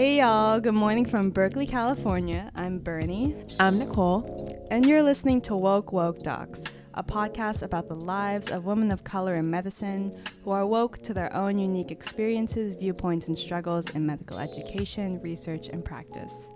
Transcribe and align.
Hey 0.00 0.16
y'all, 0.16 0.60
good 0.60 0.72
morning 0.72 1.04
from 1.04 1.28
Berkeley, 1.28 1.66
California. 1.66 2.50
I'm 2.54 2.78
Bernie. 2.78 3.36
I'm 3.60 3.78
Nicole. 3.78 4.66
And 4.70 4.86
you're 4.86 5.02
listening 5.02 5.42
to 5.42 5.54
Woke 5.54 5.92
Woke 5.92 6.20
Docs, 6.20 6.64
a 6.94 7.04
podcast 7.04 7.60
about 7.60 7.86
the 7.86 7.96
lives 7.96 8.50
of 8.50 8.64
women 8.64 8.92
of 8.92 9.04
color 9.04 9.34
in 9.34 9.50
medicine 9.50 10.18
who 10.42 10.52
are 10.52 10.66
woke 10.66 11.02
to 11.02 11.12
their 11.12 11.30
own 11.36 11.58
unique 11.58 11.90
experiences, 11.90 12.76
viewpoints, 12.76 13.28
and 13.28 13.38
struggles 13.38 13.90
in 13.90 14.06
medical 14.06 14.38
education, 14.38 15.20
research, 15.20 15.68
and 15.68 15.84
practice. 15.84 16.48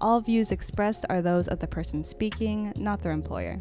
All 0.00 0.20
views 0.20 0.52
expressed 0.52 1.04
are 1.10 1.20
those 1.20 1.48
of 1.48 1.58
the 1.58 1.66
person 1.66 2.04
speaking, 2.04 2.72
not 2.76 3.02
their 3.02 3.10
employer. 3.10 3.60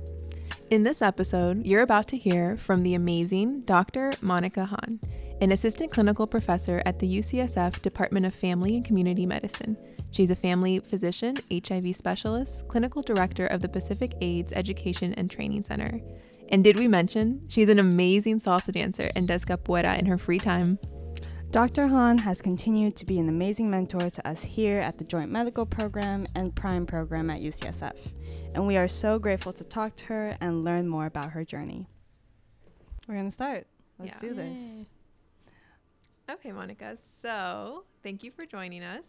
In 0.69 0.83
this 0.83 1.01
episode, 1.01 1.65
you're 1.65 1.81
about 1.81 2.07
to 2.09 2.15
hear 2.15 2.57
from 2.57 2.83
the 2.83 2.93
amazing 2.93 3.61
Dr. 3.61 4.13
Monica 4.21 4.65
Hahn 4.65 4.99
an 5.41 5.51
assistant 5.51 5.91
clinical 5.91 6.27
professor 6.27 6.83
at 6.85 6.99
the 6.99 7.17
UCSF 7.17 7.81
Department 7.81 8.27
of 8.27 8.35
Family 8.35 8.75
and 8.75 8.85
Community 8.85 9.25
Medicine. 9.25 9.75
She's 10.11 10.29
a 10.29 10.35
family 10.35 10.79
physician, 10.79 11.35
HIV 11.51 11.95
specialist, 11.95 12.67
clinical 12.67 13.01
director 13.01 13.47
of 13.47 13.61
the 13.61 13.67
Pacific 13.67 14.13
AIDS 14.21 14.53
Education 14.53 15.15
and 15.15 15.31
Training 15.31 15.63
Center. 15.63 15.99
And 16.49 16.63
did 16.63 16.77
we 16.77 16.87
mention 16.87 17.41
she's 17.47 17.69
an 17.69 17.79
amazing 17.79 18.39
salsa 18.39 18.71
dancer 18.71 19.09
and 19.15 19.27
does 19.27 19.43
capoeira 19.43 19.97
in 19.97 20.05
her 20.05 20.19
free 20.19 20.37
time? 20.37 20.77
Dr. 21.49 21.87
Hahn 21.87 22.19
has 22.19 22.39
continued 22.39 22.95
to 22.97 23.05
be 23.05 23.17
an 23.17 23.27
amazing 23.27 23.71
mentor 23.71 24.11
to 24.11 24.27
us 24.27 24.43
here 24.43 24.79
at 24.79 24.99
the 24.99 25.03
Joint 25.03 25.31
Medical 25.31 25.65
Program 25.65 26.27
and 26.35 26.55
Prime 26.55 26.85
Program 26.85 27.31
at 27.31 27.41
UCSF, 27.41 27.95
and 28.53 28.67
we 28.67 28.77
are 28.77 28.87
so 28.87 29.17
grateful 29.17 29.51
to 29.53 29.63
talk 29.63 29.95
to 29.97 30.05
her 30.05 30.37
and 30.39 30.63
learn 30.63 30.87
more 30.87 31.07
about 31.07 31.31
her 31.31 31.43
journey. 31.43 31.87
We're 33.07 33.15
going 33.15 33.27
to 33.27 33.33
start. 33.33 33.65
Let's 33.99 34.13
yeah. 34.13 34.29
do 34.29 34.33
this. 34.35 34.57
Yay. 34.57 34.87
Okay, 36.33 36.51
Monica. 36.51 36.97
So 37.21 37.83
thank 38.03 38.23
you 38.23 38.31
for 38.31 38.45
joining 38.45 38.83
us. 38.83 39.03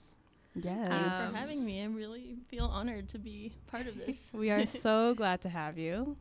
Yes. 0.55 0.91
Um, 0.91 1.31
for 1.31 1.37
having 1.37 1.65
me. 1.65 1.83
I 1.83 1.87
really 1.87 2.37
feel 2.48 2.67
honored 2.67 3.09
to 3.11 3.19
be 3.19 3.53
part 3.69 3.87
of 3.87 3.97
this. 3.97 4.31
we 4.33 4.51
are 4.51 4.67
so 4.84 5.15
glad 5.15 5.41
to 5.43 5.48
have 5.48 5.78
you 5.78 6.17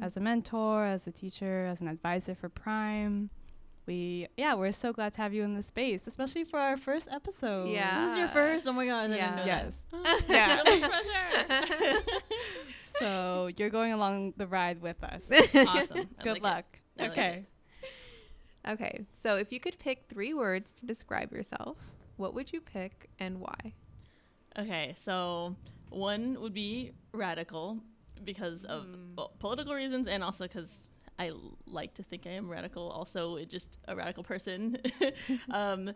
as 0.00 0.16
a 0.16 0.20
mentor, 0.20 0.84
as 0.84 1.06
a 1.06 1.12
teacher, 1.12 1.66
as 1.66 1.80
an 1.80 1.88
advisor 1.88 2.34
for 2.34 2.48
Prime. 2.48 3.30
We 3.86 4.28
yeah, 4.36 4.54
we're 4.54 4.72
so 4.72 4.92
glad 4.92 5.12
to 5.14 5.22
have 5.22 5.34
you 5.34 5.42
in 5.42 5.54
the 5.54 5.62
space, 5.62 6.06
especially 6.06 6.44
for 6.44 6.58
our 6.58 6.76
first 6.76 7.08
episode. 7.10 7.68
Yeah. 7.68 8.00
This 8.00 8.12
is 8.12 8.18
your 8.18 8.28
first? 8.28 8.66
Oh 8.66 8.72
my 8.72 8.86
god, 8.86 9.10
I 9.10 9.16
yeah. 9.16 9.44
yes. 9.44 9.74
yeah. 10.28 10.62
pressure. 10.62 12.02
so 12.82 13.50
you're 13.56 13.68
going 13.70 13.92
along 13.92 14.32
the 14.38 14.46
ride 14.46 14.80
with 14.80 15.02
us. 15.04 15.28
Awesome. 15.54 16.08
Good 16.22 16.40
like 16.40 16.42
luck. 16.42 16.64
Okay. 16.98 17.44
Okay, 18.68 19.04
so 19.22 19.36
if 19.36 19.52
you 19.52 19.60
could 19.60 19.78
pick 19.78 20.04
three 20.08 20.32
words 20.32 20.70
to 20.80 20.86
describe 20.86 21.32
yourself, 21.32 21.76
what 22.16 22.34
would 22.34 22.52
you 22.52 22.60
pick 22.60 23.10
and 23.18 23.40
why? 23.40 23.74
Okay, 24.58 24.94
so 25.04 25.54
one 25.90 26.40
would 26.40 26.54
be 26.54 26.92
radical 27.12 27.78
because 28.24 28.64
of 28.64 28.84
mm. 28.84 29.16
well, 29.16 29.32
political 29.38 29.74
reasons 29.74 30.06
and 30.08 30.22
also 30.22 30.44
because 30.44 30.70
I 31.18 31.32
like 31.66 31.94
to 31.94 32.02
think 32.02 32.26
I 32.26 32.30
am 32.30 32.48
radical. 32.48 32.90
Also, 32.90 33.38
just 33.44 33.78
a 33.86 33.94
radical 33.94 34.24
person. 34.24 34.78
um, 35.50 35.84
nice. 35.86 35.94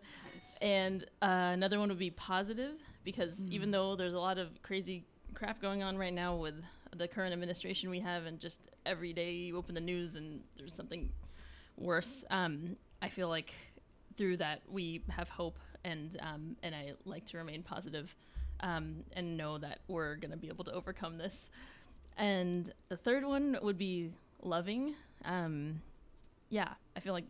And 0.61 1.03
uh, 1.21 1.51
another 1.53 1.79
one 1.79 1.89
would 1.89 1.99
be 1.99 2.11
positive 2.11 2.75
because 3.03 3.33
mm. 3.33 3.51
even 3.51 3.71
though 3.71 3.95
there's 3.95 4.13
a 4.13 4.19
lot 4.19 4.37
of 4.37 4.61
crazy 4.61 5.05
crap 5.33 5.61
going 5.61 5.83
on 5.83 5.97
right 5.97 6.13
now 6.13 6.35
with 6.35 6.55
the 6.95 7.07
current 7.07 7.33
administration 7.33 7.89
we 7.89 7.99
have, 7.99 8.25
and 8.25 8.39
just 8.39 8.59
every 8.85 9.13
day 9.13 9.31
you 9.31 9.57
open 9.57 9.75
the 9.75 9.81
news 9.81 10.15
and 10.15 10.41
there's 10.57 10.73
something 10.73 11.09
worse. 11.79 12.25
Um, 12.29 12.75
I 13.01 13.09
feel 13.09 13.29
like 13.29 13.53
through 14.17 14.37
that 14.37 14.61
we 14.69 15.01
have 15.09 15.29
hope, 15.29 15.57
and 15.83 16.17
um, 16.21 16.55
and 16.61 16.75
I 16.75 16.93
like 17.05 17.25
to 17.27 17.37
remain 17.37 17.63
positive, 17.63 18.15
um, 18.59 19.03
and 19.13 19.37
know 19.37 19.57
that 19.57 19.79
we're 19.87 20.15
gonna 20.15 20.37
be 20.37 20.47
able 20.47 20.65
to 20.65 20.73
overcome 20.73 21.17
this. 21.17 21.49
And 22.17 22.71
the 22.89 22.97
third 22.97 23.23
one 23.23 23.57
would 23.61 23.77
be 23.77 24.11
loving. 24.43 24.95
Um, 25.23 25.81
yeah, 26.49 26.73
I 26.95 26.99
feel 26.99 27.13
like 27.13 27.27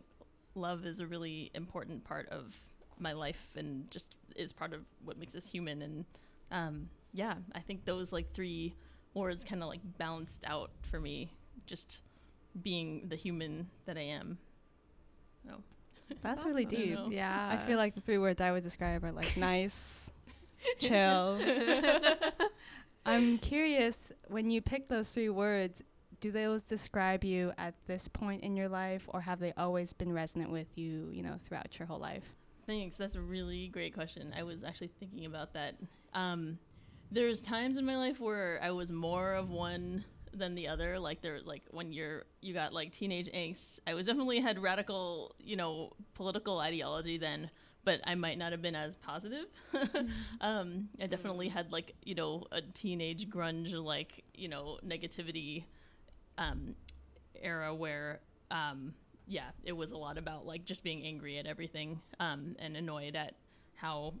love 0.54 0.84
is 0.84 1.00
a 1.00 1.06
really 1.06 1.50
important 1.54 2.04
part 2.04 2.28
of 2.28 2.54
my 2.98 3.12
life, 3.12 3.50
and 3.56 3.90
just 3.90 4.14
is 4.36 4.52
part 4.52 4.72
of 4.72 4.80
what 5.04 5.18
makes 5.18 5.34
us 5.34 5.46
human. 5.46 5.82
And 5.82 6.04
um, 6.50 6.88
yeah, 7.12 7.34
I 7.54 7.60
think 7.60 7.84
those 7.84 8.12
like 8.12 8.32
three 8.34 8.74
words 9.14 9.44
kind 9.44 9.62
of 9.62 9.68
like 9.68 9.80
balanced 9.98 10.44
out 10.46 10.70
for 10.90 11.00
me. 11.00 11.32
Just 11.66 11.98
being 12.62 13.06
the 13.08 13.16
human 13.16 13.68
that 13.86 13.96
I 13.96 14.02
am. 14.02 14.38
No. 15.44 15.56
That's 16.20 16.44
really 16.44 16.64
deep. 16.64 16.98
Yeah. 17.08 17.58
I 17.60 17.66
feel 17.66 17.76
like 17.76 17.94
the 17.94 18.00
three 18.00 18.18
words 18.18 18.40
I 18.40 18.52
would 18.52 18.62
describe 18.62 19.04
are 19.04 19.12
like 19.12 19.36
nice, 19.36 20.10
chill. 20.78 21.38
I'm 23.06 23.38
curious 23.38 24.12
when 24.28 24.50
you 24.50 24.60
pick 24.60 24.88
those 24.88 25.10
three 25.10 25.30
words, 25.30 25.82
do 26.20 26.30
those 26.30 26.62
describe 26.62 27.24
you 27.24 27.52
at 27.56 27.74
this 27.86 28.08
point 28.08 28.42
in 28.42 28.56
your 28.56 28.68
life 28.68 29.04
or 29.08 29.22
have 29.22 29.40
they 29.40 29.52
always 29.56 29.92
been 29.92 30.12
resonant 30.12 30.50
with 30.50 30.66
you, 30.76 31.08
you 31.12 31.22
know, 31.22 31.36
throughout 31.38 31.78
your 31.78 31.86
whole 31.86 31.98
life? 31.98 32.24
Thanks. 32.66 32.96
That's 32.96 33.16
a 33.16 33.20
really 33.20 33.68
great 33.68 33.94
question. 33.94 34.34
I 34.36 34.42
was 34.42 34.62
actually 34.62 34.90
thinking 35.00 35.24
about 35.24 35.54
that. 35.54 35.76
Um, 36.12 36.58
there's 37.10 37.40
times 37.40 37.76
in 37.76 37.84
my 37.84 37.96
life 37.96 38.20
where 38.20 38.60
I 38.62 38.70
was 38.70 38.92
more 38.92 39.32
of 39.32 39.50
one 39.50 40.04
than 40.32 40.54
the 40.54 40.68
other. 40.68 40.98
Like 40.98 41.22
there, 41.22 41.40
like 41.44 41.62
when 41.70 41.92
you're 41.92 42.24
you 42.40 42.54
got 42.54 42.72
like 42.72 42.92
teenage 42.92 43.30
angst. 43.32 43.78
I 43.86 43.94
was 43.94 44.06
definitely 44.06 44.40
had 44.40 44.58
radical, 44.58 45.34
you 45.38 45.56
know, 45.56 45.92
political 46.14 46.58
ideology 46.58 47.18
then, 47.18 47.50
but 47.84 48.00
I 48.04 48.14
might 48.14 48.38
not 48.38 48.52
have 48.52 48.62
been 48.62 48.74
as 48.74 48.96
positive. 48.96 49.46
um, 50.40 50.88
I 51.00 51.06
definitely 51.06 51.48
had 51.48 51.72
like 51.72 51.94
you 52.02 52.14
know 52.14 52.44
a 52.52 52.60
teenage 52.62 53.28
grunge 53.28 53.72
like 53.72 54.24
you 54.34 54.48
know 54.48 54.78
negativity 54.86 55.64
um, 56.38 56.74
era 57.40 57.74
where 57.74 58.20
um, 58.50 58.94
yeah, 59.26 59.50
it 59.64 59.72
was 59.72 59.92
a 59.92 59.96
lot 59.96 60.18
about 60.18 60.44
like 60.46 60.64
just 60.64 60.82
being 60.82 61.04
angry 61.04 61.38
at 61.38 61.46
everything 61.46 62.00
um, 62.18 62.56
and 62.58 62.76
annoyed 62.76 63.14
at 63.14 63.34
how 63.76 64.14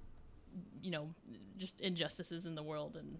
you 0.82 0.90
know 0.90 1.08
just 1.56 1.80
injustices 1.80 2.46
in 2.46 2.54
the 2.54 2.62
world 2.62 2.96
and 2.96 3.18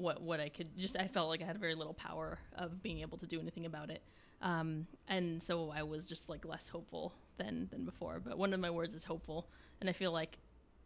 what 0.00 0.22
what 0.22 0.40
I 0.40 0.48
could 0.48 0.76
just 0.76 0.96
I 0.98 1.06
felt 1.06 1.28
like 1.28 1.42
I 1.42 1.44
had 1.44 1.58
very 1.58 1.74
little 1.74 1.94
power 1.94 2.38
of 2.56 2.82
being 2.82 3.00
able 3.00 3.18
to 3.18 3.26
do 3.26 3.40
anything 3.40 3.66
about 3.66 3.90
it. 3.90 4.02
Um, 4.42 4.86
and 5.06 5.42
so 5.42 5.70
I 5.70 5.82
was 5.82 6.08
just 6.08 6.28
like 6.28 6.44
less 6.44 6.68
hopeful 6.68 7.14
than 7.36 7.68
than 7.70 7.84
before. 7.84 8.20
But 8.24 8.38
one 8.38 8.52
of 8.54 8.60
my 8.60 8.70
words 8.70 8.94
is 8.94 9.04
hopeful, 9.04 9.48
and 9.80 9.90
I 9.90 9.92
feel 9.92 10.12
like 10.12 10.38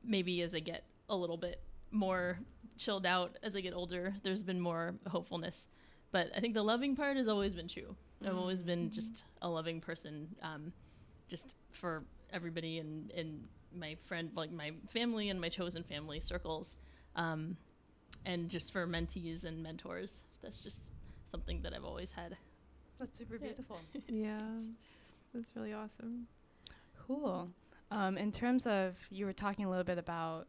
maybe 0.04 0.42
as 0.42 0.54
I 0.54 0.60
get 0.60 0.84
a 1.08 1.16
little 1.16 1.36
bit 1.36 1.60
more 1.90 2.40
chilled 2.76 3.06
out 3.06 3.38
as 3.42 3.54
I 3.54 3.60
get 3.60 3.72
older, 3.72 4.14
there's 4.22 4.42
been 4.42 4.60
more 4.60 4.94
hopefulness. 5.06 5.66
But 6.10 6.30
I 6.36 6.40
think 6.40 6.54
the 6.54 6.62
loving 6.62 6.96
part 6.96 7.16
has 7.16 7.28
always 7.28 7.54
been 7.54 7.68
true. 7.68 7.96
Mm-hmm. 8.22 8.28
I've 8.28 8.36
always 8.38 8.62
been 8.62 8.86
mm-hmm. 8.86 8.94
just 8.94 9.24
a 9.42 9.48
loving 9.48 9.80
person, 9.80 10.28
um, 10.42 10.72
just 11.28 11.54
for 11.72 12.04
everybody 12.32 12.78
and 12.78 13.10
in 13.12 13.44
my 13.76 13.96
friend, 14.04 14.30
like 14.34 14.52
my 14.52 14.72
family 14.88 15.28
and 15.28 15.40
my 15.40 15.48
chosen 15.48 15.82
family 15.82 16.20
circles. 16.20 16.76
Um, 17.16 17.56
and 18.24 18.48
just 18.48 18.72
for 18.72 18.86
mentees 18.86 19.44
and 19.44 19.62
mentors. 19.62 20.12
That's 20.42 20.58
just 20.58 20.80
something 21.30 21.62
that 21.62 21.74
I've 21.74 21.84
always 21.84 22.12
had. 22.12 22.36
That's 22.98 23.16
super 23.16 23.38
beautiful. 23.38 23.78
yeah, 24.08 24.40
that's 25.32 25.54
really 25.56 25.72
awesome. 25.72 26.26
Cool. 27.06 27.48
Um, 27.90 28.16
in 28.16 28.32
terms 28.32 28.66
of, 28.66 28.94
you 29.10 29.26
were 29.26 29.32
talking 29.32 29.64
a 29.64 29.70
little 29.70 29.84
bit 29.84 29.98
about 29.98 30.46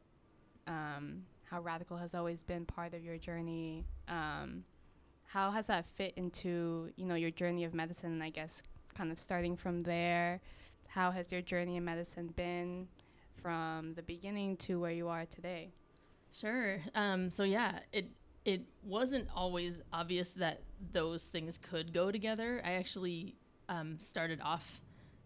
um, 0.68 1.24
how 1.44 1.62
radical 1.62 1.98
has 1.98 2.16
always 2.16 2.44
been 2.44 2.66
part 2.66 2.94
of 2.94 3.04
your 3.04 3.18
journey. 3.18 3.86
Um, 4.08 4.64
how 5.26 5.52
has 5.52 5.68
that 5.68 5.86
fit 5.96 6.14
into, 6.16 6.92
you 6.96 7.06
know, 7.06 7.16
your 7.16 7.32
journey 7.32 7.66
of 7.66 7.74
medicine? 7.74 8.12
And 8.12 8.24
I 8.24 8.30
guess 8.30 8.64
kind 8.96 9.12
of 9.12 9.20
starting 9.20 9.58
from 9.58 9.84
there. 9.84 10.40
How 10.88 11.12
has 11.12 11.32
your 11.32 11.42
journey 11.42 11.76
in 11.76 11.84
medicine 11.86 12.34
been 12.36 12.88
from 13.42 13.94
the 13.96 14.02
beginning 14.02 14.58
to 14.58 14.80
where 14.80 14.92
you 14.92 15.10
are 15.10 15.26
today? 15.26 15.72
Sure. 16.40 16.80
Um, 16.94 17.30
so 17.30 17.44
yeah, 17.44 17.80
it 17.94 18.10
it 18.44 18.62
wasn't 18.84 19.28
always 19.36 19.80
obvious 19.92 20.30
that 20.32 20.62
those 20.92 21.26
things 21.26 21.58
could 21.58 21.94
go 21.94 22.12
together. 22.12 22.62
I 22.64 22.74
actually 22.74 23.36
um, 23.70 23.98
started 24.00 24.40
off, 24.42 24.82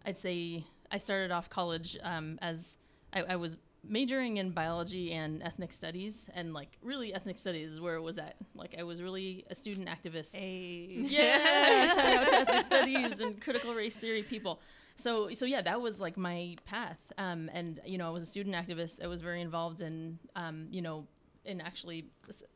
I'd 0.06 0.18
say, 0.18 0.64
I 0.90 0.98
started 1.00 1.32
off 1.32 1.50
college 1.50 1.98
um, 2.02 2.40
as 2.42 2.78
I, 3.12 3.24
I, 3.24 3.36
was 3.36 3.58
majoring 3.84 4.38
in 4.38 4.52
biology 4.52 5.12
and 5.12 5.44
ethnic 5.44 5.74
studies, 5.74 6.28
and 6.34 6.54
like 6.54 6.78
really 6.82 7.14
ethnic 7.14 7.38
studies 7.38 7.72
is 7.72 7.82
where 7.82 7.96
it 7.96 8.02
was 8.02 8.18
at. 8.18 8.36
Like 8.56 8.76
I 8.80 8.84
was 8.84 9.02
really 9.02 9.44
a 9.50 9.56
student 9.56 9.90
activist. 9.90 10.34
Hey. 10.34 10.88
Yeah, 10.92 11.90
shout 11.94 12.06
out 12.06 12.28
to 12.30 12.36
ethnic 12.36 12.66
studies 12.66 13.20
and 13.20 13.42
critical 13.42 13.76
race 13.76 13.98
theory 13.98 14.24
people 14.24 14.62
so 15.00 15.34
so 15.34 15.46
yeah 15.46 15.62
that 15.62 15.80
was 15.80 16.00
like 16.00 16.18
my 16.18 16.56
path 16.66 17.00
um, 17.18 17.50
and 17.54 17.80
you 17.86 17.98
know 17.98 18.08
i 18.08 18.10
was 18.12 18.24
a 18.24 18.26
student 18.26 18.56
activist 18.56 19.04
i 19.04 19.08
was 19.08 19.22
very 19.22 19.42
involved 19.42 19.82
in 19.82 20.20
um, 20.36 20.68
you 20.70 20.82
know 20.82 21.08
in 21.46 21.62
actually 21.62 22.06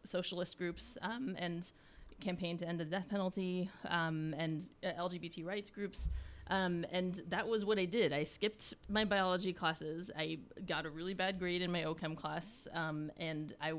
socialist 0.03 0.57
groups 0.57 0.97
um, 1.01 1.35
and 1.39 1.71
campaign 2.19 2.57
to 2.57 2.67
end 2.67 2.79
the 2.79 2.85
death 2.85 3.07
penalty 3.09 3.69
um, 3.87 4.35
and 4.37 4.63
uh, 4.83 5.01
lgbt 5.01 5.45
rights 5.45 5.69
groups 5.69 6.09
Um, 6.47 6.85
and 6.91 7.21
that 7.29 7.47
was 7.47 7.63
what 7.63 7.79
I 7.79 7.85
did. 7.85 8.11
I 8.11 8.25
skipped 8.25 8.73
my 8.89 9.05
biology 9.05 9.53
classes. 9.53 10.11
I 10.15 10.39
got 10.67 10.85
a 10.85 10.89
really 10.89 11.13
bad 11.13 11.39
grade 11.39 11.61
in 11.61 11.71
my 11.71 11.83
OChem 11.83 12.17
class, 12.17 12.67
um, 12.73 13.09
and 13.17 13.55
I 13.61 13.73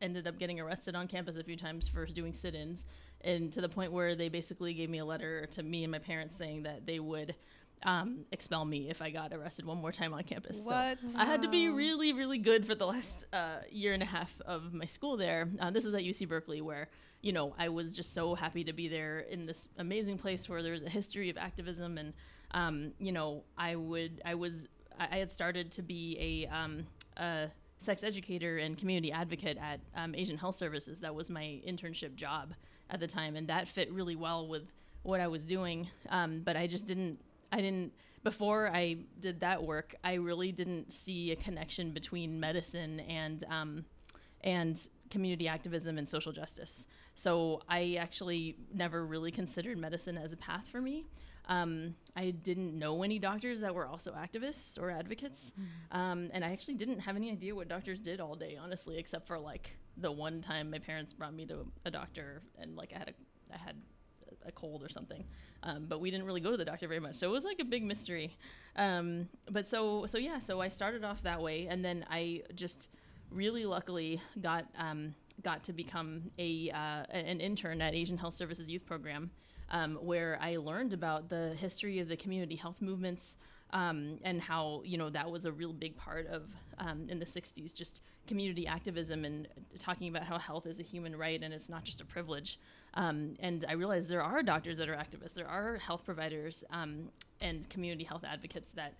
ended 0.00 0.26
up 0.26 0.36
getting 0.36 0.58
arrested 0.58 0.96
on 0.96 1.06
campus 1.06 1.36
a 1.36 1.44
few 1.44 1.56
times 1.56 1.86
for 1.88 2.04
doing 2.06 2.34
sit-ins, 2.34 2.84
and 3.20 3.52
to 3.52 3.60
the 3.60 3.68
point 3.68 3.92
where 3.92 4.16
they 4.16 4.28
basically 4.28 4.74
gave 4.74 4.90
me 4.90 4.98
a 4.98 5.04
letter 5.04 5.46
to 5.46 5.62
me 5.62 5.84
and 5.84 5.92
my 5.92 6.00
parents 6.00 6.34
saying 6.34 6.64
that 6.64 6.84
they 6.84 6.98
would 6.98 7.34
um, 7.82 8.24
expel 8.30 8.64
me 8.64 8.90
if 8.90 9.00
I 9.00 9.10
got 9.10 9.32
arrested 9.32 9.64
one 9.64 9.78
more 9.78 9.92
time 9.92 10.12
on 10.12 10.22
campus. 10.24 10.58
What? 10.62 10.98
So 11.06 11.18
I 11.18 11.24
had 11.24 11.42
to 11.42 11.48
be 11.48 11.68
really, 11.68 12.12
really 12.12 12.38
good 12.38 12.66
for 12.66 12.74
the 12.74 12.86
last 12.86 13.26
uh, 13.32 13.58
year 13.70 13.94
and 13.94 14.02
a 14.02 14.06
half 14.06 14.40
of 14.44 14.72
my 14.74 14.86
school 14.86 15.16
there. 15.16 15.48
Uh, 15.58 15.70
this 15.70 15.84
is 15.84 15.94
at 15.94 16.02
UC 16.02 16.28
Berkeley, 16.28 16.60
where 16.60 16.88
you 17.22 17.32
know 17.32 17.54
I 17.58 17.68
was 17.68 17.94
just 17.94 18.12
so 18.12 18.34
happy 18.34 18.64
to 18.64 18.72
be 18.72 18.88
there 18.88 19.20
in 19.20 19.46
this 19.46 19.68
amazing 19.78 20.18
place 20.18 20.48
where 20.48 20.62
there's 20.62 20.82
a 20.82 20.90
history 20.90 21.30
of 21.30 21.38
activism, 21.38 21.96
and 21.96 22.12
um, 22.52 22.92
you 22.98 23.12
know 23.12 23.44
I 23.56 23.76
would, 23.76 24.20
I 24.24 24.34
was, 24.34 24.66
I, 24.98 25.08
I 25.12 25.18
had 25.18 25.32
started 25.32 25.72
to 25.72 25.82
be 25.82 26.46
a, 26.50 26.54
um, 26.54 26.86
a 27.16 27.48
sex 27.78 28.04
educator 28.04 28.58
and 28.58 28.76
community 28.76 29.10
advocate 29.10 29.56
at 29.56 29.80
um, 29.96 30.14
Asian 30.14 30.36
Health 30.36 30.56
Services. 30.56 31.00
That 31.00 31.14
was 31.14 31.30
my 31.30 31.60
internship 31.66 32.14
job 32.14 32.52
at 32.90 33.00
the 33.00 33.06
time, 33.06 33.36
and 33.36 33.48
that 33.48 33.68
fit 33.68 33.90
really 33.90 34.16
well 34.16 34.48
with 34.48 34.64
what 35.02 35.20
I 35.20 35.28
was 35.28 35.44
doing. 35.44 35.88
Um, 36.10 36.42
but 36.44 36.56
I 36.56 36.66
just 36.66 36.86
didn't 36.86 37.18
I 37.52 37.60
didn't 37.60 37.92
before 38.22 38.68
I 38.68 38.98
did 39.18 39.40
that 39.40 39.62
work. 39.62 39.94
I 40.04 40.14
really 40.14 40.52
didn't 40.52 40.92
see 40.92 41.32
a 41.32 41.36
connection 41.36 41.92
between 41.92 42.38
medicine 42.38 43.00
and 43.00 43.44
um, 43.48 43.84
and 44.42 44.80
community 45.10 45.48
activism 45.48 45.98
and 45.98 46.08
social 46.08 46.32
justice. 46.32 46.86
So 47.14 47.62
I 47.68 47.96
actually 47.98 48.56
never 48.72 49.04
really 49.04 49.30
considered 49.30 49.76
medicine 49.76 50.16
as 50.16 50.32
a 50.32 50.36
path 50.36 50.68
for 50.70 50.80
me. 50.80 51.06
Um, 51.46 51.96
I 52.14 52.30
didn't 52.30 52.78
know 52.78 53.02
any 53.02 53.18
doctors 53.18 53.60
that 53.60 53.74
were 53.74 53.86
also 53.86 54.12
activists 54.12 54.80
or 54.80 54.90
advocates, 54.90 55.52
mm-hmm. 55.58 55.98
um, 55.98 56.30
and 56.32 56.44
I 56.44 56.52
actually 56.52 56.74
didn't 56.74 57.00
have 57.00 57.16
any 57.16 57.30
idea 57.30 57.54
what 57.54 57.66
doctors 57.66 58.00
did 58.00 58.20
all 58.20 58.36
day, 58.36 58.56
honestly, 58.60 58.98
except 58.98 59.26
for 59.26 59.38
like 59.38 59.76
the 59.96 60.12
one 60.12 60.42
time 60.42 60.70
my 60.70 60.78
parents 60.78 61.12
brought 61.12 61.34
me 61.34 61.46
to 61.46 61.66
a 61.84 61.90
doctor 61.90 62.42
and 62.58 62.76
like 62.76 62.92
I 62.94 62.98
had 62.98 63.08
a 63.08 63.12
I 63.52 63.56
had 63.56 63.76
a 64.46 64.52
cold 64.52 64.82
or 64.82 64.88
something. 64.88 65.24
Um, 65.62 65.86
but 65.88 66.00
we 66.00 66.10
didn't 66.10 66.26
really 66.26 66.40
go 66.40 66.50
to 66.50 66.56
the 66.56 66.64
doctor 66.64 66.88
very 66.88 67.00
much, 67.00 67.16
so 67.16 67.28
it 67.28 67.32
was 67.32 67.44
like 67.44 67.60
a 67.60 67.64
big 67.64 67.84
mystery. 67.84 68.36
Um, 68.76 69.28
but 69.50 69.68
so 69.68 70.06
so 70.06 70.18
yeah, 70.18 70.38
so 70.38 70.60
I 70.60 70.68
started 70.68 71.04
off 71.04 71.22
that 71.22 71.40
way, 71.40 71.66
and 71.66 71.84
then 71.84 72.04
I 72.10 72.42
just 72.54 72.88
really 73.30 73.64
luckily 73.66 74.20
got 74.40 74.66
um, 74.78 75.14
got 75.42 75.64
to 75.64 75.72
become 75.72 76.30
a 76.38 76.70
uh, 76.70 77.04
an 77.10 77.40
intern 77.40 77.80
at 77.82 77.94
Asian 77.94 78.18
Health 78.18 78.34
Services 78.34 78.70
Youth 78.70 78.86
Program, 78.86 79.30
um, 79.70 79.96
where 79.96 80.38
I 80.40 80.56
learned 80.56 80.92
about 80.92 81.28
the 81.28 81.54
history 81.58 81.98
of 81.98 82.08
the 82.08 82.16
community 82.16 82.56
health 82.56 82.80
movements. 82.80 83.36
Um, 83.72 84.18
and 84.22 84.40
how 84.40 84.82
you 84.84 84.98
know 84.98 85.10
that 85.10 85.30
was 85.30 85.46
a 85.46 85.52
real 85.52 85.72
big 85.72 85.96
part 85.96 86.26
of 86.26 86.42
um, 86.78 87.06
in 87.08 87.20
the 87.20 87.24
60s 87.24 87.72
just 87.72 88.00
community 88.26 88.66
activism 88.66 89.24
and 89.24 89.46
talking 89.78 90.08
about 90.08 90.24
how 90.24 90.38
health 90.38 90.66
is 90.66 90.80
a 90.80 90.82
human 90.82 91.16
right 91.16 91.40
and 91.40 91.54
it's 91.54 91.68
not 91.68 91.84
just 91.84 92.00
a 92.00 92.04
privilege 92.04 92.58
um, 92.94 93.36
and 93.38 93.64
I 93.68 93.72
realized 93.74 94.08
there 94.08 94.22
are 94.22 94.42
doctors 94.42 94.78
that 94.78 94.88
are 94.88 94.96
activists, 94.96 95.34
there 95.34 95.48
are 95.48 95.76
health 95.76 96.04
providers 96.04 96.64
um, 96.70 97.10
and 97.40 97.68
community 97.70 98.04
health 98.04 98.24
advocates 98.24 98.72
that 98.72 98.94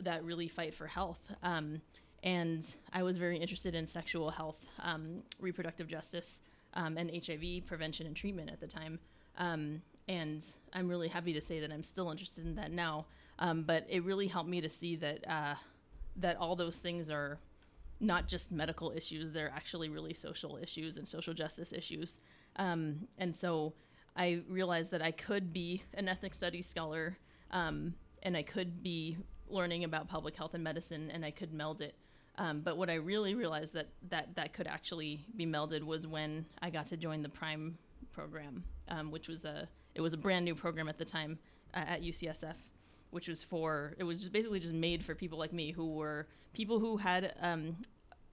that 0.00 0.24
really 0.24 0.48
fight 0.48 0.74
for 0.74 0.86
health. 0.86 1.20
Um, 1.42 1.80
and 2.22 2.66
I 2.92 3.02
was 3.02 3.16
very 3.16 3.38
interested 3.38 3.74
in 3.74 3.86
sexual 3.86 4.30
health, 4.30 4.58
um, 4.82 5.22
reproductive 5.40 5.86
justice, 5.86 6.40
and 6.74 7.10
HIV 7.10 7.66
prevention 7.66 8.06
and 8.06 8.14
treatment 8.14 8.50
at 8.50 8.60
the 8.60 8.66
time. 8.66 8.98
And 10.08 10.44
I'm 10.72 10.88
really 10.88 11.08
happy 11.08 11.32
to 11.32 11.40
say 11.40 11.60
that 11.60 11.72
I'm 11.72 11.82
still 11.82 12.10
interested 12.10 12.44
in 12.44 12.54
that 12.56 12.70
now. 12.70 13.06
But 13.38 13.86
it 13.88 14.04
really 14.04 14.26
helped 14.26 14.48
me 14.48 14.60
to 14.60 14.68
see 14.68 14.96
that 14.96 15.28
uh, 15.28 15.54
that 16.16 16.36
all 16.36 16.56
those 16.56 16.76
things 16.76 17.10
are 17.10 17.38
not 18.00 18.26
just 18.28 18.52
medical 18.52 18.92
issues; 18.92 19.32
they're 19.32 19.52
actually 19.54 19.88
really 19.88 20.14
social 20.14 20.56
issues 20.56 20.96
and 20.96 21.06
social 21.06 21.34
justice 21.34 21.72
issues. 21.72 22.20
Um, 22.56 23.06
and 23.18 23.36
so 23.36 23.74
I 24.16 24.42
realized 24.48 24.90
that 24.92 25.02
I 25.02 25.10
could 25.10 25.52
be 25.52 25.82
an 25.94 26.08
ethnic 26.08 26.34
studies 26.34 26.66
scholar 26.66 27.18
um, 27.50 27.94
and 28.22 28.36
I 28.36 28.42
could 28.42 28.82
be 28.82 29.18
learning 29.48 29.84
about 29.84 30.08
public 30.08 30.34
health 30.34 30.54
and 30.54 30.64
medicine 30.64 31.10
and 31.12 31.24
I 31.24 31.30
could 31.30 31.52
meld 31.52 31.80
it. 31.80 31.94
Um, 32.38 32.60
but 32.60 32.76
what 32.76 32.90
I 32.90 32.94
really 32.94 33.34
realized 33.34 33.72
that, 33.74 33.88
that 34.10 34.34
that 34.34 34.52
could 34.52 34.66
actually 34.66 35.24
be 35.36 35.46
melded 35.46 35.82
was 35.82 36.06
when 36.06 36.44
I 36.60 36.70
got 36.70 36.86
to 36.88 36.96
join 36.96 37.22
the 37.22 37.28
Prime 37.28 37.78
program, 38.12 38.64
um, 38.88 39.10
which 39.10 39.28
was 39.28 39.44
a 39.44 39.68
it 39.94 40.02
was 40.02 40.12
a 40.12 40.18
brand 40.18 40.44
new 40.44 40.54
program 40.54 40.88
at 40.88 40.98
the 40.98 41.06
time 41.06 41.38
uh, 41.72 41.78
at 41.78 42.02
UCSF, 42.02 42.56
which 43.10 43.28
was 43.28 43.42
for 43.42 43.94
it 43.98 44.04
was 44.04 44.20
just 44.20 44.32
basically 44.32 44.60
just 44.60 44.74
made 44.74 45.04
for 45.04 45.14
people 45.14 45.38
like 45.38 45.52
me 45.52 45.70
who 45.70 45.94
were 45.94 46.26
people 46.52 46.80
who 46.80 46.96
had 46.96 47.34
um, 47.40 47.76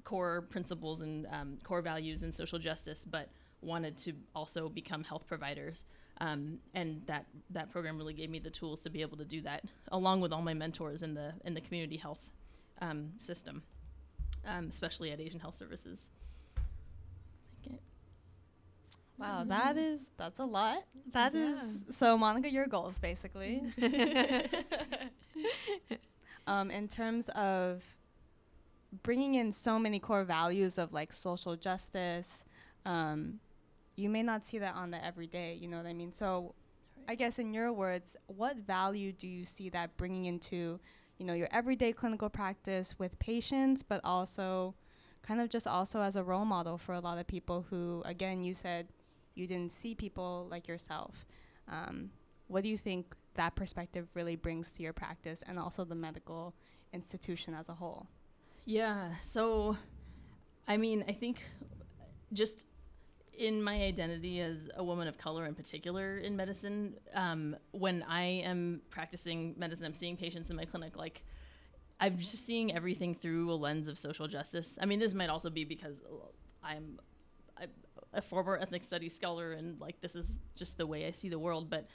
core 0.03 0.41
principles 0.49 1.01
and 1.01 1.27
um, 1.31 1.57
core 1.63 1.81
values 1.81 2.23
in 2.23 2.31
social 2.31 2.59
justice, 2.59 3.05
but 3.09 3.29
wanted 3.61 3.97
to 3.97 4.13
also 4.35 4.69
become 4.69 5.03
health 5.03 5.25
providers. 5.27 5.85
Um, 6.19 6.59
and 6.73 7.01
that 7.07 7.25
that 7.49 7.71
program 7.71 7.97
really 7.97 8.13
gave 8.13 8.29
me 8.29 8.39
the 8.39 8.49
tools 8.49 8.79
to 8.81 8.89
be 8.89 9.01
able 9.01 9.17
to 9.17 9.25
do 9.25 9.41
that, 9.41 9.63
along 9.91 10.21
with 10.21 10.31
all 10.31 10.41
my 10.41 10.53
mentors 10.53 11.01
in 11.01 11.13
the 11.15 11.33
in 11.43 11.53
the 11.53 11.61
community 11.61 11.97
health 11.97 12.19
um, 12.81 13.09
system, 13.17 13.63
um, 14.45 14.67
especially 14.69 15.11
at 15.11 15.19
Asian 15.19 15.39
Health 15.39 15.57
Services. 15.57 16.09
Wow, 19.17 19.39
mm-hmm. 19.41 19.49
that 19.49 19.77
is 19.77 20.09
that's 20.17 20.39
a 20.39 20.45
lot. 20.45 20.83
That 21.11 21.33
yeah. 21.33 21.53
is 21.53 21.95
so 21.95 22.17
Monica, 22.17 22.49
your 22.49 22.65
goals 22.67 22.99
basically. 22.99 23.61
um, 26.47 26.71
in 26.71 26.87
terms 26.87 27.29
of 27.29 27.83
bringing 29.01 29.35
in 29.35 29.51
so 29.51 29.79
many 29.79 29.99
core 29.99 30.23
values 30.23 30.77
of 30.77 30.93
like 30.93 31.13
social 31.13 31.55
justice, 31.55 32.43
um, 32.85 33.39
you 33.95 34.09
may 34.09 34.23
not 34.23 34.45
see 34.45 34.57
that 34.59 34.75
on 34.75 34.91
the 34.91 35.03
everyday, 35.03 35.55
you 35.55 35.67
know 35.67 35.77
what 35.77 35.85
I 35.85 35.93
mean? 35.93 36.13
So 36.13 36.53
I 37.07 37.15
guess 37.15 37.39
in 37.39 37.53
your 37.53 37.71
words, 37.73 38.15
what 38.27 38.57
value 38.57 39.11
do 39.11 39.27
you 39.27 39.45
see 39.45 39.69
that 39.69 39.95
bringing 39.97 40.25
into, 40.25 40.79
you 41.17 41.25
know, 41.25 41.33
your 41.33 41.49
everyday 41.51 41.93
clinical 41.93 42.29
practice 42.29 42.95
with 42.97 43.17
patients, 43.19 43.83
but 43.83 44.01
also 44.03 44.75
kind 45.21 45.39
of 45.39 45.49
just 45.49 45.67
also 45.67 46.01
as 46.01 46.15
a 46.15 46.23
role 46.23 46.45
model 46.45 46.77
for 46.77 46.93
a 46.93 46.99
lot 46.99 47.17
of 47.17 47.27
people 47.27 47.65
who, 47.69 48.01
again, 48.05 48.43
you 48.43 48.53
said 48.53 48.87
you 49.35 49.47
didn't 49.47 49.71
see 49.71 49.95
people 49.95 50.47
like 50.49 50.67
yourself. 50.67 51.25
Um, 51.67 52.11
what 52.47 52.63
do 52.63 52.69
you 52.69 52.77
think 52.77 53.15
that 53.35 53.55
perspective 53.55 54.07
really 54.13 54.35
brings 54.35 54.73
to 54.73 54.83
your 54.83 54.93
practice 54.93 55.43
and 55.47 55.57
also 55.57 55.83
the 55.83 55.95
medical 55.95 56.53
institution 56.93 57.53
as 57.53 57.69
a 57.69 57.73
whole? 57.73 58.07
Yeah. 58.65 59.13
So, 59.23 59.77
I 60.67 60.77
mean, 60.77 61.03
I 61.07 61.13
think 61.13 61.43
just 62.31 62.65
in 63.37 63.63
my 63.63 63.81
identity 63.81 64.39
as 64.39 64.69
a 64.75 64.83
woman 64.83 65.07
of 65.07 65.17
color 65.17 65.45
in 65.45 65.55
particular 65.55 66.17
in 66.17 66.35
medicine 66.35 66.95
um, 67.15 67.55
when 67.71 68.03
i 68.03 68.21
am 68.21 68.81
practicing 68.91 69.55
medicine 69.57 69.85
i'm 69.85 69.93
seeing 69.93 70.15
patients 70.15 70.49
in 70.49 70.55
my 70.55 70.65
clinic 70.65 70.95
like 70.95 71.23
i'm 71.99 72.17
just 72.17 72.45
seeing 72.45 72.73
everything 72.75 73.15
through 73.15 73.51
a 73.51 73.55
lens 73.55 73.87
of 73.87 73.97
social 73.97 74.27
justice 74.27 74.77
i 74.81 74.85
mean 74.85 74.99
this 74.99 75.13
might 75.13 75.29
also 75.29 75.49
be 75.49 75.65
because 75.65 76.01
i'm 76.63 76.99
a, 78.13 78.21
former 78.21 78.57
ethnic 78.57 78.83
studies 78.83 79.15
scholar 79.15 79.53
and 79.53 79.79
like 79.79 79.99
this 80.01 80.15
is 80.15 80.27
just 80.55 80.77
the 80.77 80.87
way 80.87 81.05
i 81.05 81.11
see 81.11 81.29
the 81.29 81.39
world 81.39 81.69
but 81.69 81.87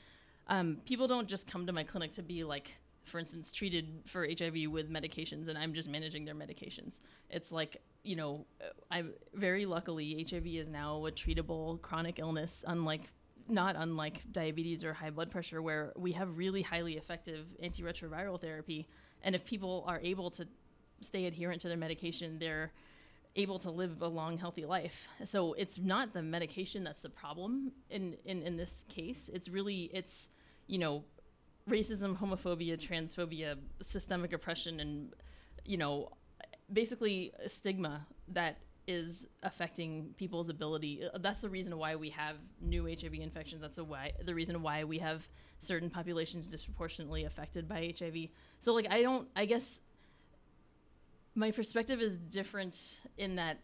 um, 0.51 0.79
people 0.87 1.07
don't 1.07 1.29
just 1.29 1.47
come 1.47 1.67
to 1.67 1.73
my 1.73 1.85
clinic 1.85 2.13
to 2.13 2.23
be 2.23 2.43
like 2.43 2.73
for 3.09 3.19
instance, 3.19 3.51
treated 3.51 4.03
for 4.07 4.27
HIV 4.27 4.71
with 4.71 4.91
medications, 4.91 5.49
and 5.49 5.59
I'm 5.59 5.73
just 5.73 5.89
managing 5.89 6.25
their 6.25 6.35
medications. 6.35 7.01
It's 7.31 7.51
like, 7.51 7.79
you 8.05 8.17
know, 8.17 8.47
I'm 8.91 9.13
very 9.35 9.67
luckily 9.67 10.25
HIV 10.29 10.47
is 10.47 10.69
now 10.69 11.07
a 11.07 11.11
treatable 11.11 11.81
chronic 11.83 12.19
illness, 12.19 12.65
unlike 12.67 13.03
not 13.49 13.77
unlike 13.79 14.23
diabetes 14.31 14.85
or 14.85 14.93
high 14.93 15.11
blood 15.11 15.31
pressure, 15.31 15.63
where 15.63 15.93
we 15.97 16.13
have 16.13 16.37
really 16.37 16.61
highly 16.61 16.99
effective 16.99 17.47
antiretroviral 17.63 18.39
therapy. 18.39 18.87
And 19.23 19.35
if 19.35 19.45
people 19.45 19.85
are 19.87 19.99
able 20.01 20.31
to 20.33 20.47
stay 21.01 21.25
adherent 21.25 21.63
to 21.63 21.69
their 21.69 21.77
medication, 21.77 22.39
they're 22.39 22.73
able 23.39 23.59
to 23.61 23.71
live 23.71 24.03
a 24.03 24.09
long, 24.09 24.37
healthy 24.37 24.67
life. 24.67 25.09
So 25.25 25.55
it's 25.55 25.79
not 25.79 26.13
the 26.13 26.23
medication 26.23 26.85
that's 26.85 27.03
the 27.03 27.09
problem 27.09 27.73
in, 27.89 28.17
in, 28.25 28.43
in 28.43 28.57
this 28.57 28.85
case. 28.89 29.31
It's 29.33 29.49
really, 29.49 29.91
it's, 29.95 30.29
you 30.67 30.79
know, 30.79 31.05
racism, 31.69 32.19
homophobia, 32.19 32.77
transphobia, 32.77 33.57
systemic 33.81 34.33
oppression, 34.33 34.81
and 34.81 35.15
you 35.65 35.77
know, 35.77 36.11
basically 36.73 37.33
stigma 37.47 38.07
that 38.29 38.59
is 38.87 39.27
affecting 39.43 40.15
people's 40.17 40.49
ability. 40.49 41.03
Uh, 41.05 41.19
that's 41.19 41.43
the 41.43 41.49
reason 41.49 41.77
why 41.77 41.95
we 41.95 42.09
have 42.09 42.37
new 42.61 42.87
HIV 42.87 43.15
infections. 43.15 43.61
That's 43.61 43.77
the 43.77 43.85
why 43.85 44.13
the 44.25 44.35
reason 44.35 44.63
why 44.63 44.85
we 44.85 44.99
have 44.99 45.29
certain 45.61 45.91
populations 45.91 46.49
disproportionately 46.49 47.25
affected 47.25 47.69
by 47.69 47.95
HIV. 47.99 48.29
So 48.61 48.73
like 48.73 48.87
I 48.91 49.03
don't 49.03 49.29
I 49.37 49.45
guess 49.45 49.81
my 51.39 51.53
perspective 51.53 52.01
is 52.01 52.17
different 52.17 52.99
in 53.17 53.37
that 53.37 53.61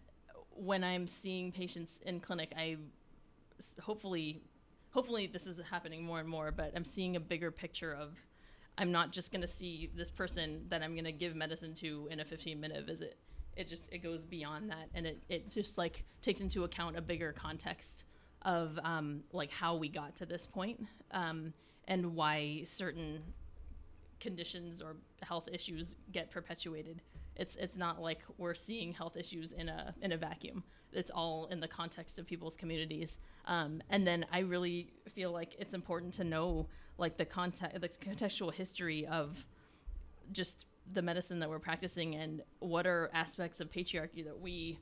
when 0.50 0.84
I'm 0.84 1.08
seeing 1.08 1.50
patients 1.50 2.00
in 2.06 2.20
clinic, 2.20 2.52
I 2.56 2.76
hopefully 3.82 4.42
hopefully 4.90 5.26
this 5.26 5.48
is 5.48 5.60
happening 5.70 6.04
more 6.04 6.20
and 6.20 6.28
more, 6.28 6.52
but 6.52 6.72
I'm 6.76 6.84
seeing 6.84 7.16
a 7.16 7.20
bigger 7.20 7.50
picture 7.50 7.92
of 7.92 8.16
I'm 8.78 8.92
not 8.92 9.10
just 9.10 9.32
going 9.32 9.40
to 9.40 9.48
see 9.48 9.90
this 9.96 10.08
person 10.08 10.66
that 10.68 10.82
I'm 10.82 10.92
going 10.92 11.04
to 11.04 11.12
give 11.12 11.34
medicine 11.34 11.74
to 11.74 12.08
in 12.12 12.20
a 12.20 12.24
15 12.24 12.60
minute 12.60 12.86
visit. 12.86 13.18
It 13.56 13.66
just 13.66 13.92
it 13.92 13.98
goes 13.98 14.24
beyond 14.24 14.70
that, 14.70 14.88
and 14.94 15.04
it 15.04 15.20
it 15.28 15.48
just 15.52 15.76
like 15.76 16.04
takes 16.22 16.40
into 16.40 16.62
account 16.62 16.96
a 16.96 17.02
bigger 17.02 17.32
context 17.32 18.04
of 18.42 18.78
um, 18.84 19.24
like 19.32 19.50
how 19.50 19.74
we 19.74 19.88
got 19.88 20.14
to 20.16 20.26
this 20.26 20.46
point, 20.46 20.86
um, 21.10 21.52
and 21.88 22.14
why 22.14 22.62
certain 22.64 23.20
conditions 24.20 24.80
or 24.80 24.96
health 25.22 25.48
issues 25.52 25.96
get 26.12 26.30
perpetuated. 26.30 27.00
It's 27.36 27.56
it's 27.56 27.76
not 27.76 28.00
like 28.00 28.20
we're 28.38 28.54
seeing 28.54 28.92
health 28.92 29.16
issues 29.16 29.52
in 29.52 29.68
a 29.68 29.94
in 30.02 30.12
a 30.12 30.16
vacuum. 30.16 30.64
It's 30.92 31.10
all 31.10 31.46
in 31.50 31.60
the 31.60 31.68
context 31.68 32.18
of 32.18 32.26
people's 32.26 32.56
communities. 32.56 33.18
Um, 33.46 33.82
and 33.90 34.06
then 34.06 34.24
I 34.32 34.40
really 34.40 34.92
feel 35.08 35.32
like 35.32 35.56
it's 35.58 35.74
important 35.74 36.14
to 36.14 36.24
know 36.24 36.68
like 36.98 37.16
the 37.16 37.24
context, 37.24 37.80
the 37.80 37.88
contextual 37.88 38.52
history 38.52 39.06
of 39.06 39.44
just 40.32 40.66
the 40.92 41.02
medicine 41.02 41.40
that 41.40 41.48
we're 41.48 41.58
practicing 41.58 42.14
and 42.14 42.42
what 42.60 42.86
are 42.86 43.10
aspects 43.14 43.60
of 43.60 43.70
patriarchy 43.70 44.24
that 44.24 44.38
we 44.38 44.78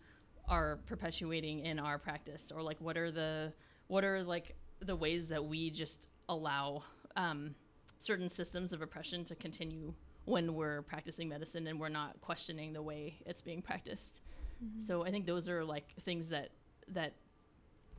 are 0.49 0.79
perpetuating 0.87 1.61
in 1.61 1.79
our 1.79 1.99
practice 1.99 2.53
or 2.55 2.63
like 2.63 2.77
what 2.81 2.97
are 2.97 3.11
the 3.11 3.53
what 3.87 4.05
are 4.05 4.23
like 4.23 4.57
the 4.81 4.97
ways 4.97 5.29
that 5.29 5.45
we 5.45 5.71
just 5.71 6.09
allow 6.29 6.83
um, 7.17 7.55
certain 7.99 8.29
systems 8.29 8.73
of 8.73 8.83
oppression 8.83 9.25
to 9.25 9.35
continue 9.37 9.95
when 10.25 10.55
we're 10.55 10.83
practicing 10.83 11.29
medicine 11.29 11.67
and 11.67 11.81
we're 11.81 11.89
not 11.89 12.21
questioning 12.21 12.73
the 12.73 12.83
way 12.83 13.17
it's 13.27 13.41
being 13.41 13.63
practiced. 13.63 14.21
Mm-hmm. 14.65 14.83
So 14.83 15.05
I 15.05 15.11
think 15.11 15.27
those 15.27 15.49
are 15.49 15.65
like 15.65 15.95
things 16.01 16.29
that 16.29 16.51
that 16.89 17.15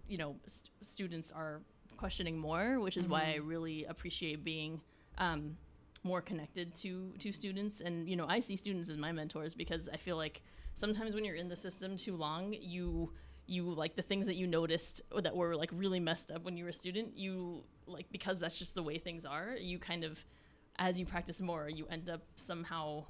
you 0.08 0.18
know 0.18 0.36
st- 0.48 0.70
students 0.82 1.32
are 1.32 1.62
questioning 1.98 2.38
more, 2.38 2.80
which 2.80 2.98
is 2.98 3.04
mm-hmm. 3.04 3.14
why 3.14 3.22
I 3.22 3.38
mm-hmm. 3.38 3.48
really 3.48 3.86
appreciate 3.86 4.44
being 4.44 4.82
um, 5.18 5.58
more 6.04 6.22
connected 6.22 6.74
to 6.76 7.14
to 7.20 7.34
students. 7.34 7.82
And 7.82 8.08
you 8.10 8.16
know, 8.16 8.28
I 8.28 8.40
see 8.40 8.56
students 8.56 8.90
as 8.90 8.98
my 8.98 9.12
mentors 9.12 9.54
because 9.54 9.90
I 9.92 9.98
feel 9.98 10.18
like 10.18 10.42
sometimes 10.74 11.16
when 11.16 11.26
you're 11.26 11.36
in 11.36 11.50
the 11.50 11.56
system 11.56 11.98
too 11.98 12.16
long, 12.16 12.56
you 12.60 13.12
you 13.46 13.64
like 13.74 13.96
the 13.96 14.02
things 14.02 14.26
that 14.28 14.36
you 14.36 14.48
noticed 14.48 15.02
that 15.22 15.36
were 15.36 15.56
like 15.56 15.70
really 15.74 16.00
messed 16.00 16.32
up 16.32 16.44
when 16.44 16.56
you 16.56 16.64
were 16.64 16.70
a 16.70 16.74
student. 16.74 17.18
You 17.18 17.64
like 17.88 18.08
because 18.12 18.40
that's 18.40 18.58
just 18.58 18.76
the 18.76 18.84
way 18.84 18.98
things 18.98 19.26
are. 19.26 19.56
You 19.60 19.80
kind 19.80 20.04
of 20.04 20.24
as 20.78 21.00
you 21.00 21.06
practice 21.06 21.42
more, 21.42 21.70
you 21.70 21.86
end 21.90 22.10
up 22.10 22.22
somehow 22.36 23.06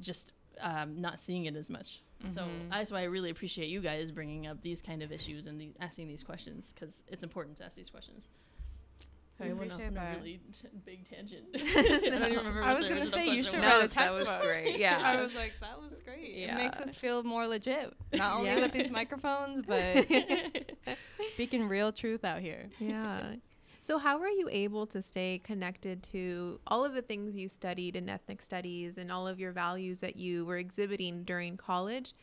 just 0.00 0.32
um, 0.60 1.00
not 1.00 1.20
seeing 1.20 1.46
it 1.46 1.56
as 1.56 1.70
much. 1.70 2.02
Mm-hmm. 2.22 2.34
So 2.34 2.46
that's 2.70 2.92
why 2.92 3.00
I 3.00 3.04
really 3.04 3.30
appreciate 3.30 3.68
you 3.68 3.80
guys 3.80 4.10
bringing 4.10 4.46
up 4.46 4.62
these 4.62 4.80
kind 4.82 5.02
of 5.02 5.10
issues 5.10 5.46
and 5.46 5.60
the, 5.60 5.70
asking 5.80 6.08
these 6.08 6.22
questions 6.22 6.72
because 6.72 6.94
it's 7.08 7.22
important 7.22 7.56
to 7.58 7.64
ask 7.64 7.74
these 7.76 7.90
questions. 7.90 8.24
I 9.40 9.52
went 9.54 9.72
off 9.72 9.80
on 9.80 9.96
a 9.96 10.16
really 10.18 10.40
t- 10.52 10.68
big 10.84 11.08
tangent. 11.08 11.44
I 11.54 11.62
don't 11.82 12.32
even 12.32 12.36
remember. 12.36 12.62
I 12.62 12.74
was 12.74 12.86
gonna 12.86 13.08
say 13.08 13.28
you 13.28 13.42
should 13.42 13.60
write 13.60 13.82
a 13.82 13.88
textbook. 13.88 14.26
That 14.26 14.38
was 14.38 14.46
great. 14.46 14.78
Yeah, 14.78 15.00
I 15.02 15.20
was 15.20 15.34
like, 15.34 15.54
that 15.60 15.80
was 15.80 15.90
great. 16.04 16.34
Yeah. 16.36 16.54
It 16.54 16.58
makes 16.62 16.78
us 16.78 16.94
feel 16.94 17.24
more 17.24 17.46
legit, 17.46 17.92
not 18.12 18.36
only 18.36 18.50
yeah. 18.50 18.60
with 18.60 18.72
these 18.72 18.90
microphones, 18.90 19.64
but 19.66 20.06
speaking 21.34 21.66
real 21.66 21.90
truth 21.92 22.24
out 22.24 22.40
here. 22.40 22.68
Yeah. 22.78 23.34
So, 23.84 23.98
how 23.98 24.18
were 24.18 24.28
you 24.28 24.48
able 24.50 24.86
to 24.86 25.02
stay 25.02 25.40
connected 25.42 26.04
to 26.12 26.60
all 26.68 26.84
of 26.84 26.94
the 26.94 27.02
things 27.02 27.36
you 27.36 27.48
studied 27.48 27.96
in 27.96 28.08
ethnic 28.08 28.40
studies 28.40 28.96
and 28.96 29.10
all 29.10 29.26
of 29.26 29.40
your 29.40 29.50
values 29.50 29.98
that 30.00 30.14
you 30.14 30.44
were 30.44 30.56
exhibiting 30.56 31.24
during 31.24 31.56
college 31.56 32.14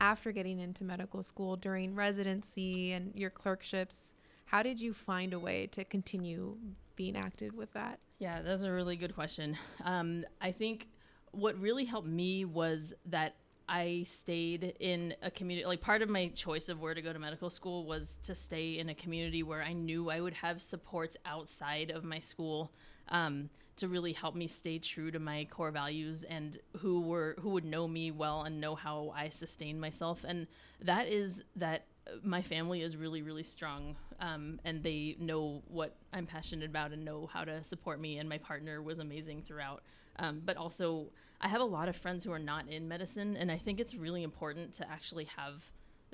after 0.00 0.30
getting 0.30 0.60
into 0.60 0.84
medical 0.84 1.24
school, 1.24 1.56
during 1.56 1.96
residency 1.96 2.92
and 2.92 3.12
your 3.16 3.30
clerkships? 3.30 4.14
How 4.44 4.62
did 4.62 4.80
you 4.80 4.94
find 4.94 5.34
a 5.34 5.40
way 5.40 5.66
to 5.72 5.84
continue 5.84 6.56
being 6.94 7.16
active 7.16 7.56
with 7.56 7.72
that? 7.72 7.98
Yeah, 8.20 8.40
that's 8.42 8.62
a 8.62 8.70
really 8.70 8.94
good 8.94 9.14
question. 9.16 9.56
Um, 9.84 10.24
I 10.40 10.52
think 10.52 10.86
what 11.32 11.58
really 11.60 11.84
helped 11.84 12.06
me 12.06 12.44
was 12.44 12.94
that 13.06 13.34
I 13.68 14.04
stayed 14.06 14.74
in 14.80 15.14
a 15.22 15.30
community. 15.30 15.66
Like 15.66 15.80
part 15.80 16.02
of 16.02 16.08
my 16.08 16.28
choice 16.28 16.68
of 16.68 16.80
where 16.80 16.94
to 16.94 17.02
go 17.02 17.12
to 17.12 17.18
medical 17.18 17.50
school 17.50 17.84
was 17.84 18.18
to 18.22 18.34
stay 18.34 18.78
in 18.78 18.88
a 18.88 18.94
community 18.94 19.42
where 19.42 19.62
I 19.62 19.72
knew 19.72 20.10
I 20.10 20.20
would 20.20 20.34
have 20.34 20.62
supports 20.62 21.16
outside 21.26 21.90
of 21.90 22.04
my 22.04 22.18
school 22.18 22.72
um, 23.08 23.50
to 23.76 23.88
really 23.88 24.12
help 24.12 24.34
me 24.34 24.46
stay 24.46 24.78
true 24.78 25.10
to 25.10 25.18
my 25.18 25.46
core 25.50 25.70
values 25.70 26.24
and 26.24 26.58
who 26.78 27.00
were 27.00 27.36
who 27.40 27.50
would 27.50 27.64
know 27.64 27.86
me 27.86 28.10
well 28.10 28.42
and 28.42 28.60
know 28.60 28.74
how 28.74 29.12
I 29.14 29.28
sustain 29.28 29.78
myself. 29.78 30.24
And 30.26 30.46
that 30.82 31.08
is 31.08 31.44
that 31.56 31.84
my 32.22 32.40
family 32.40 32.80
is 32.80 32.96
really 32.96 33.20
really 33.20 33.42
strong 33.42 33.94
um, 34.20 34.58
and 34.64 34.82
they 34.82 35.16
know 35.20 35.62
what 35.68 35.94
I'm 36.12 36.26
passionate 36.26 36.70
about 36.70 36.92
and 36.92 37.04
know 37.04 37.28
how 37.32 37.44
to 37.44 37.62
support 37.64 38.00
me. 38.00 38.18
And 38.18 38.28
my 38.28 38.38
partner 38.38 38.82
was 38.82 38.98
amazing 38.98 39.42
throughout. 39.46 39.82
Um, 40.18 40.42
but 40.44 40.56
also 40.56 41.10
I 41.40 41.48
have 41.48 41.60
a 41.60 41.64
lot 41.64 41.88
of 41.88 41.96
friends 41.96 42.24
who 42.24 42.32
are 42.32 42.38
not 42.38 42.68
in 42.68 42.88
medicine, 42.88 43.36
and 43.36 43.50
I 43.50 43.58
think 43.58 43.78
it's 43.80 43.94
really 43.94 44.22
important 44.22 44.74
to 44.74 44.90
actually 44.90 45.28
have 45.36 45.62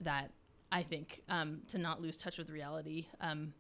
that. 0.03 0.31
I 0.71 0.83
think 0.83 1.23
um, 1.29 1.61
to 1.69 1.79
not 1.79 2.03
lose 2.03 2.17
touch 2.17 2.37
with 2.37 2.51
reality. 2.51 3.07
Um, 3.21 3.55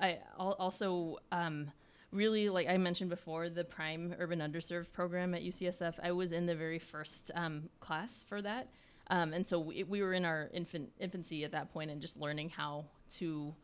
I 0.00 0.18
also 0.38 1.18
um, 1.32 1.70
really 2.12 2.48
like 2.48 2.68
I 2.68 2.76
mentioned 2.76 3.10
before 3.10 3.48
the 3.48 3.64
Prime 3.64 4.14
Urban 4.18 4.38
Underserved 4.38 4.92
program 4.92 5.34
at 5.34 5.42
UCSF. 5.42 5.94
I 6.02 6.12
was 6.12 6.32
in 6.32 6.46
the 6.46 6.54
very 6.54 6.78
first 6.78 7.30
um, 7.34 7.68
class 7.80 8.24
for 8.26 8.40
that, 8.40 8.68
um, 9.08 9.32
and 9.32 9.46
so 9.46 9.58
we, 9.58 9.82
we, 9.82 10.00
were 10.00 10.14
in 10.14 10.24
our 10.24 10.48
infant 10.54 10.90
infancy 10.98 11.44
at 11.44 11.52
that 11.52 11.72
point 11.72 11.90
and 11.90 12.00
just 12.00 12.16
learning 12.18 12.50
how 12.50 12.86
to 13.16 13.54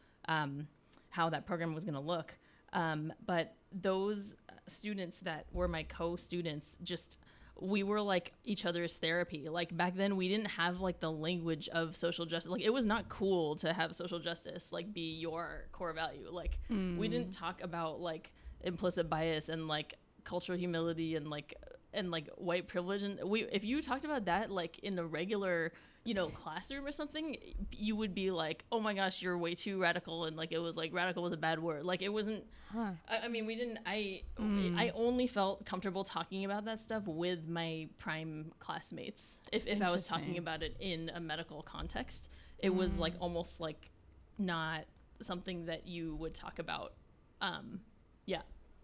how 1.09 1.29
that 1.29 1.45
program 1.47 1.75
was 1.75 1.85
going 1.85 1.95
to 1.95 2.01
look. 2.01 2.35
but 2.73 3.55
those 3.73 4.35
students 4.71 5.21
that 5.21 5.47
were 5.53 5.69
my 5.69 5.83
co-students 5.83 6.79
just 6.83 7.17
we 7.61 7.83
were 7.83 8.01
like 8.01 8.33
each 8.43 8.65
other's 8.65 8.97
therapy. 8.97 9.49
Like 9.49 9.77
back 9.77 9.95
then 9.95 10.17
we 10.17 10.29
didn't 10.29 10.47
have 10.47 10.81
like 10.81 11.01
the 11.01 11.11
language 11.11 11.69
of 11.69 11.95
social 11.95 12.25
justice. 12.25 12.51
Like 12.51 12.63
it 12.63 12.73
was 12.73 12.87
not 12.87 13.09
cool 13.09 13.57
to 13.57 13.73
have 13.73 13.95
social 13.95 14.19
justice 14.19 14.69
like 14.73 14.93
be 14.93 15.19
your 15.19 15.67
core 15.73 15.93
value. 15.93 16.29
Like 16.31 16.59
mm. 16.71 16.97
we 16.97 17.09
didn't 17.09 17.33
talk 17.33 17.63
about 17.63 18.01
like 18.01 18.33
implicit 18.63 19.11
bias 19.11 19.49
and 19.49 19.69
like 19.69 19.97
cultural 20.25 20.59
humility 20.59 21.17
and 21.17 21.29
like 21.29 21.55
and 21.93 22.11
like 22.11 22.29
white 22.37 22.69
privilege 22.69 23.03
and 23.03 23.19
we 23.25 23.43
if 23.51 23.65
you 23.65 23.83
talked 23.83 24.05
about 24.05 24.27
that 24.27 24.51
like 24.51 24.79
in 24.81 24.99
a 24.99 25.05
regular 25.05 25.73
you 26.05 26.15
know 26.15 26.29
classroom 26.29 26.87
or 26.87 26.93
something 26.93 27.37
you 27.71 27.95
would 27.95 28.15
be 28.15 28.31
like 28.31 28.65
oh 28.73 28.81
my 28.81 28.95
gosh 28.95 29.21
you're 29.21 29.37
way 29.37 29.55
too 29.55 29.79
radical 29.79 30.25
and 30.25 30.37
like 30.37 30.51
it 30.51 30.59
was 30.59 30.77
like 30.77 30.93
radical 30.95 31.23
was 31.23 31.33
a 31.33 31.37
bad 31.37 31.59
word 31.59 31.85
like 31.85 32.01
it 32.01 32.09
wasn't 32.09 32.43
huh. 32.73 32.91
I, 33.07 33.19
I, 33.25 33.29
mean 33.29 33.45
we 33.45 33.55
didn't 33.55 33.81
i 33.85 34.23
mm. 34.39 34.79
i 34.79 34.91
only 34.95 35.27
felt 35.27 35.67
comfortable 35.67 36.03
talking 36.03 36.47
about 36.47 36.65
that 36.65 36.81
stuff 36.81 37.03
with 37.07 37.47
my 37.47 37.89
prime 37.99 38.53
classmates 38.61 39.39
if, 39.53 39.67
if 39.67 39.83
i 39.83 39.91
was 39.91 40.07
talking 40.07 40.39
about 40.39 40.63
it 40.63 40.75
in 40.81 41.11
a 41.15 41.21
medical 41.21 41.63
context 41.63 42.29
it 42.59 42.71
mm. 42.71 42.77
was 42.77 42.99
like 42.99 43.15
mm. 43.15 43.21
almost 43.21 43.61
like 43.61 43.91
not 44.39 44.85
something 45.21 45.67
that 45.67 45.87
you 45.87 46.17
would 46.17 46.35
talk 46.35 46.59
about 46.59 46.95
um 47.43 47.81
yeah 48.25 48.41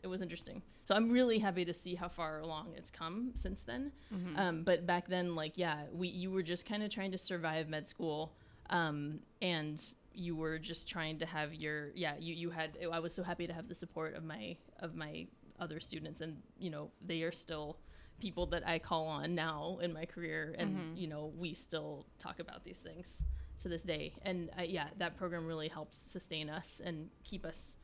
it 0.07 0.09
was 0.09 0.23
interesting. 0.23 0.63
So 0.85 0.95
I'm 0.95 1.11
really 1.11 1.41
happy 1.41 1.65
to 1.65 1.75
see 1.75 1.97
how 1.97 2.09
far 2.09 2.39
along 2.39 2.75
it's 2.77 2.91
come 2.91 3.33
since 3.35 3.63
then. 3.63 3.91
Mm-hmm. 4.15 4.39
Um, 4.39 4.63
but 4.63 4.87
back 4.87 5.09
then, 5.09 5.35
like, 5.35 5.55
yeah, 5.57 5.83
we 5.93 6.07
you 6.07 6.31
were 6.31 6.45
just 6.45 6.65
kind 6.65 6.83
of 6.85 6.91
trying 6.91 7.11
to 7.11 7.19
survive 7.19 7.69
med 7.69 7.89
school, 7.89 8.33
um, 8.71 9.19
and 9.43 9.83
you 10.15 10.37
were 10.37 10.59
just 10.59 10.89
trying 10.89 11.19
to 11.19 11.27
have 11.27 11.53
your 11.53 11.91
yeah 11.95 12.15
you 12.19 12.35
you 12.35 12.51
had 12.51 12.79
I 12.91 13.01
was 13.01 13.13
so 13.13 13.23
happy 13.23 13.47
to 13.47 13.53
have 13.53 13.69
the 13.69 13.75
support 13.75 14.15
of 14.15 14.25
my 14.25 14.57
of 14.79 14.95
my 14.95 15.27
other 15.59 15.81
students, 15.81 16.21
and 16.21 16.37
you 16.57 16.71
know 16.71 16.91
they 17.05 17.23
are 17.23 17.33
still 17.33 17.79
people 18.21 18.47
that 18.47 18.67
I 18.67 18.79
call 18.79 19.09
on 19.09 19.35
now 19.35 19.79
in 19.83 19.93
my 19.93 20.05
career, 20.05 20.55
and 20.57 20.71
mm-hmm. 20.71 20.97
you 20.97 21.09
know 21.09 21.33
we 21.37 21.53
still 21.53 22.07
talk 22.21 22.39
about 22.39 22.63
these 22.63 22.79
things 22.79 23.23
to 23.59 23.69
this 23.69 23.83
day. 23.83 24.15
And 24.25 24.51
uh, 24.57 24.63
yeah, 24.63 24.87
that 24.99 25.17
program 25.17 25.47
really 25.47 25.69
helps 25.69 25.99
sustain 25.99 26.49
us 26.49 26.81
and 26.85 27.09
keep 27.25 27.45
us 27.45 27.77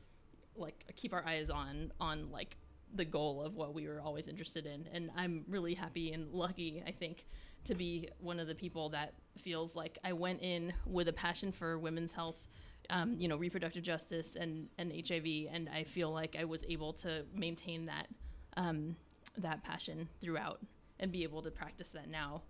like 0.57 0.85
keep 0.97 1.13
our 1.13 1.25
eyes 1.27 1.51
on 1.51 1.93
on 2.01 2.31
like 2.31 2.57
the 2.95 3.05
goal 3.05 3.43
of 3.43 3.57
what 3.57 3.73
we 3.75 3.89
were 3.89 4.01
always 4.01 4.29
interested 4.29 4.67
in. 4.67 4.87
And 4.93 5.11
i'm 5.17 5.45
really 5.49 5.75
happy 5.75 6.13
and 6.13 6.31
lucky 6.33 6.83
i 6.87 6.91
think 6.91 7.27
to 7.65 7.75
be 7.75 8.09
one 8.19 8.41
of 8.41 8.49
the 8.49 8.55
people 8.55 8.89
that 8.91 9.15
feels 9.39 9.75
like 9.75 9.99
i 10.05 10.13
went 10.13 10.43
in 10.43 10.73
with 10.87 11.09
a 11.09 11.13
passion 11.13 11.53
for 11.53 11.79
women's 11.79 12.13
health 12.13 12.49
um, 12.91 13.15
you 13.19 13.29
know 13.29 13.37
reproductive 13.37 13.83
justice 13.83 14.37
and 14.39 14.69
and 14.79 14.93
hiv 15.09 15.25
and 15.53 15.69
i 15.75 15.85
feel 15.85 16.11
like 16.13 16.37
i 16.39 16.45
was 16.45 16.65
able 16.69 16.93
to 16.93 17.25
maintain 17.35 17.87
that 17.87 18.09
um, 18.57 18.97
that 19.39 19.63
passion 19.63 20.09
throughout 20.21 20.61
and 21.01 21.11
be 21.11 21.23
able 21.23 21.43
to 21.43 21.51
practice 21.51 21.91
that 21.91 22.09
now. 22.09 22.43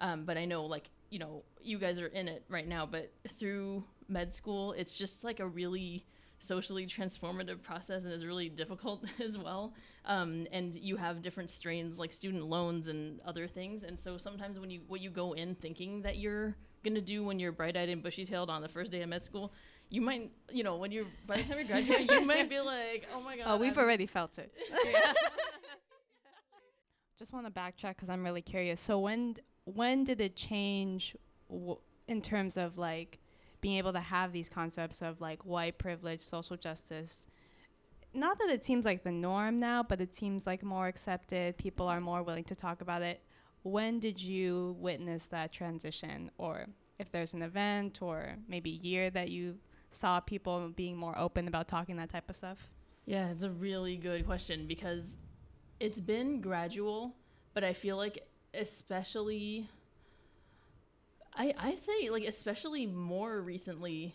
Um, 0.00 0.24
but 0.24 0.38
i 0.38 0.44
know 0.44 0.64
like 0.64 0.90
you 1.10 1.18
know 1.18 1.42
you 1.60 1.76
guys 1.76 1.98
are 1.98 2.06
in 2.06 2.28
it 2.28 2.44
right 2.48 2.68
now 2.68 2.86
but 2.86 3.12
through 3.36 3.82
med 4.06 4.32
school 4.32 4.72
it's 4.74 4.96
just 4.96 5.24
like 5.24 5.40
a 5.40 5.46
really 5.46 6.06
socially 6.40 6.86
transformative 6.86 7.62
process 7.62 8.04
and 8.04 8.12
is 8.12 8.24
really 8.24 8.48
difficult 8.48 9.04
as 9.24 9.36
well. 9.36 9.74
Um, 10.04 10.46
and 10.52 10.74
you 10.74 10.96
have 10.96 11.20
different 11.22 11.50
strains 11.50 11.98
like 11.98 12.12
student 12.12 12.44
loans 12.46 12.86
and 12.88 13.20
other 13.24 13.46
things. 13.46 13.82
And 13.82 13.98
so 13.98 14.18
sometimes 14.18 14.58
when 14.58 14.70
you 14.70 14.82
what 14.88 15.00
you 15.00 15.10
go 15.10 15.32
in 15.32 15.54
thinking 15.54 16.02
that 16.02 16.16
you're 16.18 16.56
gonna 16.84 17.00
do 17.00 17.24
when 17.24 17.38
you're 17.40 17.52
bright-eyed 17.52 17.88
and 17.88 18.02
bushy-tailed 18.02 18.48
on 18.50 18.62
the 18.62 18.68
first 18.68 18.90
day 18.92 19.02
of 19.02 19.08
med 19.08 19.24
school, 19.24 19.52
you 19.90 20.00
might, 20.00 20.30
you 20.50 20.62
know, 20.62 20.76
when 20.76 20.92
you're 20.92 21.06
by 21.26 21.38
the 21.38 21.42
time 21.42 21.58
you 21.58 21.64
graduate, 21.64 22.10
you 22.10 22.20
might 22.22 22.48
be 22.48 22.60
like, 22.74 23.06
oh 23.14 23.20
my 23.20 23.36
god. 23.36 23.44
Oh, 23.48 23.56
we've 23.56 23.76
I'm 23.76 23.84
already 23.84 24.06
felt 24.06 24.38
it. 24.38 24.52
just 27.18 27.32
want 27.32 27.46
to 27.46 27.52
backtrack 27.52 27.96
because 27.96 28.08
I'm 28.08 28.22
really 28.22 28.42
curious. 28.42 28.80
So 28.80 28.98
when 29.00 29.32
d- 29.34 29.42
when 29.64 30.04
did 30.04 30.20
it 30.20 30.36
change 30.36 31.16
w- 31.50 31.78
in 32.06 32.22
terms 32.22 32.56
of 32.56 32.78
like 32.78 33.18
being 33.60 33.76
able 33.76 33.92
to 33.92 34.00
have 34.00 34.32
these 34.32 34.48
concepts 34.48 35.02
of 35.02 35.20
like 35.20 35.44
white 35.44 35.78
privilege, 35.78 36.22
social 36.22 36.56
justice? 36.56 37.26
Not 38.14 38.38
that 38.38 38.48
it 38.48 38.64
seems 38.64 38.84
like 38.84 39.04
the 39.04 39.12
norm 39.12 39.60
now, 39.60 39.82
but 39.82 40.00
it 40.00 40.14
seems 40.14 40.46
like 40.46 40.62
more 40.62 40.88
accepted. 40.88 41.58
People 41.58 41.86
are 41.86 42.00
more 42.00 42.22
willing 42.22 42.44
to 42.44 42.54
talk 42.54 42.80
about 42.80 43.02
it. 43.02 43.22
When 43.62 44.00
did 44.00 44.20
you 44.20 44.76
witness 44.78 45.26
that 45.26 45.52
transition, 45.52 46.30
or 46.38 46.66
if 46.98 47.10
there's 47.10 47.34
an 47.34 47.42
event 47.42 48.00
or 48.00 48.36
maybe 48.48 48.70
year 48.70 49.10
that 49.10 49.28
you 49.28 49.58
saw 49.90 50.20
people 50.20 50.70
being 50.74 50.96
more 50.96 51.18
open 51.18 51.48
about 51.48 51.68
talking 51.68 51.96
that 51.96 52.10
type 52.10 52.28
of 52.30 52.36
stuff? 52.36 52.58
Yeah, 53.04 53.30
it's 53.30 53.42
a 53.42 53.50
really 53.50 53.96
good 53.96 54.26
question 54.26 54.66
because 54.66 55.16
it's 55.80 56.00
been 56.00 56.40
gradual, 56.40 57.14
but 57.54 57.64
I 57.64 57.72
feel 57.72 57.96
like 57.96 58.26
especially 58.54 59.68
I 61.38 61.54
I'd 61.58 61.80
say 61.80 62.10
like 62.10 62.24
especially 62.24 62.86
more 62.86 63.40
recently 63.40 64.14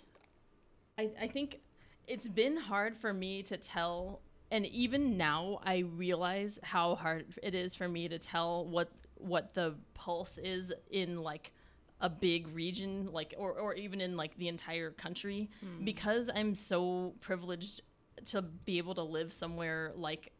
I 0.97 1.09
I 1.19 1.27
think 1.27 1.61
it's 2.07 2.27
been 2.27 2.57
hard 2.57 2.95
for 2.95 3.13
me 3.13 3.41
to 3.43 3.57
tell 3.57 4.21
and 4.51 4.65
even 4.67 5.17
now 5.17 5.59
I 5.65 5.79
realize 5.79 6.59
how 6.61 6.95
hard 6.95 7.33
it 7.41 7.55
is 7.55 7.73
for 7.73 7.87
me 7.87 8.07
to 8.09 8.19
tell 8.19 8.65
what 8.65 8.91
what 9.15 9.53
the 9.53 9.75
pulse 9.93 10.37
is 10.37 10.71
in 10.91 11.21
like 11.21 11.53
a 12.01 12.09
big 12.09 12.47
region 12.49 13.09
like 13.11 13.33
or, 13.37 13.53
or 13.53 13.73
even 13.75 14.01
in 14.01 14.17
like 14.17 14.37
the 14.37 14.49
entire 14.49 14.91
country 14.91 15.49
hmm. 15.61 15.85
because 15.85 16.29
i'm 16.35 16.53
so 16.53 17.13
privileged 17.21 17.81
to 18.25 18.41
be 18.41 18.77
able 18.77 18.93
to 18.93 19.01
live 19.01 19.31
somewhere 19.31 19.93
like 19.95 20.33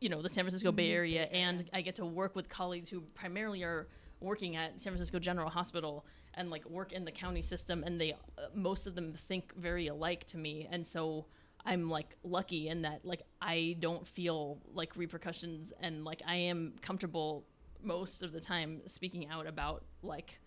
you 0.00 0.10
know 0.10 0.20
the 0.20 0.28
san 0.28 0.44
francisco 0.44 0.70
bay 0.70 0.88
mm-hmm. 0.88 0.96
area 0.96 1.22
and 1.32 1.70
i 1.72 1.80
get 1.80 1.94
to 1.94 2.04
work 2.04 2.36
with 2.36 2.48
colleagues 2.50 2.90
who 2.90 3.00
primarily 3.14 3.62
are 3.62 3.88
working 4.20 4.56
at 4.56 4.78
san 4.78 4.92
francisco 4.92 5.18
general 5.18 5.48
hospital 5.48 6.04
and 6.36 6.50
like 6.50 6.68
work 6.68 6.92
in 6.92 7.04
the 7.04 7.12
county 7.12 7.42
system 7.42 7.82
and 7.84 8.00
they 8.00 8.12
uh, 8.12 8.46
most 8.54 8.86
of 8.86 8.94
them 8.94 9.12
think 9.12 9.54
very 9.56 9.86
alike 9.88 10.24
to 10.26 10.36
me 10.36 10.68
and 10.70 10.86
so 10.86 11.26
i'm 11.64 11.88
like 11.88 12.16
lucky 12.22 12.68
in 12.68 12.82
that 12.82 13.04
like 13.04 13.22
i 13.40 13.76
don't 13.80 14.06
feel 14.06 14.58
like 14.72 14.96
repercussions 14.96 15.72
and 15.80 16.04
like 16.04 16.22
i 16.26 16.34
am 16.34 16.74
comfortable 16.82 17.44
most 17.82 18.22
of 18.22 18.32
the 18.32 18.40
time 18.40 18.80
speaking 18.86 19.28
out 19.28 19.46
about 19.46 19.84
like 20.02 20.38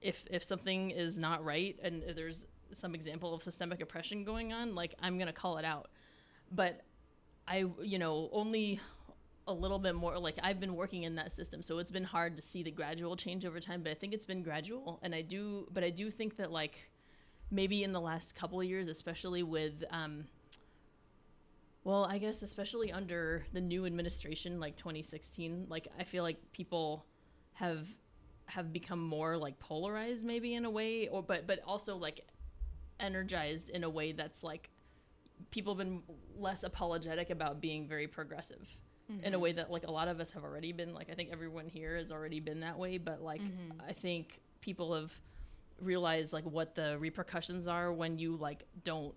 if 0.00 0.24
if 0.30 0.44
something 0.44 0.90
is 0.90 1.18
not 1.18 1.44
right 1.44 1.78
and 1.82 2.02
there's 2.14 2.46
some 2.72 2.94
example 2.94 3.34
of 3.34 3.42
systemic 3.42 3.80
oppression 3.80 4.24
going 4.24 4.52
on 4.52 4.74
like 4.74 4.94
i'm 5.02 5.16
going 5.16 5.26
to 5.26 5.32
call 5.32 5.58
it 5.58 5.64
out. 5.64 5.88
But 6.52 6.82
i 7.46 7.64
you 7.82 7.98
know 7.98 8.28
only 8.32 8.80
a 9.48 9.52
little 9.52 9.78
bit 9.78 9.94
more 9.94 10.18
like 10.18 10.38
i've 10.42 10.60
been 10.60 10.76
working 10.76 11.02
in 11.02 11.14
that 11.16 11.32
system 11.32 11.62
so 11.62 11.78
it's 11.78 11.90
been 11.90 12.04
hard 12.04 12.36
to 12.36 12.42
see 12.42 12.62
the 12.62 12.70
gradual 12.70 13.16
change 13.16 13.44
over 13.44 13.58
time 13.58 13.82
but 13.82 13.90
i 13.90 13.94
think 13.94 14.12
it's 14.12 14.26
been 14.26 14.42
gradual 14.42 15.00
and 15.02 15.14
i 15.14 15.22
do 15.22 15.66
but 15.72 15.82
i 15.82 15.90
do 15.90 16.10
think 16.10 16.36
that 16.36 16.52
like 16.52 16.90
maybe 17.50 17.82
in 17.82 17.92
the 17.92 18.00
last 18.00 18.34
couple 18.36 18.62
years 18.62 18.88
especially 18.88 19.42
with 19.42 19.82
um 19.90 20.24
well 21.82 22.04
i 22.04 22.18
guess 22.18 22.42
especially 22.42 22.92
under 22.92 23.44
the 23.54 23.60
new 23.60 23.86
administration 23.86 24.60
like 24.60 24.76
2016 24.76 25.66
like 25.68 25.88
i 25.98 26.04
feel 26.04 26.22
like 26.22 26.36
people 26.52 27.06
have 27.54 27.86
have 28.46 28.72
become 28.72 29.00
more 29.00 29.36
like 29.36 29.58
polarized 29.58 30.24
maybe 30.24 30.54
in 30.54 30.66
a 30.66 30.70
way 30.70 31.08
or 31.08 31.22
but 31.22 31.46
but 31.46 31.60
also 31.66 31.96
like 31.96 32.20
energized 33.00 33.70
in 33.70 33.82
a 33.84 33.90
way 33.90 34.12
that's 34.12 34.42
like 34.42 34.70
people 35.50 35.74
have 35.74 35.78
been 35.78 36.02
less 36.36 36.64
apologetic 36.64 37.30
about 37.30 37.60
being 37.60 37.86
very 37.86 38.06
progressive 38.06 38.66
in 39.08 39.18
a 39.18 39.28
mm-hmm. 39.28 39.40
way 39.40 39.52
that 39.52 39.70
like 39.70 39.86
a 39.86 39.90
lot 39.90 40.08
of 40.08 40.20
us 40.20 40.30
have 40.32 40.44
already 40.44 40.72
been 40.72 40.94
like 40.94 41.08
i 41.10 41.14
think 41.14 41.30
everyone 41.32 41.66
here 41.66 41.96
has 41.96 42.10
already 42.10 42.40
been 42.40 42.60
that 42.60 42.78
way 42.78 42.98
but 42.98 43.22
like 43.22 43.40
mm-hmm. 43.40 43.80
i 43.88 43.92
think 43.92 44.40
people 44.60 44.94
have 44.94 45.12
realized 45.80 46.32
like 46.32 46.44
what 46.44 46.74
the 46.74 46.96
repercussions 46.98 47.66
are 47.68 47.92
when 47.92 48.18
you 48.18 48.36
like 48.36 48.64
don't 48.84 49.14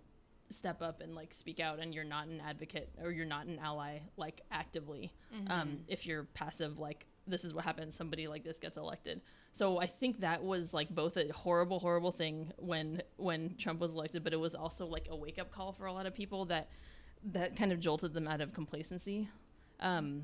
step 0.49 0.82
up 0.82 1.01
and 1.01 1.15
like 1.15 1.34
speak 1.34 1.60
out 1.60 1.80
and 1.80 1.93
you're 1.93 2.04
not 2.04 2.27
an 2.27 2.41
advocate 2.45 2.89
or 3.01 3.12
you're 3.12 3.25
not 3.25 3.45
an 3.45 3.58
ally 3.60 3.99
like 4.17 4.41
actively 4.51 5.13
um, 5.47 5.67
mm-hmm. 5.67 5.75
if 5.88 6.06
you're 6.06 6.23
passive 6.34 6.77
like 6.77 7.06
this 7.27 7.45
is 7.45 7.54
what 7.54 7.63
happens 7.63 7.95
somebody 7.95 8.27
like 8.27 8.43
this 8.43 8.60
gets 8.60 8.77
elected. 8.77 9.21
So 9.54 9.80
i 9.80 9.86
think 9.86 10.21
that 10.21 10.43
was 10.43 10.73
like 10.73 10.89
both 10.89 11.17
a 11.17 11.30
horrible 11.30 11.80
horrible 11.80 12.12
thing 12.12 12.51
when 12.58 13.01
when 13.17 13.56
trump 13.58 13.80
was 13.80 13.91
elected 13.91 14.23
but 14.23 14.34
it 14.34 14.39
was 14.39 14.56
also 14.56 14.86
like 14.86 15.08
a 15.10 15.15
wake-up 15.15 15.51
call 15.51 15.73
for 15.73 15.86
a 15.86 15.93
lot 15.93 16.06
of 16.06 16.13
people 16.13 16.45
that 16.45 16.69
that 17.23 17.56
kind 17.56 17.71
of 17.71 17.80
jolted 17.80 18.13
them 18.13 18.27
out 18.27 18.41
of 18.41 18.54
complacency 18.54 19.30
um, 19.82 20.24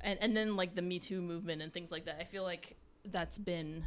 and 0.00 0.18
and 0.20 0.36
then 0.36 0.56
like 0.56 0.74
the 0.74 0.82
Me 0.82 0.98
Too 0.98 1.20
movement 1.20 1.62
and 1.62 1.72
things 1.72 1.90
like 1.90 2.04
that. 2.06 2.18
I 2.20 2.24
feel 2.24 2.42
like 2.42 2.76
that's 3.04 3.38
been 3.38 3.84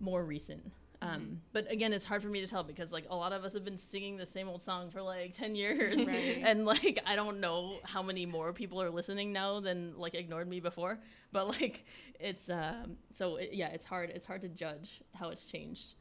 more 0.00 0.24
recent. 0.24 0.72
Um, 1.02 1.42
But 1.52 1.70
again, 1.70 1.92
it's 1.92 2.04
hard 2.06 2.22
for 2.22 2.28
me 2.28 2.40
to 2.40 2.46
tell 2.46 2.64
because 2.64 2.90
like 2.90 3.04
a 3.10 3.14
lot 3.16 3.32
of 3.32 3.44
us 3.44 3.52
have 3.52 3.64
been 3.64 3.76
singing 3.76 4.16
the 4.16 4.24
same 4.24 4.48
old 4.48 4.62
song 4.62 4.90
for 4.90 5.02
like 5.02 5.34
ten 5.34 5.54
years, 5.54 6.06
Right. 6.06 6.40
and 6.42 6.64
like 6.64 6.98
I 7.04 7.14
don't 7.14 7.40
know 7.40 7.78
how 7.84 8.02
many 8.02 8.24
more 8.24 8.52
people 8.54 8.80
are 8.80 8.90
listening 8.90 9.32
now 9.32 9.60
than 9.60 9.98
like 9.98 10.14
ignored 10.14 10.48
me 10.48 10.60
before. 10.60 10.98
But 11.30 11.48
like 11.48 11.84
it's 12.18 12.48
um, 12.48 12.96
so 13.12 13.36
it, 13.36 13.50
yeah, 13.52 13.68
it's 13.68 13.84
hard. 13.84 14.10
It's 14.10 14.26
hard 14.26 14.40
to 14.42 14.48
judge 14.48 15.02
how 15.14 15.28
it's 15.28 15.44
changed. 15.46 15.94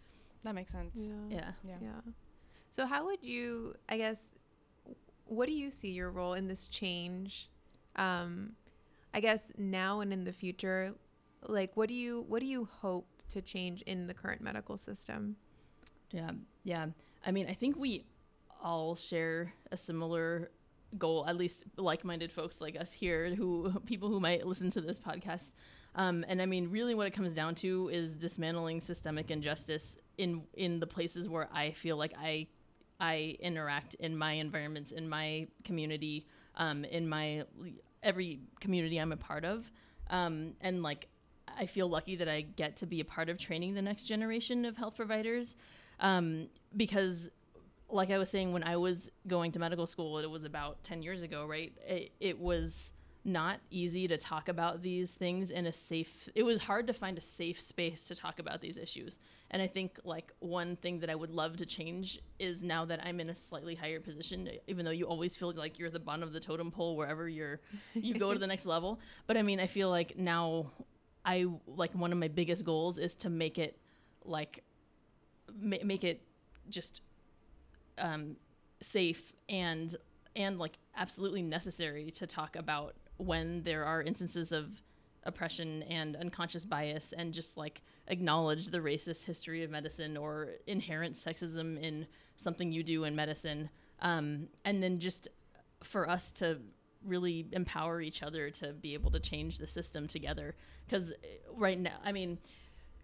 That 0.43 0.55
makes 0.55 0.71
sense. 0.71 1.09
Yeah. 1.29 1.51
Yeah. 1.65 1.75
Yeah. 1.81 1.89
So 2.71 2.85
how 2.85 3.05
would 3.05 3.21
you, 3.23 3.75
I 3.89 3.97
guess, 3.97 4.19
what 5.25 5.47
do 5.47 5.53
you 5.53 5.69
see 5.69 5.89
your 5.91 6.11
role 6.11 6.33
in 6.33 6.47
this 6.47 6.67
change? 6.67 7.49
Um, 7.95 8.53
I 9.13 9.19
guess 9.19 9.51
now 9.57 9.99
and 9.99 10.11
in 10.11 10.23
the 10.23 10.33
future, 10.33 10.93
like 11.47 11.75
what 11.75 11.87
do 11.89 11.93
you 11.93 12.25
what 12.27 12.39
do 12.39 12.45
you 12.45 12.67
hope 12.81 13.07
to 13.29 13.41
change 13.41 13.81
in 13.83 14.07
the 14.07 14.13
current 14.13 14.41
medical 14.41 14.77
system? 14.77 15.35
Yeah, 16.11 16.31
yeah. 16.63 16.87
I 17.25 17.31
mean, 17.31 17.47
I 17.47 17.53
think 17.53 17.77
we 17.77 18.05
all 18.61 18.95
share 18.95 19.53
a 19.71 19.77
similar 19.77 20.51
goal, 20.97 21.25
at 21.27 21.35
least 21.35 21.63
like-minded 21.77 22.31
folks 22.31 22.61
like 22.61 22.79
us 22.79 22.91
here, 22.91 23.33
who 23.35 23.71
people 23.85 24.09
who 24.09 24.19
might 24.19 24.45
listen 24.45 24.69
to 24.71 24.81
this 24.81 24.99
podcast. 24.99 25.51
Um, 25.95 26.25
and 26.27 26.41
I 26.41 26.45
mean, 26.45 26.69
really, 26.71 26.95
what 26.95 27.07
it 27.07 27.13
comes 27.13 27.33
down 27.33 27.55
to 27.55 27.89
is 27.89 28.15
dismantling 28.15 28.81
systemic 28.81 29.29
injustice 29.29 29.97
in 30.17 30.43
in 30.53 30.79
the 30.79 30.87
places 30.87 31.29
where 31.29 31.49
I 31.53 31.71
feel 31.71 31.97
like 31.97 32.13
I 32.19 32.47
I 32.99 33.35
interact 33.39 33.95
in 33.95 34.17
my 34.17 34.33
environments, 34.33 34.91
in 34.91 35.07
my 35.07 35.47
community, 35.63 36.25
um, 36.55 36.85
in 36.85 37.07
my 37.07 37.43
every 38.01 38.39
community 38.59 38.97
I'm 38.97 39.11
a 39.11 39.17
part 39.17 39.45
of, 39.45 39.71
um, 40.09 40.53
and 40.61 40.83
like 40.83 41.07
I 41.57 41.65
feel 41.65 41.89
lucky 41.89 42.15
that 42.17 42.27
I 42.27 42.41
get 42.41 42.77
to 42.77 42.85
be 42.85 42.99
a 42.99 43.05
part 43.05 43.29
of 43.29 43.37
training 43.37 43.75
the 43.75 43.81
next 43.81 44.05
generation 44.05 44.65
of 44.65 44.77
health 44.77 44.95
providers, 44.95 45.55
um, 45.99 46.47
because 46.75 47.29
like 47.89 48.09
I 48.09 48.17
was 48.17 48.29
saying, 48.29 48.51
when 48.53 48.63
I 48.63 48.77
was 48.77 49.11
going 49.27 49.51
to 49.51 49.59
medical 49.59 49.85
school, 49.85 50.17
it 50.17 50.29
was 50.29 50.43
about 50.43 50.83
10 50.83 51.03
years 51.03 51.21
ago, 51.21 51.45
right? 51.45 51.71
It, 51.87 52.11
it 52.19 52.39
was 52.39 52.91
not 53.25 53.59
easy 53.69 54.07
to 54.07 54.17
talk 54.17 54.49
about 54.49 54.81
these 54.81 55.13
things 55.13 55.49
in 55.49 55.65
a 55.65 55.71
safe, 55.71 56.27
it 56.35 56.43
was 56.43 56.59
hard 56.59 56.87
to 56.87 56.93
find 56.93 57.17
a 57.17 57.21
safe 57.21 57.59
space 57.59 58.07
to 58.07 58.15
talk 58.15 58.39
about 58.39 58.61
these 58.61 58.77
issues. 58.77 59.17
And 59.51 59.61
I 59.61 59.67
think 59.67 59.99
like 60.03 60.33
one 60.39 60.75
thing 60.75 60.99
that 60.99 61.09
I 61.09 61.15
would 61.15 61.29
love 61.29 61.57
to 61.57 61.65
change 61.65 62.19
is 62.39 62.63
now 62.63 62.85
that 62.85 63.05
I'm 63.05 63.19
in 63.19 63.29
a 63.29 63.35
slightly 63.35 63.75
higher 63.75 63.99
position, 63.99 64.49
even 64.67 64.83
though 64.83 64.91
you 64.91 65.05
always 65.05 65.35
feel 65.35 65.53
like 65.53 65.79
you're 65.79 65.89
the 65.89 65.99
bottom 65.99 66.23
of 66.23 66.33
the 66.33 66.39
totem 66.39 66.71
pole 66.71 66.97
wherever 66.97 67.29
you're, 67.29 67.61
you 67.93 68.13
go 68.15 68.33
to 68.33 68.39
the 68.39 68.47
next 68.47 68.65
level. 68.65 68.99
But 69.27 69.37
I 69.37 69.41
mean, 69.41 69.59
I 69.59 69.67
feel 69.67 69.89
like 69.89 70.17
now 70.17 70.71
I, 71.23 71.45
like 71.65 71.95
one 71.95 72.11
of 72.11 72.17
my 72.17 72.27
biggest 72.27 72.65
goals 72.65 72.97
is 72.97 73.13
to 73.15 73.29
make 73.29 73.57
it 73.57 73.77
like, 74.25 74.63
ma- 75.55 75.77
make 75.83 76.03
it 76.03 76.21
just 76.69 77.01
um, 77.97 78.35
safe 78.81 79.33
and 79.47 79.95
and 80.35 80.57
like 80.57 80.77
absolutely 80.95 81.41
necessary 81.41 82.11
to 82.11 82.27
talk 82.27 82.55
about 82.55 82.95
when 83.17 83.63
there 83.63 83.85
are 83.85 84.01
instances 84.01 84.51
of 84.51 84.81
oppression 85.25 85.83
and 85.83 86.15
unconscious 86.17 86.65
bias 86.65 87.13
and 87.17 87.33
just 87.33 87.55
like 87.55 87.81
acknowledge 88.07 88.67
the 88.67 88.79
racist 88.79 89.23
history 89.23 89.63
of 89.63 89.71
medicine 89.71 90.17
or 90.17 90.49
inherent 90.67 91.15
sexism 91.15 91.81
in 91.81 92.05
something 92.35 92.71
you 92.71 92.83
do 92.83 93.05
in 93.05 93.15
medicine 93.15 93.69
um, 94.01 94.47
and 94.65 94.83
then 94.83 94.99
just 94.99 95.29
for 95.81 96.09
us 96.09 96.31
to 96.31 96.59
really 97.05 97.47
empower 97.51 98.01
each 98.01 98.23
other 98.23 98.49
to 98.49 98.73
be 98.73 98.93
able 98.93 99.11
to 99.11 99.19
change 99.19 99.57
the 99.57 99.67
system 99.67 100.07
together. 100.07 100.55
Because 100.85 101.13
right 101.55 101.79
now 101.79 101.97
i 102.03 102.11
mean 102.11 102.37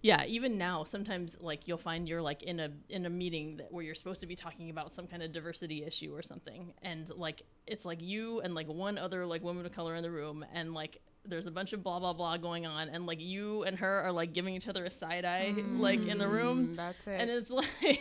yeah 0.02 0.24
even 0.26 0.58
now 0.58 0.84
sometimes 0.84 1.36
like 1.42 1.68
you'll 1.68 1.78
find 1.78 2.08
you're 2.08 2.22
like 2.22 2.42
in 2.44 2.60
a 2.60 2.70
in 2.90 3.06
a 3.06 3.10
meeting 3.10 3.58
that 3.58 3.72
where 3.72 3.84
you're 3.84 3.96
supposed 3.96 4.22
to 4.22 4.28
be 4.28 4.36
talking 4.36 4.70
about 4.70 4.94
some 4.94 5.08
kind 5.08 5.22
of 5.24 5.32
diversity 5.32 5.84
issue 5.84 6.16
or 6.16 6.22
something 6.22 6.74
and 6.82 7.10
like 7.16 7.44
it's 7.68 7.84
like 7.86 8.02
you 8.02 8.40
and 8.42 8.56
like 8.56 8.68
one 8.68 8.98
other 8.98 9.26
like 9.26 9.44
woman 9.44 9.66
of 9.66 9.72
color 9.74 9.96
in 9.96 10.04
the 10.04 10.10
room 10.12 10.46
and 10.54 10.74
like 10.74 11.02
there's 11.26 11.48
a 11.48 11.52
bunch 11.52 11.74
of 11.74 11.84
blah 11.84 12.00
blah 12.00 12.14
blah 12.14 12.38
going 12.38 12.66
on 12.66 12.88
and 12.88 13.06
like 13.06 13.20
you 13.20 13.64
and 13.64 13.78
her 13.78 14.00
are 14.00 14.12
like 14.12 14.32
giving 14.32 14.56
each 14.56 14.70
other 14.70 14.86
a 14.86 14.90
side 14.90 15.26
eye 15.26 15.54
like 15.74 16.00
in 16.08 16.18
the 16.18 16.28
room 16.28 16.70
Mm, 16.70 16.76
That's 16.78 17.06
it. 17.06 17.20
and 17.20 17.30
it's 17.30 17.50
like 17.60 17.68
that 17.84 17.94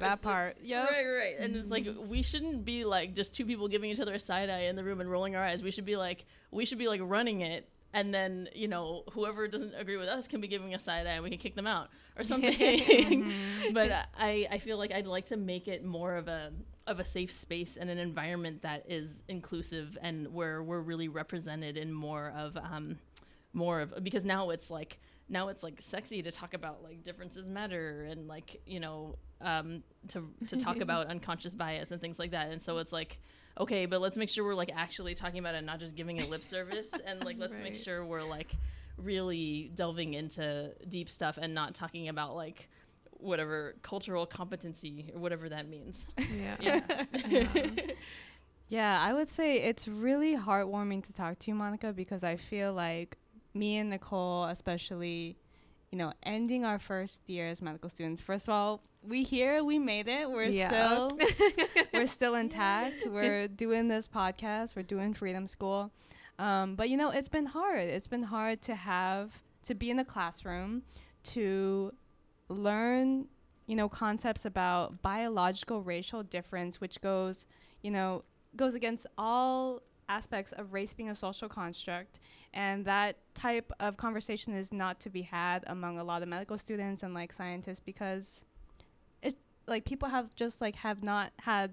it's- 0.00 0.20
part. 0.20 0.56
yeah, 0.62 0.84
Right, 0.84 1.06
right. 1.06 1.34
And 1.38 1.54
it's 1.54 1.68
like 1.68 1.86
we 2.08 2.22
shouldn't 2.22 2.64
be 2.64 2.84
like 2.84 3.14
just 3.14 3.34
two 3.34 3.46
people 3.46 3.68
giving 3.68 3.88
each 3.90 4.00
other 4.00 4.14
a 4.14 4.20
side 4.20 4.50
eye 4.50 4.62
in 4.64 4.74
the 4.76 4.82
room 4.84 5.00
and 5.00 5.08
rolling 5.10 5.36
our 5.36 5.42
eyes. 5.44 5.62
We 5.62 5.70
should 5.70 5.86
be 5.86 5.96
like 5.96 6.26
we 6.50 6.64
should 6.66 6.78
be 6.78 6.88
like 6.88 7.00
running 7.04 7.40
it 7.42 7.68
and 7.92 8.14
then 8.14 8.48
you 8.54 8.68
know 8.68 9.02
whoever 9.12 9.48
doesn't 9.48 9.74
agree 9.74 9.96
with 9.96 10.08
us 10.08 10.28
can 10.28 10.40
be 10.40 10.48
giving 10.48 10.74
us 10.74 10.82
side 10.84 11.06
eye 11.06 11.10
and 11.12 11.24
we 11.24 11.30
can 11.30 11.38
kick 11.38 11.54
them 11.54 11.66
out 11.66 11.88
or 12.16 12.24
something 12.30 12.52
Mm-hmm. 12.54 13.72
but 13.72 13.90
i 14.18 14.46
i 14.50 14.58
feel 14.58 14.78
like 14.78 14.92
i'd 14.92 15.06
like 15.06 15.26
to 15.26 15.36
make 15.36 15.68
it 15.68 15.84
more 15.84 16.16
of 16.16 16.28
a 16.28 16.52
of 16.86 16.98
a 17.00 17.04
safe 17.04 17.30
space 17.32 17.76
and 17.76 17.90
an 17.90 17.98
environment 17.98 18.62
that 18.62 18.84
is 18.88 19.22
inclusive 19.28 19.96
and 20.02 20.32
where 20.32 20.62
we're 20.62 20.80
really 20.80 21.08
represented 21.08 21.76
in 21.76 21.92
more 21.92 22.32
of 22.36 22.56
um 22.56 22.98
more 23.52 23.80
of 23.80 24.02
because 24.02 24.24
now 24.24 24.50
it's 24.50 24.70
like 24.70 24.98
now 25.28 25.48
it's 25.48 25.62
like 25.62 25.80
sexy 25.80 26.22
to 26.22 26.30
talk 26.32 26.54
about 26.54 26.82
like 26.82 27.02
differences 27.02 27.48
matter 27.48 28.06
and 28.10 28.26
like 28.28 28.60
you 28.66 28.80
know 28.80 29.16
um 29.40 29.82
to 30.08 30.28
to 30.46 30.56
talk 30.56 30.80
about 30.86 31.06
unconscious 31.08 31.54
bias 31.54 31.90
and 31.90 32.00
things 32.00 32.18
like 32.18 32.30
that 32.32 32.50
and 32.50 32.62
so 32.62 32.78
it's 32.78 32.92
like 32.92 33.18
okay 33.60 33.86
but 33.86 34.00
let's 34.00 34.16
make 34.16 34.28
sure 34.28 34.44
we're 34.44 34.54
like 34.54 34.72
actually 34.74 35.14
talking 35.14 35.38
about 35.38 35.54
it 35.54 35.62
not 35.62 35.78
just 35.78 35.94
giving 35.94 36.16
it 36.16 36.28
lip 36.28 36.42
service. 36.42 36.92
And 37.06 37.24
like 37.24 37.36
let's 37.38 37.60
make 37.60 37.74
sure 37.86 38.04
we're 38.04 38.24
like 38.24 38.52
really 38.96 39.70
delving 39.74 40.14
into 40.14 40.72
deep 40.88 41.08
stuff 41.08 41.38
and 41.40 41.54
not 41.54 41.74
talking 41.74 42.08
about 42.08 42.34
like 42.34 42.68
whatever 43.12 43.76
cultural 43.82 44.26
competency 44.26 45.10
or 45.14 45.20
whatever 45.20 45.48
that 45.48 45.68
means. 45.68 46.06
Yeah. 46.60 46.80
yeah. 47.28 47.70
Yeah, 48.70 49.02
I 49.02 49.12
would 49.12 49.28
say 49.28 49.56
it's 49.62 49.88
really 49.88 50.36
heartwarming 50.36 51.04
to 51.06 51.12
talk 51.12 51.40
to 51.40 51.50
you, 51.50 51.56
Monica, 51.56 51.92
because 51.92 52.22
I 52.22 52.36
feel 52.36 52.72
like 52.72 53.18
me 53.52 53.78
and 53.78 53.90
Nicole, 53.90 54.44
especially, 54.44 55.36
you 55.90 55.98
know, 55.98 56.12
ending 56.22 56.64
our 56.64 56.78
first 56.78 57.28
year 57.28 57.48
as 57.48 57.60
medical 57.60 57.90
students. 57.90 58.20
First 58.20 58.46
of 58.48 58.54
all, 58.54 58.80
we 59.02 59.22
here, 59.24 59.64
we 59.64 59.78
made 59.78 60.06
it. 60.08 60.30
We're 60.30 60.44
Yeah. 60.44 60.68
still 60.68 61.18
we're 61.92 62.06
still 62.06 62.34
intact. 62.36 63.06
We're 63.08 63.48
doing 63.48 63.88
this 63.88 64.06
podcast. 64.06 64.76
We're 64.76 64.82
doing 64.82 65.14
Freedom 65.14 65.46
School. 65.46 65.90
Um, 66.38 66.74
but 66.76 66.88
you 66.90 66.96
know, 66.96 67.10
it's 67.10 67.28
been 67.28 67.46
hard. 67.46 67.80
It's 67.80 68.06
been 68.06 68.22
hard 68.22 68.62
to 68.62 68.74
have 68.74 69.32
to 69.64 69.74
be 69.74 69.90
in 69.90 69.98
a 69.98 70.04
classroom 70.04 70.82
to 71.24 71.92
learn, 72.48 73.26
you 73.66 73.76
know, 73.76 73.88
concepts 73.88 74.44
about 74.44 75.02
biological 75.02 75.82
racial 75.82 76.22
difference, 76.22 76.80
which 76.80 77.00
goes, 77.00 77.46
you 77.82 77.90
know, 77.90 78.24
goes 78.56 78.74
against 78.74 79.06
all 79.18 79.82
aspects 80.10 80.52
of 80.52 80.72
race 80.72 80.92
being 80.92 81.08
a 81.08 81.14
social 81.14 81.48
construct 81.48 82.18
and 82.52 82.84
that 82.84 83.16
type 83.34 83.70
of 83.78 83.96
conversation 83.96 84.52
is 84.54 84.72
not 84.72 84.98
to 84.98 85.08
be 85.08 85.22
had 85.22 85.62
among 85.68 85.98
a 85.98 86.04
lot 86.04 86.20
of 86.22 86.28
medical 86.28 86.58
students 86.58 87.02
and 87.04 87.14
like 87.14 87.32
scientists 87.32 87.78
because 87.80 88.42
it's 89.22 89.36
like 89.68 89.84
people 89.84 90.08
have 90.08 90.34
just 90.34 90.60
like 90.60 90.74
have 90.74 91.02
not 91.04 91.32
had 91.38 91.70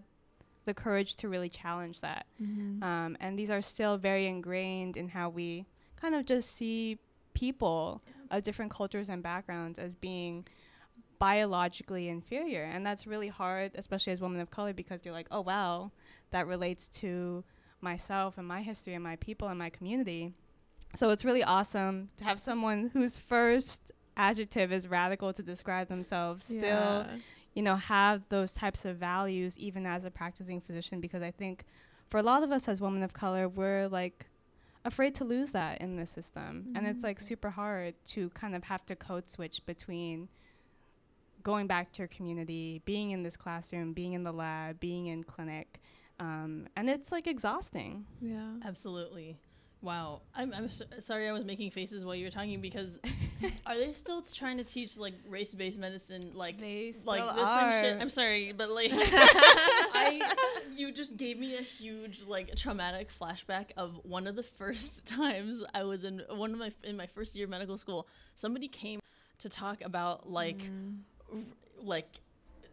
the 0.66 0.74
courage 0.74 1.16
to 1.16 1.30
really 1.30 1.50
challenge 1.50 2.02
that. 2.02 2.26
Mhm. 2.42 2.84
um, 2.84 3.18
and 3.20 3.40
these 3.40 3.50
are 3.50 3.62
still 3.62 3.98
very 3.98 4.28
ingrained 4.28 4.98
in 4.98 5.08
how 5.10 5.30
we 5.30 5.66
kind 5.96 6.14
of 6.14 6.24
just 6.26 6.52
see 6.52 7.00
people 7.34 8.04
of 8.30 8.44
different 8.44 8.72
cultures 8.72 9.10
and 9.10 9.24
backgrounds 9.24 9.80
as 9.80 9.96
being 9.96 10.46
biologically 11.20 12.08
inferior. 12.08 12.64
And 12.64 12.86
that's 12.86 13.08
really 13.08 13.30
hard 13.30 13.72
especially 13.76 14.14
as 14.14 14.22
women 14.22 14.40
of 14.42 14.52
color 14.52 14.74
because 14.74 15.04
you're 15.04 15.14
like 15.22 15.28
oh 15.32 15.42
wow 15.42 15.92
that 16.30 16.46
relates 16.46 16.88
to 16.90 17.44
myself 17.82 18.38
and 18.38 18.48
my 18.48 18.62
history 18.62 18.94
and 18.94 19.04
my 19.04 19.16
people 19.18 19.48
and 19.48 19.60
my 19.60 19.70
community 19.70 20.34
so 20.96 21.10
it's 21.10 21.26
really 21.26 21.44
awesome 21.44 22.10
to 22.18 22.24
have 22.24 22.40
someone 22.40 22.90
whose 22.94 23.18
first 23.18 23.92
adjective 24.16 24.72
is 24.72 24.88
radical 24.88 25.32
to 25.34 25.44
describe 25.44 25.88
themselves 25.88 26.46
still 26.46 27.06
you 27.58 27.64
know, 27.64 27.76
have 27.76 28.22
those 28.30 28.54
types 28.54 28.86
of 28.86 28.98
values 28.98 29.58
even 29.58 29.88
as 29.88 30.06
a 30.06 30.12
practicing 30.12 30.62
physician 30.62 31.02
because 31.02 31.24
I 31.24 31.32
think 31.32 31.66
for 32.08 32.20
a 32.20 32.22
lot 32.22 32.44
of 32.44 32.52
us 32.52 32.68
as 32.68 32.80
women 32.80 33.02
of 33.02 33.14
color, 33.14 33.50
we're 33.50 33.88
like 33.88 34.28
afraid 34.86 35.16
to 35.16 35.24
lose 35.24 35.50
that 35.54 35.82
in 35.82 35.96
the 35.96 36.06
system. 36.06 36.68
And 36.76 36.86
it's 36.86 37.04
like 37.04 37.18
mm-hmm. 37.18 37.26
super 37.26 37.50
hard 37.50 37.96
to 38.10 38.30
kind 38.30 38.56
of 38.56 38.66
have 38.66 38.86
to 38.86 38.96
code 38.96 39.28
switch 39.28 39.66
between 39.66 40.30
going 41.42 41.66
back 41.66 41.92
to 41.94 42.04
your 42.04 42.10
community, 42.10 42.84
being 42.86 43.10
in 43.10 43.24
this 43.24 43.36
classroom, 43.36 43.92
being 43.92 44.14
in 44.14 44.24
the 44.24 44.32
lab, 44.32 44.80
being 44.80 45.08
in 45.08 45.24
clinic. 45.24 45.82
Um, 46.20 46.68
and 46.76 46.90
it's 46.90 47.12
like 47.12 47.28
exhausting. 47.28 48.06
Yeah. 48.22 48.54
Absolutely. 48.66 49.38
Wow. 49.84 50.22
I'm, 50.36 50.52
I'm 50.56 50.66
s- 50.66 50.82
sorry 51.06 51.30
I 51.30 51.32
was 51.32 51.46
making 51.46 51.70
faces 51.70 52.04
while 52.04 52.16
you 52.16 52.26
were 52.26 52.32
talking 52.32 52.60
because 52.62 52.98
are 53.68 53.78
they 53.78 53.92
still 53.94 54.24
trying 54.24 54.58
to 54.58 54.64
teach 54.64 54.98
like 54.98 55.14
race 55.30 55.54
based 55.54 55.78
medicine 55.80 56.32
like 56.34 56.60
They 56.60 56.92
like 57.06 57.22
still 57.22 57.34
this 57.36 57.48
and 57.48 57.74
shit? 57.74 57.96
are. 57.98 58.00
I'm 58.02 58.10
sorry, 58.10 58.52
but 58.54 58.72
like 58.72 58.90
I 58.94 60.34
you 60.76 60.92
just 60.92 61.18
gave 61.18 61.38
me 61.38 61.56
a 61.58 61.62
huge 61.62 62.24
like 62.24 62.56
traumatic 62.56 63.10
flashback 63.22 63.68
of 63.78 64.00
one 64.04 64.26
of 64.28 64.36
the 64.36 64.44
first 64.44 65.06
times 65.06 65.64
I 65.74 65.84
was 65.84 66.04
in 66.04 66.24
one 66.30 66.54
of 66.54 66.58
my 66.60 66.72
in 66.84 66.98
my 66.98 67.08
first 67.08 67.36
year 67.36 67.46
of 67.46 67.52
medical 67.52 67.78
school. 67.78 68.08
Somebody 68.36 68.68
came 68.68 69.00
to 69.40 69.50
talk 69.50 69.82
about 69.82 70.30
like 70.32 70.58
Mm. 70.58 70.98
r- 71.32 71.40
like 71.84 72.10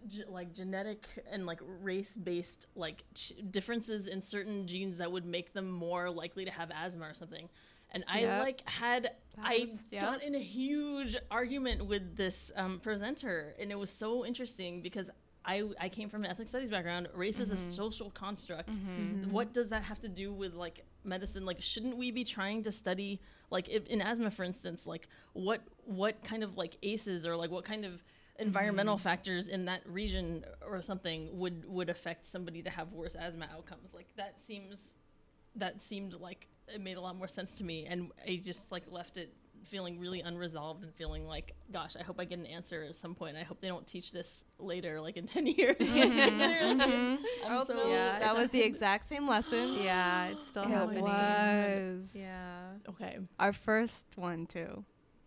ge- 0.09 0.23
like 0.29 0.53
genetic 0.53 1.07
and 1.31 1.47
like 1.47 1.61
race 1.83 2.17
based 2.17 2.67
like 2.75 3.05
ch- 3.15 3.33
differences 3.51 4.07
in 4.09 4.21
certain 4.21 4.67
genes 4.67 4.99
that 4.99 5.11
would 5.11 5.25
make 5.25 5.53
them 5.53 5.71
more 5.71 6.11
likely 6.11 6.45
to 6.45 6.51
have 6.51 6.71
asthma 6.71 7.07
or 7.07 7.15
something 7.15 7.49
and 7.91 8.05
i 8.09 8.21
Yep. 8.21 8.43
like 8.43 8.69
had 8.69 9.03
That 9.05 9.13
i 9.45 9.67
yep. 9.91 10.03
got 10.03 10.23
in 10.23 10.35
a 10.35 10.39
huge 10.43 11.17
argument 11.31 11.87
with 11.87 12.17
this 12.17 12.51
um, 12.57 12.81
presenter 12.81 13.55
and 13.59 13.71
it 13.71 13.79
was 13.79 13.91
so 13.91 14.25
interesting 14.25 14.81
because 14.83 15.11
I, 15.47 15.63
I 15.79 15.91
came 15.91 16.09
from 16.09 16.25
an 16.25 16.31
ethnic 16.31 16.49
studies 16.49 16.71
background 16.71 17.09
race 17.15 17.39
is 17.39 17.51
a 17.51 17.57
social 17.57 18.11
construct 18.11 18.71
Mm-hmm. 18.71 19.31
what 19.31 19.53
does 19.53 19.69
that 19.69 19.83
have 19.83 20.01
to 20.01 20.09
do 20.09 20.33
with 20.33 20.55
like 20.55 20.85
medicine 21.05 21.45
like 21.45 21.61
shouldn't 21.61 21.99
we 21.99 22.11
be 22.11 22.25
trying 22.25 22.63
to 22.63 22.73
study 22.73 23.21
like 23.51 23.69
if 23.69 23.87
in 23.89 24.01
asthma 24.01 24.31
for 24.31 24.43
instance 24.43 24.87
like 24.87 25.07
what 25.35 25.61
what 25.85 26.25
kind 26.25 26.43
of 26.43 26.57
like 26.57 26.79
aces 26.83 27.27
or 27.27 27.37
like 27.37 27.51
what 27.51 27.63
kind 27.67 27.85
of 27.85 28.03
environmental 28.39 28.97
mm. 28.97 29.01
factors 29.01 29.49
in 29.49 29.65
that 29.67 29.81
region 29.87 30.45
or 30.69 30.83
something 30.83 31.29
would 31.39 31.65
would 31.67 31.89
affect 31.89 32.27
somebody 32.27 32.63
to 32.63 32.71
have 32.71 32.93
worse 32.93 33.15
asthma 33.15 33.47
outcomes 33.55 33.95
like 33.95 34.09
that 34.17 34.41
seems 34.41 34.95
that 35.55 35.81
seemed 35.81 36.15
like 36.15 36.49
it 36.67 36.81
made 36.81 36.97
a 36.97 37.01
lot 37.01 37.15
more 37.17 37.29
sense 37.29 37.53
to 37.53 37.63
me 37.65 37.87
and 37.87 38.11
i 38.27 38.41
just 38.43 38.73
like 38.73 38.83
left 38.91 39.17
it 39.17 39.33
feeling 39.65 39.99
really 39.99 40.21
unresolved 40.21 40.83
and 40.83 40.93
feeling 40.95 41.27
like 41.27 41.55
gosh 41.73 41.95
i 41.99 42.03
hope 42.03 42.19
i 42.19 42.25
get 42.25 42.39
an 42.39 42.45
answer 42.47 42.85
at 42.89 42.97
some 42.97 43.15
point 43.15 43.37
i 43.37 43.43
hope 43.43 43.61
they 43.61 43.69
don't 43.69 43.87
teach 43.87 44.11
this 44.13 44.45
later 44.59 45.01
like 45.01 45.17
in 45.17 45.27
10 45.29 45.47
years 45.47 45.77
mm-hmm. 45.77 46.81
Mm-hmm. 46.81 47.25
I'm 47.47 47.53
Oh, 47.61 47.65
so- 47.65 47.89
Yeah, 47.89 48.19
that 48.19 48.35
was 48.37 48.51
the 48.51 48.61
exact 48.63 49.09
same 49.09 49.29
lesson. 49.29 49.75
Yeah, 49.83 50.27
it's 50.29 50.49
still 50.49 50.65
It 50.65 50.71
happening. 50.71 51.03
was. 51.05 52.09
Yeah. 52.15 52.73
okay 52.89 53.19
Our 53.39 53.53
first 53.53 54.07
one 54.17 54.47
too. 54.47 54.85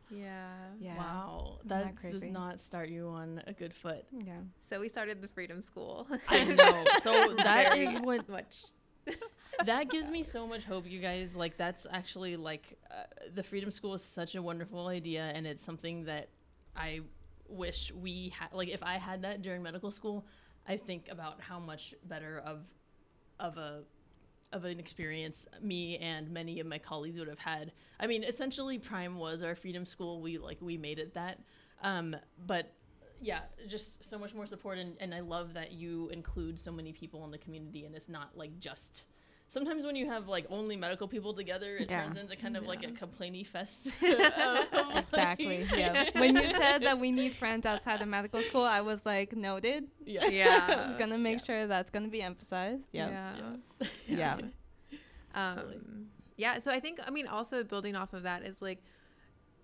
Yeah. 0.09 0.49
Yeah. 0.79 0.97
Wow, 0.97 1.41
Isn't 1.43 1.46
that 1.69 1.95
that 2.01 2.11
does 2.11 2.23
not 2.23 2.61
start 2.61 2.89
you 2.89 3.07
on 3.07 3.41
a 3.47 3.53
good 3.53 3.73
foot. 3.73 4.05
Yeah. 4.11 4.39
So 4.69 4.79
we 4.79 4.89
started 4.89 5.21
the 5.21 5.27
Freedom 5.27 5.61
School. 5.61 6.07
I 6.27 6.43
know. 6.59 6.85
So 7.01 7.33
that 7.35 7.73
Very 7.73 7.85
is 7.87 7.99
what 7.99 8.27
much. 8.29 8.57
that 9.65 9.89
gives 9.89 10.09
me 10.09 10.23
so 10.23 10.45
much 10.45 10.63
hope, 10.63 10.89
you 10.89 10.99
guys. 10.99 11.35
Like 11.35 11.57
that's 11.57 11.85
actually 11.91 12.35
like 12.35 12.77
uh, 12.91 13.03
the 13.33 13.43
Freedom 13.43 13.71
School 13.71 13.93
is 13.93 14.03
such 14.03 14.35
a 14.35 14.41
wonderful 14.41 14.87
idea, 14.87 15.31
and 15.33 15.47
it's 15.47 15.63
something 15.63 16.05
that 16.05 16.29
I 16.75 17.01
wish 17.47 17.91
we 17.93 18.33
had. 18.37 18.49
Like 18.53 18.69
if 18.69 18.83
I 18.83 18.97
had 18.97 19.21
that 19.23 19.41
during 19.41 19.63
medical 19.63 19.91
school, 19.91 20.25
I 20.67 20.77
think 20.77 21.07
about 21.09 21.41
how 21.41 21.59
much 21.59 21.93
better 22.03 22.39
of 22.39 22.59
of 23.39 23.57
a 23.57 23.83
of 24.51 24.65
an 24.65 24.79
experience 24.79 25.45
me 25.61 25.97
and 25.97 26.29
many 26.29 26.59
of 26.59 26.67
my 26.67 26.77
colleagues 26.77 27.19
would 27.19 27.27
have 27.27 27.39
had. 27.39 27.71
I 27.99 28.07
mean, 28.07 28.23
essentially, 28.23 28.79
Prime 28.79 29.17
was 29.17 29.43
our 29.43 29.55
freedom 29.55 29.85
school. 29.85 30.21
We 30.21 30.37
like 30.37 30.57
we 30.61 30.77
made 30.77 30.99
it 30.99 31.13
that, 31.15 31.39
um, 31.83 32.15
but 32.45 32.73
yeah, 33.19 33.41
just 33.67 34.05
so 34.05 34.17
much 34.17 34.33
more 34.33 34.45
support, 34.45 34.77
and, 34.77 34.95
and 34.99 35.13
I 35.13 35.21
love 35.21 35.53
that 35.55 35.71
you 35.71 36.09
include 36.09 36.59
so 36.59 36.71
many 36.71 36.93
people 36.93 37.25
in 37.25 37.31
the 37.31 37.37
community, 37.37 37.85
and 37.85 37.95
it's 37.95 38.09
not 38.09 38.29
like 38.35 38.59
just. 38.59 39.03
Sometimes 39.49 39.85
when 39.85 39.95
you 39.95 40.07
have 40.09 40.27
like 40.27 40.45
only 40.49 40.75
medical 40.75 41.07
people 41.07 41.33
together, 41.33 41.77
it 41.77 41.89
Yeah. 41.89 42.03
turns 42.03 42.17
into 42.17 42.35
kind 42.35 42.57
of 42.57 42.65
like 42.65 42.83
a 42.83 42.89
Yeah. 42.89 42.95
complainy 42.95 43.45
fest. 43.47 43.87
of, 44.03 44.73
like- 44.73 45.03
Exactly. 45.05 45.67
Yeah. 45.75 46.09
when 46.13 46.35
you 46.35 46.49
said 46.49 46.79
that 46.83 46.99
we 46.99 47.11
need 47.13 47.33
friends 47.33 47.65
outside 47.65 48.01
of 48.01 48.07
medical 48.09 48.41
school, 48.43 48.63
I 48.63 48.81
was 48.81 49.05
like, 49.05 49.35
noted. 49.35 49.87
yeah. 50.05 50.25
I 50.25 50.27
Yeah. 50.29 50.87
was 50.89 50.97
gonna 50.99 51.17
make 51.17 51.43
sure 51.43 51.65
that's 51.65 51.89
gonna 51.89 52.09
be 52.09 52.21
emphasized. 52.21 52.83
Yep. 52.91 53.09
Yeah. 53.09 53.87
Yeah. 54.07 54.37
Um, 55.33 56.07
yeah. 56.35 56.59
So 56.59 56.71
I 56.71 56.79
think, 56.79 56.99
I 57.05 57.11
mean, 57.11 57.27
also 57.27 57.63
building 57.63 57.95
off 57.95 58.13
of 58.13 58.23
that 58.23 58.43
is 58.43 58.61
like, 58.61 58.83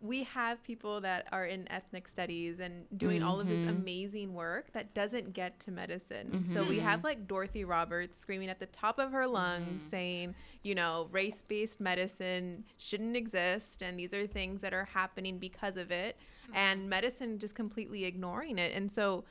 we 0.03 0.23
have 0.23 0.61
people 0.63 0.99
that 0.99 1.25
are 1.31 1.45
in 1.45 1.65
ethnic 1.71 2.09
studies 2.09 2.59
and 2.59 2.85
doing 2.97 3.23
all 3.23 3.39
of 3.39 3.47
this 3.47 3.63
Mhm. 3.63 3.69
amazing 3.69 4.33
work 4.33 4.73
that 4.73 4.93
doesn't 4.93 5.31
get 5.31 5.61
to 5.61 5.71
medicine. 5.71 6.45
So 6.53 6.61
we 6.61 6.75
mm-hmm. 6.75 6.85
have 6.85 7.05
like 7.05 7.25
Dorothy 7.25 7.63
Roberts 7.63 8.19
screaming 8.19 8.49
at 8.49 8.59
the 8.59 8.65
top 8.65 8.99
of 8.99 9.13
her 9.13 9.25
lungs 9.25 9.79
mm-hmm. 9.79 9.89
saying, 9.89 10.35
you 10.61 10.75
know, 10.75 11.07
race 11.09 11.41
based 11.47 11.79
medicine 11.79 12.65
shouldn't 12.77 13.15
exist. 13.15 13.81
And 13.81 13.97
these 13.97 14.13
are 14.13 14.27
things 14.27 14.59
that 14.59 14.73
are 14.73 14.83
happening 14.83 15.39
because 15.39 15.77
of 15.77 15.89
it. 15.89 16.17
Mm-hmm. 16.47 16.55
And 16.57 16.89
medicine 16.89 17.39
just 17.39 17.55
completely 17.55 18.03
ignoring 18.03 18.57
it. 18.57 18.75
And 18.75 18.91
so 18.91 19.23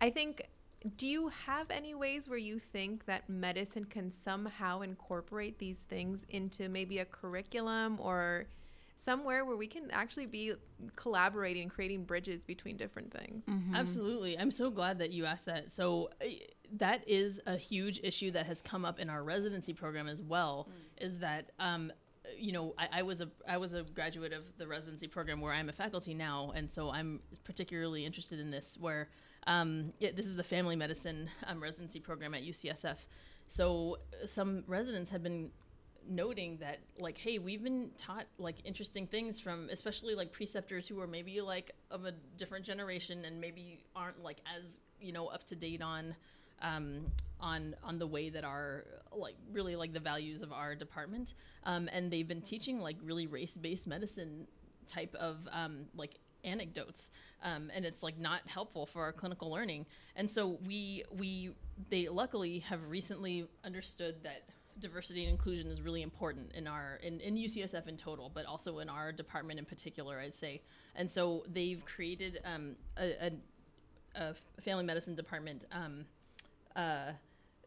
I 0.00 0.10
think 0.10 0.48
do 0.96 1.06
you 1.06 1.28
have 1.28 1.70
any 1.70 1.94
ways 1.94 2.28
where 2.28 2.38
you 2.38 2.58
think 2.58 3.06
that 3.06 3.28
medicine 3.28 3.84
can 3.84 4.12
somehow 4.12 4.80
incorporate 4.80 5.58
these 5.58 5.78
things 5.88 6.26
into 6.28 6.68
maybe 6.68 6.98
a 6.98 7.04
curriculum 7.04 7.98
or 8.00 8.46
somewhere 9.02 9.44
where 9.44 9.56
we 9.56 9.66
can 9.66 9.90
actually 9.90 10.26
be 10.26 10.54
collaborating, 10.94 11.68
creating 11.68 12.04
bridges 12.04 12.44
between 12.44 12.76
different 12.76 13.12
things. 13.12 13.44
Mm-hmm. 13.46 13.74
Absolutely. 13.74 14.38
I'm 14.38 14.50
so 14.50 14.70
glad 14.70 14.98
that 15.00 15.10
you 15.10 15.24
asked 15.24 15.46
that. 15.46 15.72
So 15.72 16.10
uh, 16.20 16.26
that 16.76 17.08
is 17.08 17.40
a 17.46 17.56
huge 17.56 18.00
issue 18.04 18.30
that 18.30 18.46
has 18.46 18.62
come 18.62 18.84
up 18.84 19.00
in 19.00 19.10
our 19.10 19.24
residency 19.24 19.72
program 19.72 20.06
as 20.06 20.22
well. 20.22 20.68
Is 20.98 21.18
that 21.18 21.50
um, 21.58 21.92
you 22.38 22.52
know 22.52 22.74
I, 22.78 23.00
I 23.00 23.02
was 23.02 23.20
a 23.20 23.28
I 23.48 23.56
was 23.56 23.74
a 23.74 23.82
graduate 23.82 24.32
of 24.32 24.56
the 24.56 24.66
residency 24.66 25.08
program 25.08 25.40
where 25.40 25.52
I'm 25.52 25.68
a 25.68 25.72
faculty 25.72 26.14
now, 26.14 26.52
and 26.54 26.70
so 26.70 26.90
I'm 26.90 27.20
particularly 27.44 28.06
interested 28.06 28.38
in 28.38 28.50
this. 28.50 28.76
Where 28.78 29.08
um, 29.48 29.92
it, 29.98 30.16
this 30.16 30.26
is 30.26 30.36
the 30.36 30.44
family 30.44 30.76
medicine 30.76 31.28
um, 31.46 31.60
residency 31.60 31.98
program 31.98 32.34
at 32.34 32.42
UCSF. 32.42 32.98
So 33.48 33.98
some 34.26 34.64
residents 34.66 35.10
have 35.10 35.22
been 35.22 35.50
noting 36.08 36.56
that 36.58 36.78
like 36.98 37.16
hey 37.16 37.38
we've 37.38 37.62
been 37.62 37.90
taught 37.96 38.26
like 38.38 38.56
interesting 38.64 39.06
things 39.06 39.38
from 39.38 39.68
especially 39.70 40.14
like 40.14 40.32
preceptors 40.32 40.86
who 40.86 41.00
are 41.00 41.06
maybe 41.06 41.40
like 41.40 41.70
of 41.90 42.04
a 42.04 42.12
different 42.36 42.64
generation 42.64 43.24
and 43.24 43.40
maybe 43.40 43.84
aren't 43.94 44.22
like 44.22 44.38
as 44.58 44.78
you 45.00 45.12
know 45.12 45.26
up 45.26 45.44
to 45.44 45.54
date 45.54 45.82
on 45.82 46.14
um, 46.62 47.06
on 47.40 47.74
on 47.82 47.98
the 47.98 48.06
way 48.06 48.30
that 48.30 48.44
our 48.44 48.84
like 49.14 49.34
really 49.52 49.76
like 49.76 49.92
the 49.92 50.00
values 50.00 50.42
of 50.42 50.52
our 50.52 50.74
department. 50.74 51.34
Um, 51.64 51.88
and 51.92 52.10
they've 52.10 52.26
been 52.26 52.40
teaching 52.40 52.78
like 52.78 52.96
really 53.04 53.26
race-based 53.26 53.86
medicine 53.86 54.46
type 54.86 55.14
of 55.16 55.36
um, 55.50 55.86
like 55.94 56.14
anecdotes. 56.44 57.10
Um, 57.42 57.70
and 57.74 57.84
it's 57.84 58.02
like 58.02 58.18
not 58.18 58.40
helpful 58.46 58.86
for 58.86 59.02
our 59.02 59.12
clinical 59.12 59.50
learning. 59.50 59.86
And 60.16 60.30
so 60.30 60.58
we 60.66 61.04
we 61.10 61.50
they 61.90 62.08
luckily 62.08 62.60
have 62.60 62.80
recently 62.88 63.46
understood 63.64 64.22
that 64.22 64.42
diversity 64.78 65.24
and 65.24 65.32
inclusion 65.32 65.70
is 65.70 65.80
really 65.80 66.02
important 66.02 66.52
in 66.52 66.66
our 66.66 66.98
in, 67.02 67.20
in 67.20 67.36
UCSF 67.36 67.88
in 67.88 67.96
total, 67.96 68.30
but 68.32 68.46
also 68.46 68.78
in 68.78 68.88
our 68.88 69.12
department 69.12 69.58
in 69.58 69.64
particular, 69.64 70.18
I'd 70.20 70.34
say. 70.34 70.62
And 70.94 71.10
so 71.10 71.44
they've 71.50 71.84
created 71.84 72.40
um, 72.44 72.76
a, 72.98 73.26
a, 73.26 73.32
a 74.14 74.34
family 74.60 74.84
medicine 74.84 75.14
department 75.14 75.64
um, 75.72 76.04
uh, 76.76 77.12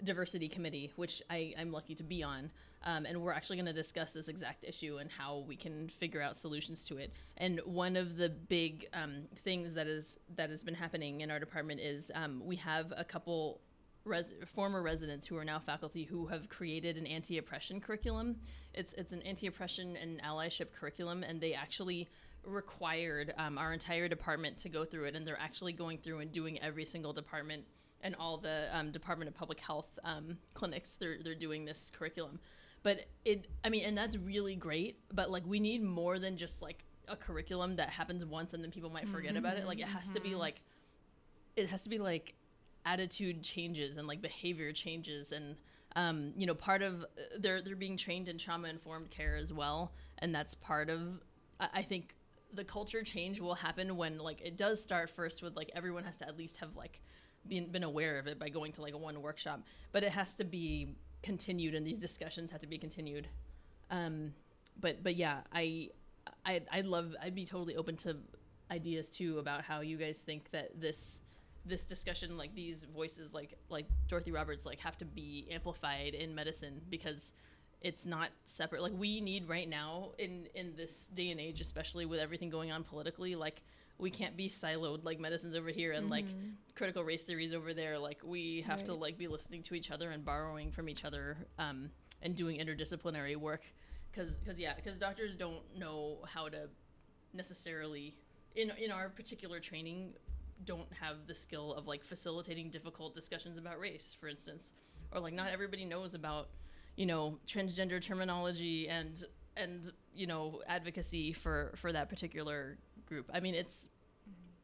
diversity 0.03 0.47
committee, 0.47 0.91
which 0.95 1.21
I, 1.29 1.53
I'm 1.57 1.71
lucky 1.71 1.95
to 1.95 2.03
be 2.03 2.23
on. 2.23 2.51
Um, 2.83 3.07
and 3.07 3.19
we're 3.19 3.33
actually 3.33 3.55
going 3.55 3.65
to 3.65 3.73
discuss 3.73 4.13
this 4.13 4.27
exact 4.27 4.63
issue 4.63 4.97
and 4.97 5.09
how 5.09 5.43
we 5.47 5.55
can 5.55 5.89
figure 5.89 6.21
out 6.21 6.37
solutions 6.37 6.85
to 6.85 6.97
it. 6.97 7.13
And 7.37 7.59
one 7.65 7.95
of 7.95 8.15
the 8.15 8.29
big 8.29 8.87
um, 8.93 9.23
things 9.43 9.73
that 9.73 9.87
is 9.87 10.19
that 10.35 10.51
has 10.51 10.63
been 10.63 10.75
happening 10.75 11.21
in 11.21 11.31
our 11.31 11.39
department 11.39 11.79
is 11.79 12.11
um, 12.13 12.43
we 12.45 12.55
have 12.57 12.93
a 12.95 13.03
couple 13.03 13.61
res- 14.05 14.33
former 14.45 14.81
residents 14.81 15.27
who 15.27 15.37
are 15.37 15.43
now 15.43 15.59
faculty 15.59 16.03
who 16.03 16.27
have 16.27 16.47
created 16.47 16.97
an 16.97 17.05
anti-oppression 17.05 17.81
curriculum. 17.81 18.37
It's 18.73 18.93
it's 18.93 19.13
an 19.13 19.21
anti-oppression 19.23 19.97
and 19.97 20.21
allyship 20.21 20.71
curriculum, 20.71 21.23
and 21.23 21.41
they 21.41 21.53
actually 21.53 22.07
required 22.45 23.33
um, 23.37 23.57
our 23.57 23.73
entire 23.73 24.07
department 24.07 24.57
to 24.59 24.69
go 24.69 24.85
through 24.85 25.05
it, 25.05 25.15
and 25.15 25.25
they're 25.27 25.39
actually 25.39 25.73
going 25.73 25.97
through 25.97 26.19
and 26.19 26.31
doing 26.31 26.61
every 26.61 26.85
single 26.85 27.11
department 27.11 27.65
and 28.01 28.15
all 28.15 28.37
the 28.37 28.67
um, 28.71 28.91
Department 28.91 29.27
of 29.27 29.35
Public 29.35 29.59
Health 29.59 29.97
um, 30.03 30.37
clinics. 30.53 30.95
They're 30.95 31.17
they're 31.23 31.35
doing 31.35 31.65
this 31.65 31.91
curriculum, 31.97 32.39
but 32.83 33.05
it 33.25 33.47
I 33.63 33.69
mean, 33.69 33.83
and 33.83 33.97
that's 33.97 34.15
really 34.17 34.55
great. 34.55 34.99
But 35.11 35.31
like, 35.31 35.43
we 35.45 35.59
need 35.59 35.83
more 35.83 36.19
than 36.19 36.37
just 36.37 36.61
like 36.61 36.85
a 37.07 37.15
curriculum 37.15 37.75
that 37.75 37.89
happens 37.89 38.25
once 38.25 38.53
and 38.53 38.63
then 38.63 38.71
people 38.71 38.89
might 38.89 39.07
forget 39.07 39.35
about 39.37 39.57
it. 39.57 39.67
Like, 39.67 39.79
it 39.79 39.87
has 39.87 40.09
to 40.11 40.19
be 40.19 40.33
like, 40.33 40.61
it 41.55 41.69
has 41.69 41.83
to 41.83 41.89
be 41.89 41.99
like 41.99 42.33
attitude 42.85 43.41
changes 43.41 43.97
and 43.97 44.07
like 44.07 44.21
behavior 44.21 44.71
changes 44.71 45.31
and 45.31 45.55
um, 45.95 46.33
you 46.35 46.45
know 46.45 46.53
part 46.53 46.81
of 46.81 47.03
uh, 47.03 47.05
they're 47.39 47.61
they're 47.61 47.75
being 47.75 47.97
trained 47.97 48.29
in 48.29 48.37
trauma 48.37 48.67
informed 48.67 49.09
care 49.09 49.35
as 49.35 49.53
well 49.53 49.93
and 50.19 50.33
that's 50.33 50.55
part 50.55 50.89
of 50.89 51.21
I 51.59 51.69
I 51.75 51.81
think 51.83 52.15
the 52.53 52.63
culture 52.63 53.01
change 53.01 53.39
will 53.39 53.55
happen 53.55 53.97
when 53.97 54.17
like 54.17 54.41
it 54.41 54.57
does 54.57 54.81
start 54.81 55.09
first 55.09 55.41
with 55.41 55.55
like 55.55 55.71
everyone 55.75 56.03
has 56.03 56.17
to 56.17 56.27
at 56.27 56.37
least 56.37 56.57
have 56.57 56.75
like 56.75 57.01
been 57.47 57.71
been 57.71 57.83
aware 57.83 58.17
of 58.17 58.27
it 58.27 58.39
by 58.39 58.49
going 58.49 58.71
to 58.73 58.81
like 58.81 58.93
a 58.93 58.97
one 58.97 59.21
workshop 59.21 59.61
but 59.91 60.03
it 60.03 60.11
has 60.11 60.33
to 60.33 60.43
be 60.43 60.95
continued 61.25 61.73
and 61.73 61.85
these 61.85 61.97
discussions 61.97 62.51
have 62.51 62.61
to 62.61 62.67
be 62.67 62.77
continued. 62.77 63.27
Um, 63.89 64.33
but 64.79 65.03
but 65.03 65.15
yeah 65.15 65.41
I 65.51 65.89
I 66.45 66.61
I'd 66.71 66.85
love 66.85 67.15
I'd 67.21 67.35
be 67.35 67.45
totally 67.45 67.75
open 67.75 67.97
to 67.97 68.17
ideas 68.71 69.09
too 69.09 69.39
about 69.39 69.63
how 69.63 69.81
you 69.81 69.97
guys 69.97 70.19
think 70.19 70.51
that 70.51 70.79
this 70.79 71.21
this 71.65 71.85
discussion 71.85 72.37
like 72.37 72.53
these 72.53 72.83
voices 72.83 73.33
like 73.33 73.57
like 73.69 73.87
Dorothy 74.07 74.31
Roberts 74.31 74.65
like 74.65 74.79
have 74.79 74.97
to 74.97 75.05
be 75.05 75.47
amplified 75.51 76.13
in 76.13 76.35
medicine 76.35 76.81
because 76.89 77.33
it's 77.81 78.05
not 78.05 78.29
separate. 78.45 78.81
Like 78.81 78.93
we 78.97 79.21
need 79.21 79.49
right 79.49 79.67
now 79.67 80.11
in 80.17 80.47
in 80.55 80.73
this 80.75 81.07
day 81.13 81.31
and 81.31 81.39
age 81.39 81.61
especially 81.61 82.05
with 82.05 82.19
everything 82.19 82.49
going 82.49 82.71
on 82.71 82.83
politically 82.83 83.35
like 83.35 83.61
we 83.97 84.09
can't 84.09 84.35
be 84.35 84.49
siloed 84.49 85.05
like 85.05 85.19
medicine's 85.19 85.55
over 85.55 85.69
here 85.69 85.93
and 85.93 86.09
like 86.09 86.25
critical 86.75 87.03
race 87.03 87.21
theories 87.21 87.53
over 87.53 87.73
there. 87.73 87.97
Like 87.97 88.19
we 88.23 88.61
have 88.67 88.83
to 88.85 88.93
like 88.93 89.17
be 89.17 89.27
listening 89.27 89.63
to 89.63 89.73
each 89.73 89.89
other 89.91 90.11
and 90.11 90.23
borrowing 90.25 90.71
from 90.71 90.89
each 90.89 91.05
other 91.05 91.37
um, 91.57 91.89
and 92.21 92.35
doing 92.35 92.59
interdisciplinary 92.59 93.37
work. 93.37 93.61
Because 94.11 94.31
because 94.37 94.59
yeah 94.59 94.73
because 94.75 94.97
doctors 94.97 95.35
don't 95.35 95.61
know 95.77 96.19
how 96.27 96.49
to 96.49 96.69
necessarily 97.33 98.15
in 98.55 98.71
in 98.77 98.91
our 98.91 99.09
particular 99.09 99.59
training 99.59 100.13
don't 100.63 100.91
have 100.93 101.27
the 101.27 101.35
skill 101.35 101.73
of 101.73 101.87
like 101.87 102.03
facilitating 102.03 102.69
difficult 102.69 103.13
discussions 103.13 103.57
about 103.57 103.79
race 103.79 104.15
for 104.19 104.27
instance. 104.27 104.73
Or 105.11 105.19
like 105.19 105.33
not 105.33 105.49
everybody 105.49 105.85
knows 105.85 106.13
about 106.13 106.49
you 106.95 107.05
know 107.05 107.39
transgender 107.47 108.01
terminology 108.01 108.87
and 108.87 109.23
and 109.57 109.91
you 110.13 110.27
know 110.27 110.61
advocacy 110.67 111.33
for 111.33 111.73
for 111.75 111.91
that 111.91 112.09
particular 112.09 112.77
group. 113.05 113.29
I 113.33 113.39
mean 113.39 113.55
it's 113.55 113.89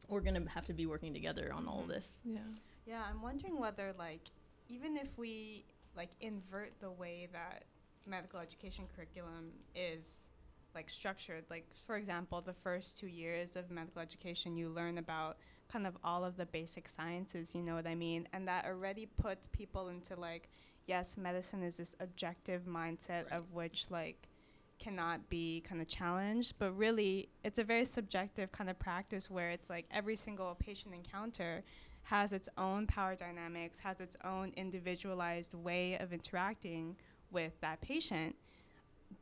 we're 0.08 0.20
gonna 0.20 0.44
have 0.48 0.66
to 0.66 0.72
be 0.72 0.86
working 0.86 1.12
together 1.12 1.52
on 1.54 1.66
all 1.66 1.80
of 1.80 1.82
mm-hmm. 1.82 1.92
this. 1.92 2.18
Yeah. 2.24 2.38
Yeah, 2.84 3.02
I'm 3.08 3.22
wondering 3.22 3.60
whether 3.60 3.94
like 3.98 4.30
even 4.68 4.96
if 4.96 5.08
we 5.16 5.64
like 5.96 6.10
invert 6.20 6.72
the 6.80 6.90
way 6.90 7.28
that 7.32 7.64
medical 8.06 8.40
education 8.40 8.84
curriculum 8.94 9.52
is 9.74 10.26
like 10.74 10.88
structured, 10.90 11.44
like 11.50 11.66
for 11.86 11.96
example, 11.96 12.40
the 12.40 12.54
first 12.54 12.98
2 12.98 13.06
years 13.06 13.56
of 13.56 13.70
medical 13.70 14.00
education 14.00 14.56
you 14.56 14.68
learn 14.68 14.98
about 14.98 15.36
kind 15.72 15.86
of 15.86 15.96
all 16.04 16.24
of 16.24 16.36
the 16.36 16.46
basic 16.46 16.88
sciences, 16.88 17.54
you 17.54 17.62
know 17.62 17.74
what 17.74 17.86
I 17.86 17.94
mean? 17.94 18.28
And 18.32 18.46
that 18.48 18.66
already 18.66 19.06
puts 19.06 19.46
people 19.48 19.88
into 19.88 20.14
like 20.16 20.48
yes, 20.86 21.16
medicine 21.16 21.62
is 21.62 21.76
this 21.76 21.94
objective 22.00 22.62
mindset 22.66 23.24
Right. 23.24 23.32
of 23.32 23.52
which 23.52 23.86
like 23.90 24.28
cannot 24.78 25.28
be 25.28 25.60
kind 25.60 25.80
of 25.80 25.86
challenged, 25.86 26.54
but 26.58 26.72
really 26.72 27.28
it's 27.44 27.58
a 27.58 27.64
very 27.64 27.84
subjective 27.84 28.50
kind 28.50 28.68
of 28.68 28.78
practice 28.78 29.30
where 29.30 29.50
it's 29.50 29.70
like 29.70 29.86
every 29.92 30.16
single 30.16 30.54
patient 30.56 30.94
encounter 30.94 31.62
has 32.04 32.32
its 32.32 32.48
own 32.58 32.86
power 32.88 33.14
dynamics, 33.14 33.78
has 33.78 34.00
its 34.00 34.16
own 34.24 34.52
individualized 34.56 35.54
way 35.54 35.96
of 35.98 36.12
interacting 36.12 36.96
with 37.30 37.52
that 37.60 37.80
patient. 37.80 38.34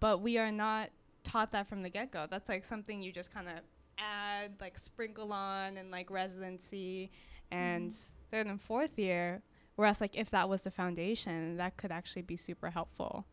But 0.01 0.23
we 0.23 0.39
are 0.39 0.51
not 0.51 0.89
taught 1.25 1.53
that 1.53 1.69
from 1.69 1.83
the 1.83 1.91
get 1.91 2.11
go. 2.11 2.27
That's 2.29 2.49
like 2.49 2.65
something 2.65 3.03
you 3.03 3.13
just 3.13 3.33
kind 3.33 3.49
of 3.49 3.57
add, 4.01 4.53
like 4.61 4.79
sprinkle 4.79 5.33
on 5.33 5.77
and 5.77 5.91
like 5.91 6.11
residency 6.11 7.11
and 7.51 7.91
mm-hmm. 7.91 8.37
third 8.37 8.47
and 8.47 8.61
fourth 8.61 8.99
year. 8.99 9.43
Whereas, 9.77 10.01
like, 10.01 10.17
if 10.17 10.31
that 10.31 10.49
was 10.49 10.65
the 10.65 10.71
foundation, 10.71 11.57
that 11.57 11.77
could 11.77 11.91
actually 11.91 12.23
be 12.23 12.37
super 12.37 12.69
helpful. 12.69 13.25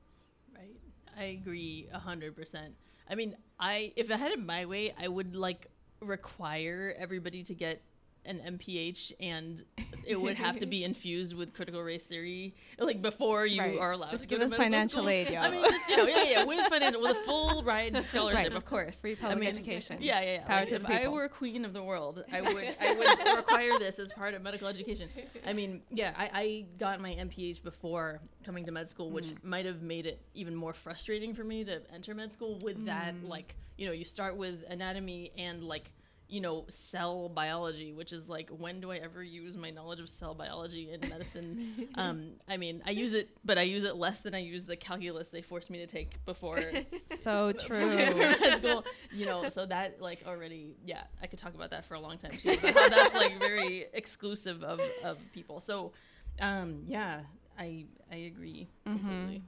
Right. 0.56 0.80
I 1.18 1.24
agree 1.24 1.90
a 1.92 2.00
hundred 2.00 2.36
percent. 2.36 2.76
I 3.10 3.16
mean, 3.16 3.36
I 3.60 3.92
if 3.96 4.12
I 4.12 4.18
had 4.18 4.32
it 4.32 4.40
my 4.40 4.66
way, 4.66 4.94
I 4.98 5.08
would 5.08 5.36
like 5.36 5.68
require 6.00 6.96
everybody 6.98 7.44
to 7.44 7.54
get 7.54 7.82
an 8.26 8.42
MPH 8.60 9.14
and 9.20 9.64
it 10.06 10.20
would 10.20 10.36
have 10.36 10.58
to 10.60 10.66
be 10.66 10.84
infused 10.92 11.34
with 11.36 11.54
critical 11.54 11.82
race 11.82 12.06
theory 12.06 12.56
like 12.78 13.02
before 13.02 13.46
you 13.46 13.62
Right. 13.62 13.78
are 13.80 13.92
allowed 13.94 14.10
Just 14.12 14.24
to 14.24 14.30
give 14.30 14.42
us 14.42 14.54
financial 14.54 15.04
school. 15.04 15.10
aid, 15.10 15.30
yo. 15.30 15.40
I 15.40 15.50
mean, 15.50 15.64
just 15.64 15.88
you 15.90 15.98
know, 15.98 16.08
yeah, 16.08 16.24
yeah, 16.24 16.44
with 16.44 16.66
financial, 16.68 17.02
with 17.02 17.12
a 17.18 17.24
full 17.24 17.64
ride 17.64 17.96
scholarship, 18.08 18.38
Right. 18.44 18.54
of 18.54 18.66
course. 18.66 19.02
Free 19.02 19.14
I 19.14 19.16
public 19.16 19.40
mean, 19.40 19.50
education. 19.50 19.98
Yeah, 20.02 20.20
yeah, 20.22 20.34
yeah. 20.34 20.46
Power 20.48 20.60
Like, 20.60 20.68
to 20.70 20.76
if 20.76 20.86
I 20.86 21.08
were 21.08 21.28
queen 21.30 21.64
of 21.66 21.74
the 21.74 21.84
world, 21.84 22.24
I 22.32 22.42
would, 22.42 22.76
I 22.82 22.94
would 22.94 23.36
require 23.38 23.78
this 23.80 24.00
as 24.00 24.12
part 24.12 24.34
of 24.34 24.42
medical 24.42 24.68
education. 24.68 25.10
I 25.46 25.54
mean, 25.54 25.82
yeah, 25.92 26.14
I, 26.18 26.30
I 26.34 26.66
got 26.78 27.00
my 27.00 27.12
MPH 27.14 27.64
before 27.64 28.20
coming 28.46 28.66
to 28.66 28.72
med 28.72 28.90
school, 28.90 29.10
which 29.12 29.28
Mm. 29.28 29.44
might 29.44 29.66
have 29.66 29.82
made 29.82 30.06
it 30.06 30.22
even 30.34 30.56
more 30.56 30.74
frustrating 30.74 31.34
for 31.34 31.44
me 31.44 31.64
to 31.66 31.82
enter 31.94 32.14
med 32.14 32.32
school 32.34 32.60
with 32.64 32.86
that. 32.86 33.14
Mm. 33.16 33.28
Like, 33.28 33.56
you 33.78 33.86
know, 33.86 33.92
you 33.94 34.04
start 34.06 34.36
with 34.38 34.64
anatomy 34.70 35.32
and 35.38 35.64
like, 35.64 35.92
you 36.30 36.42
know, 36.42 36.66
cell 36.68 37.30
biology, 37.30 37.94
which 37.94 38.12
is 38.12 38.28
like, 38.28 38.50
when 38.50 38.82
do 38.82 38.92
I 38.92 38.98
ever 38.98 39.24
use 39.24 39.56
my 39.56 39.70
knowledge 39.70 40.00
of 40.02 40.10
cell 40.10 40.34
biology 40.36 40.92
in 40.92 41.08
medicine? 41.08 41.88
um, 41.96 42.32
I 42.48 42.58
mean, 42.58 42.84
I 42.86 42.92
use 42.92 43.14
it, 43.14 43.30
but 43.46 43.58
I 43.58 43.62
use 43.62 43.84
it 43.86 43.96
less 43.96 44.20
than 44.20 44.36
I 44.36 44.40
use 44.40 44.66
the 44.66 44.76
calculus 44.76 45.30
they 45.30 45.42
forced 45.42 45.70
me 45.70 45.78
to 45.80 45.88
take 45.88 46.24
before 46.26 46.60
So 47.16 47.52
true. 47.60 47.78
med 47.80 48.58
school. 48.58 48.84
You 49.12 49.26
know, 49.26 49.50
so 49.50 49.66
that 49.66 50.02
like 50.02 50.24
already, 50.28 50.76
yeah, 50.86 51.04
I 51.22 51.28
could 51.28 51.40
talk 51.40 51.54
about 51.56 51.72
that 51.72 51.86
for 51.86 51.94
a 51.94 52.00
long 52.00 52.18
time 52.18 52.32
too. 52.38 52.58
But 52.62 52.90
that's 52.90 53.14
like 53.16 53.40
very 53.40 53.86
exclusive 53.94 54.64
of, 54.64 54.82
of 55.04 55.18
people. 55.32 55.60
So, 55.60 55.94
um, 56.42 56.84
yeah, 56.88 57.22
I 57.58 57.86
I 58.12 58.16
agree 58.18 58.68
Mhm. 58.86 58.92
completely. 58.94 59.44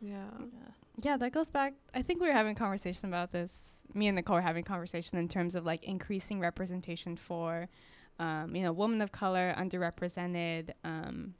Yeah. 0.00 0.26
Yeah. 0.40 0.72
Yeah, 1.00 1.16
that 1.16 1.32
goes 1.32 1.50
back. 1.50 1.74
I 1.94 2.02
think 2.02 2.20
we 2.20 2.26
were 2.26 2.32
having 2.32 2.52
a 2.52 2.58
conversation 2.58 3.06
about 3.08 3.32
this. 3.32 3.82
Me 3.94 4.08
and 4.08 4.16
Nicole 4.16 4.36
were 4.36 4.42
having 4.42 4.62
a 4.62 4.66
conversation 4.66 5.18
in 5.18 5.28
terms 5.28 5.54
of 5.54 5.64
like 5.64 5.84
increasing 5.84 6.40
representation 6.40 7.16
for, 7.16 7.68
um, 8.18 8.54
you 8.56 8.62
know, 8.62 8.72
women 8.72 9.00
of 9.02 9.12
color, 9.12 9.54
underrepresented 9.58 10.70
um, 10.84 11.34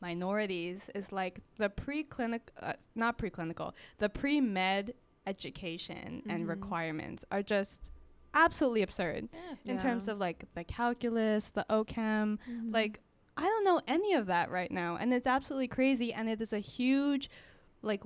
minorities. 0.00 0.90
Is 0.94 1.12
like 1.12 1.40
the 1.58 1.68
preclinical, 1.68 2.40
uh, 2.60 2.74
not 2.94 3.18
preclinical, 3.18 3.72
the 3.98 4.08
pre 4.08 4.40
med 4.40 4.94
education 5.26 6.22
and 6.28 6.44
Mhm. 6.46 6.48
requirements 6.48 7.24
are 7.30 7.42
just 7.42 7.90
absolutely 8.34 8.82
absurd 8.82 9.28
Yeah. 9.64 9.72
in 9.72 9.78
terms 9.78 10.08
of 10.08 10.18
like 10.18 10.44
the 10.54 10.64
calculus, 10.64 11.48
the 11.50 11.66
OChem, 11.68 12.38
Mhm. 12.48 12.72
like 12.72 13.00
I 13.36 13.42
don't 13.42 13.64
know 13.64 13.80
any 13.86 14.14
of 14.14 14.26
that 14.26 14.50
right 14.50 14.70
now, 14.70 14.96
and 14.96 15.14
it's 15.14 15.26
absolutely 15.26 15.68
crazy. 15.68 16.12
And 16.12 16.28
it 16.28 16.42
is 16.42 16.52
a 16.52 16.58
huge, 16.58 17.30
like, 17.82 18.02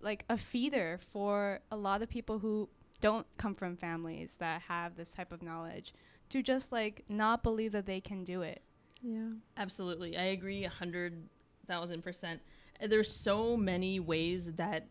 like 0.00 0.24
a 0.28 0.36
feeder 0.38 0.98
for 1.12 1.60
a 1.70 1.76
lot 1.76 2.02
of 2.02 2.08
people 2.08 2.38
who 2.38 2.68
don't 3.00 3.26
come 3.36 3.54
from 3.54 3.76
families 3.76 4.34
that 4.38 4.62
have 4.62 4.96
this 4.96 5.12
type 5.12 5.30
of 5.32 5.42
knowledge 5.42 5.94
to 6.30 6.42
just 6.42 6.72
like 6.72 7.04
not 7.08 7.42
believe 7.42 7.72
that 7.72 7.86
they 7.86 8.00
can 8.00 8.24
do 8.24 8.42
it. 8.42 8.62
yeah. 9.02 9.28
Absolutely. 9.56 10.16
I 10.16 10.24
agree 10.24 10.64
a 10.64 10.68
hundred 10.68 11.28
thousand 11.66 12.02
percent. 12.02 12.40
Uh, 12.82 12.86
There's 12.88 13.10
so 13.22 13.56
many 13.56 14.00
ways 14.00 14.52
that 14.56 14.88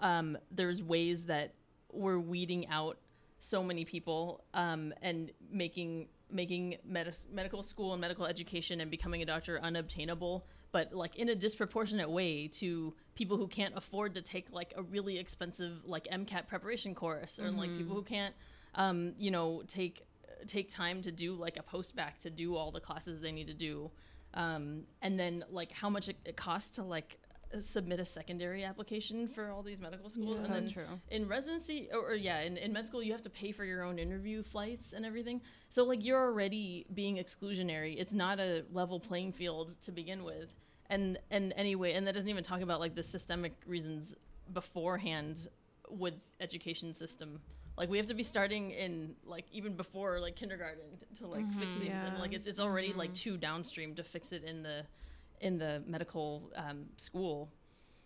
um, 0.00 0.36
there's 0.50 0.82
ways 0.82 1.24
that 1.26 1.54
we're 1.92 2.18
weeding 2.18 2.66
out 2.68 2.98
so 3.38 3.62
many 3.62 3.84
people 3.84 4.42
um, 4.54 4.92
and 5.02 5.30
making 5.50 6.08
making 6.30 6.76
medis- 6.90 7.28
medical 7.30 7.62
school 7.62 7.92
and 7.92 8.00
medical 8.00 8.26
education 8.26 8.80
and 8.80 8.90
becoming 8.90 9.22
a 9.22 9.26
doctor 9.26 9.60
unobtainable 9.62 10.44
but 10.74 10.92
like 10.92 11.14
in 11.14 11.28
a 11.28 11.36
disproportionate 11.36 12.10
way 12.10 12.48
to 12.48 12.92
people 13.14 13.36
who 13.36 13.46
can't 13.46 13.74
afford 13.76 14.12
to 14.12 14.20
take 14.20 14.48
like 14.50 14.74
a 14.76 14.82
really 14.82 15.20
expensive 15.20 15.84
like 15.84 16.08
MCAT 16.12 16.48
preparation 16.48 16.96
course 16.96 17.38
or 17.38 17.48
like 17.52 17.70
people 17.78 17.94
who 17.94 18.02
can't 18.02 18.34
um, 18.74 19.12
you 19.16 19.30
know 19.30 19.62
take 19.68 20.04
take 20.48 20.68
time 20.68 21.00
to 21.00 21.12
do 21.12 21.34
like 21.34 21.56
a 21.56 21.62
post-bacc 21.62 22.18
to 22.22 22.28
do 22.28 22.56
all 22.56 22.72
the 22.72 22.80
classes 22.80 23.20
they 23.20 23.30
need 23.30 23.46
to 23.46 23.54
do. 23.54 23.88
Um, 24.34 24.82
and 25.00 25.16
then 25.16 25.44
like 25.48 25.70
how 25.70 25.88
much 25.88 26.08
it, 26.08 26.16
it 26.24 26.36
costs 26.36 26.70
to 26.70 26.82
like 26.82 27.18
submit 27.60 28.00
a 28.00 28.04
secondary 28.04 28.64
application 28.64 29.28
for 29.28 29.52
all 29.52 29.62
these 29.62 29.80
medical 29.80 30.10
schools. 30.10 30.40
Yeah. 30.40 30.46
and 30.46 30.54
then 30.54 30.72
true. 30.72 30.86
in 31.12 31.28
residency 31.28 31.88
or, 31.92 32.10
or 32.10 32.14
yeah 32.14 32.40
in, 32.40 32.56
in 32.56 32.72
med 32.72 32.84
school 32.84 33.00
you 33.00 33.12
have 33.12 33.22
to 33.22 33.30
pay 33.30 33.52
for 33.52 33.64
your 33.64 33.84
own 33.84 34.00
interview 34.00 34.42
flights 34.42 34.92
and 34.92 35.06
everything. 35.06 35.40
So 35.68 35.84
like 35.84 36.04
you're 36.04 36.20
already 36.20 36.84
being 36.92 37.18
exclusionary. 37.18 37.94
It's 37.96 38.12
not 38.12 38.40
a 38.40 38.64
level 38.72 38.98
playing 38.98 39.34
field 39.34 39.80
to 39.82 39.92
begin 39.92 40.24
with 40.24 40.50
and 40.90 41.18
and 41.30 41.52
anyway 41.56 41.92
and 41.92 42.06
that 42.06 42.14
doesn't 42.14 42.28
even 42.28 42.44
talk 42.44 42.60
about 42.60 42.80
like 42.80 42.94
the 42.94 43.02
systemic 43.02 43.52
reasons 43.66 44.14
beforehand 44.52 45.48
with 45.88 46.14
education 46.40 46.92
system 46.94 47.40
like 47.76 47.88
we 47.90 47.96
have 47.96 48.06
to 48.06 48.14
be 48.14 48.22
starting 48.22 48.70
in 48.70 49.14
like 49.24 49.44
even 49.52 49.74
before 49.74 50.18
like 50.20 50.36
kindergarten 50.36 50.84
to 51.14 51.26
like 51.26 51.46
fix 51.58 51.74
Mhm. 51.74 51.78
things 51.80 52.02
and 52.06 52.18
like 52.18 52.32
it's 52.32 52.46
it's 52.46 52.60
already 52.60 52.92
like 52.92 53.10
Mhm. 53.10 53.14
too 53.24 53.36
downstream 53.36 53.94
to 53.94 54.02
fix 54.04 54.32
it 54.32 54.42
in 54.44 54.62
the 54.62 54.84
in 55.40 55.58
the 55.58 55.82
medical 55.86 56.50
um, 56.56 56.86
school 56.96 57.50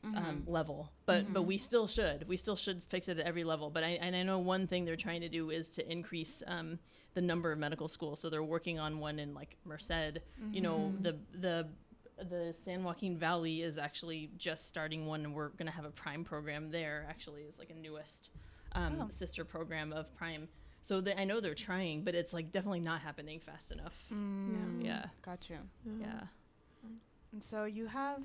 Mm-hmm. 0.04 0.16
um, 0.24 0.44
level, 0.46 0.92
but 1.06 1.32
but 1.32 1.42
Mhm. 1.42 1.46
we 1.46 1.58
still 1.58 1.88
should 1.88 2.28
we 2.28 2.36
still 2.36 2.54
should 2.54 2.84
fix 2.84 3.08
it 3.08 3.18
at 3.18 3.26
every 3.26 3.42
level. 3.42 3.68
But 3.68 3.82
I 3.82 3.88
and 4.00 4.14
I 4.14 4.22
know 4.22 4.38
one 4.38 4.68
thing 4.68 4.84
they're 4.84 4.94
trying 5.08 5.22
to 5.22 5.28
do 5.28 5.50
is 5.50 5.68
to 5.70 5.82
increase 5.90 6.40
um, 6.46 6.78
the 7.14 7.20
number 7.20 7.50
of 7.50 7.58
medical 7.58 7.88
schools. 7.88 8.20
So 8.20 8.30
they're 8.30 8.44
working 8.44 8.78
on 8.78 9.00
one 9.00 9.18
in 9.18 9.34
like 9.34 9.56
Merced. 9.64 10.20
You 10.52 10.60
know 10.60 10.78
Mm-hmm. 10.78 10.98
Mhm. 10.98 11.02
the 11.02 11.12
the 11.46 11.68
the 12.28 12.54
San 12.64 12.82
Joaquin 12.84 13.16
Valley 13.16 13.62
is 13.62 13.78
actually 13.78 14.30
just 14.36 14.66
starting 14.68 15.06
one, 15.06 15.24
and 15.24 15.34
we're 15.34 15.48
gonna 15.50 15.70
have 15.70 15.84
a 15.84 15.90
Prime 15.90 16.24
program 16.24 16.70
there. 16.70 17.06
Actually, 17.08 17.42
is 17.42 17.58
like 17.58 17.70
a 17.70 17.74
newest 17.74 18.30
um, 18.72 18.98
Oh. 19.00 19.08
sister 19.10 19.44
program 19.44 19.92
of 19.92 20.14
Prime. 20.16 20.48
So 20.82 21.00
they, 21.00 21.14
I 21.14 21.24
know 21.24 21.40
they're 21.40 21.54
trying, 21.54 22.02
but 22.04 22.14
it's 22.14 22.32
like 22.32 22.50
definitely 22.52 22.80
not 22.80 23.00
happening 23.00 23.40
fast 23.40 23.72
enough. 23.72 23.94
Mm, 24.12 24.84
Yeah. 24.84 25.06
got 25.22 25.48
you. 25.50 25.58
Yeah. 26.00 26.20
And 27.32 27.42
so 27.42 27.64
you 27.64 27.86
have 27.86 28.22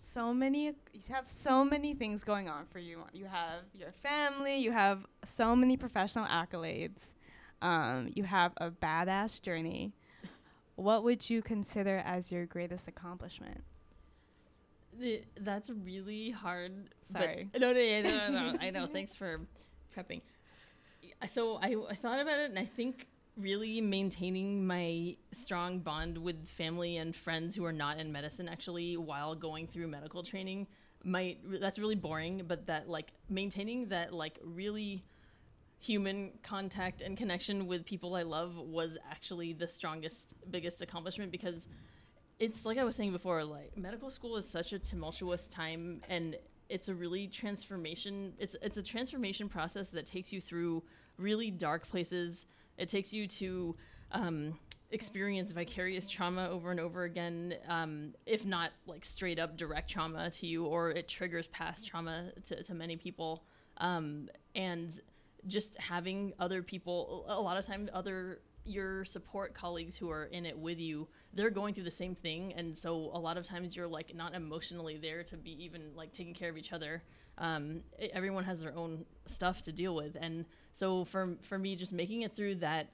so 0.00 0.32
many 0.32 0.66
you 0.92 1.02
have 1.08 1.30
so 1.30 1.64
many 1.64 1.94
things 1.94 2.22
going 2.24 2.48
on 2.48 2.66
for 2.66 2.78
you. 2.78 3.00
You 3.12 3.26
have 3.26 3.60
your 3.74 3.90
family, 3.90 4.56
you 4.58 4.72
have 4.72 5.06
so 5.24 5.56
many 5.56 5.76
professional 5.76 6.26
accolades. 6.26 7.12
Um, 7.62 8.10
you 8.14 8.24
have 8.24 8.52
a 8.58 8.70
badass 8.70 9.40
journey. 9.40 9.92
What 10.76 11.04
would 11.04 11.28
you 11.28 11.42
consider 11.42 12.02
as 12.04 12.30
your 12.30 12.46
greatest 12.46 12.86
accomplishment? 12.86 13.64
The, 14.98 15.22
that's 15.40 15.70
really 15.70 16.30
hard. 16.30 16.90
Sorry. 17.02 17.50
no, 17.58 17.72
no, 17.72 17.78
yeah, 17.80 18.02
no, 18.02 18.30
no, 18.30 18.52
no. 18.52 18.58
I 18.60 18.70
know. 18.70 18.86
Thanks 18.86 19.14
for 19.14 19.40
prepping. 19.96 20.20
So 21.28 21.56
I, 21.56 21.74
I 21.90 21.94
thought 21.94 22.20
about 22.20 22.38
it, 22.38 22.50
and 22.50 22.58
I 22.58 22.66
think 22.66 23.08
really 23.36 23.80
maintaining 23.80 24.66
my 24.66 25.16
strong 25.32 25.78
bond 25.80 26.16
with 26.16 26.48
family 26.48 26.96
and 26.96 27.14
friends 27.14 27.54
who 27.54 27.64
are 27.64 27.72
not 27.72 27.98
in 27.98 28.10
medicine 28.10 28.48
actually 28.48 28.96
while 28.96 29.34
going 29.34 29.66
through 29.66 29.86
medical 29.86 30.22
training 30.22 30.66
might 31.04 31.38
that's 31.60 31.78
really 31.78 31.94
boring 31.94 32.42
but 32.48 32.66
that 32.66 32.88
like 32.88 33.12
maintaining 33.28 33.86
that 33.88 34.12
like 34.12 34.38
really 34.42 35.04
human 35.78 36.32
contact 36.42 37.02
and 37.02 37.16
connection 37.16 37.66
with 37.66 37.84
people 37.84 38.14
I 38.14 38.22
love 38.22 38.56
was 38.56 38.96
actually 39.10 39.52
the 39.52 39.68
strongest, 39.68 40.34
biggest 40.50 40.80
accomplishment 40.80 41.30
because 41.30 41.68
it's 42.38 42.64
like 42.64 42.78
I 42.78 42.84
was 42.84 42.96
saying 42.96 43.12
before, 43.12 43.44
like 43.44 43.76
medical 43.76 44.10
school 44.10 44.36
is 44.36 44.48
such 44.48 44.72
a 44.72 44.78
tumultuous 44.78 45.48
time 45.48 46.02
and 46.08 46.36
it's 46.68 46.88
a 46.88 46.94
really 46.94 47.28
transformation 47.28 48.32
it's 48.40 48.56
it's 48.60 48.76
a 48.76 48.82
transformation 48.82 49.48
process 49.48 49.90
that 49.90 50.04
takes 50.04 50.32
you 50.32 50.40
through 50.40 50.82
really 51.16 51.50
dark 51.50 51.88
places. 51.88 52.44
It 52.76 52.88
takes 52.88 53.12
you 53.12 53.26
to 53.28 53.76
um, 54.12 54.58
experience 54.90 55.50
vicarious 55.52 56.08
trauma 56.08 56.48
over 56.50 56.70
and 56.70 56.78
over 56.78 57.04
again, 57.04 57.54
um, 57.68 58.14
if 58.26 58.44
not 58.44 58.72
like 58.86 59.04
straight 59.04 59.38
up 59.38 59.56
direct 59.56 59.90
trauma 59.90 60.30
to 60.30 60.46
you, 60.46 60.64
or 60.64 60.90
it 60.90 61.08
triggers 61.08 61.48
past 61.48 61.86
trauma 61.86 62.32
to, 62.46 62.62
to 62.62 62.74
many 62.74 62.96
people. 62.96 63.44
Um, 63.78 64.28
and 64.54 64.98
just 65.46 65.76
having 65.78 66.32
other 66.38 66.62
people 66.62 67.24
a 67.28 67.40
lot 67.40 67.56
of 67.56 67.64
times 67.64 67.88
other 67.92 68.40
your 68.64 69.04
support 69.04 69.54
colleagues 69.54 69.96
who 69.96 70.10
are 70.10 70.24
in 70.24 70.44
it 70.44 70.58
with 70.58 70.78
you 70.78 71.06
they're 71.36 71.50
going 71.50 71.74
through 71.74 71.84
the 71.84 71.90
same 71.90 72.14
thing. 72.14 72.54
And 72.54 72.76
so 72.76 73.10
a 73.12 73.18
lot 73.18 73.36
of 73.36 73.44
times 73.44 73.76
you're 73.76 73.86
like 73.86 74.14
not 74.14 74.34
emotionally 74.34 74.96
there 74.96 75.22
to 75.24 75.36
be 75.36 75.62
even 75.62 75.82
like 75.94 76.12
taking 76.12 76.32
care 76.34 76.48
of 76.48 76.56
each 76.56 76.72
other. 76.72 77.02
Um, 77.38 77.82
everyone 78.12 78.44
has 78.44 78.62
their 78.62 78.74
own 78.74 79.04
stuff 79.26 79.60
to 79.62 79.72
deal 79.72 79.94
with. 79.94 80.16
And 80.18 80.46
so 80.72 81.04
for 81.04 81.36
for 81.42 81.58
me 81.58 81.76
just 81.76 81.92
making 81.92 82.22
it 82.22 82.34
through 82.34 82.56
that 82.56 82.88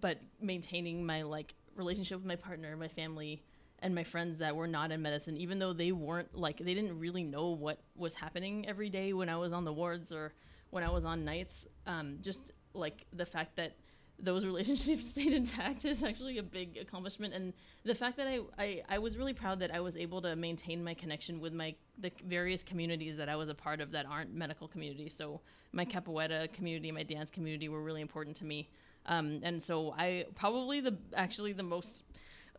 but 0.00 0.18
maintaining 0.40 1.04
my 1.04 1.22
like 1.22 1.54
relationship 1.74 2.18
with 2.18 2.26
my 2.26 2.36
partner 2.36 2.76
my 2.76 2.88
family 2.88 3.42
and 3.80 3.94
my 3.94 4.04
friends 4.04 4.38
that 4.38 4.54
were 4.54 4.66
not 4.66 4.92
in 4.92 5.02
medicine 5.02 5.36
even 5.36 5.58
though 5.58 5.72
they 5.72 5.90
weren't 5.90 6.32
like 6.36 6.58
they 6.58 6.74
didn't 6.74 6.98
really 6.98 7.24
know 7.24 7.48
what 7.48 7.80
was 7.96 8.14
happening 8.14 8.68
every 8.68 8.88
day 8.88 9.12
when 9.12 9.28
i 9.28 9.36
was 9.36 9.52
on 9.52 9.64
the 9.64 9.72
wards 9.72 10.12
or 10.12 10.32
when 10.70 10.84
I 10.84 10.90
was 10.90 11.04
on 11.04 11.24
nights. 11.24 11.66
Um, 11.86 12.18
just 12.20 12.52
like 12.74 13.06
the 13.12 13.26
fact 13.26 13.56
that 13.56 13.76
those 14.22 14.44
relationships 14.52 15.08
stayed 15.08 15.32
intact 15.32 15.84
is 15.84 16.02
actually 16.02 16.38
a 16.38 16.42
big 16.42 16.78
accomplishment, 16.78 17.34
and 17.34 17.52
the 17.84 17.94
fact 17.94 18.16
that 18.16 18.26
I, 18.26 18.40
I 18.58 18.82
I 18.88 18.98
was 18.98 19.16
really 19.16 19.34
proud 19.34 19.60
that 19.60 19.74
I 19.74 19.80
was 19.80 19.96
able 19.96 20.22
to 20.22 20.36
maintain 20.36 20.82
my 20.82 20.94
connection 20.94 21.40
with 21.40 21.52
my 21.52 21.74
the 21.98 22.10
various 22.26 22.62
communities 22.62 23.16
that 23.16 23.28
I 23.28 23.36
was 23.36 23.48
a 23.48 23.54
part 23.54 23.80
of 23.80 23.90
that 23.92 24.06
aren't 24.06 24.34
medical 24.34 24.68
communities. 24.68 25.14
So 25.14 25.40
my 25.72 25.84
capoeira 25.84 26.52
community, 26.52 26.90
my 26.90 27.02
dance 27.02 27.30
community 27.30 27.68
were 27.68 27.82
really 27.82 28.00
important 28.00 28.36
to 28.36 28.44
me, 28.44 28.68
um, 29.06 29.40
and 29.42 29.62
so 29.62 29.94
I 29.96 30.26
probably 30.34 30.80
the 30.80 30.96
actually 31.14 31.52
the 31.52 31.62
most 31.62 32.04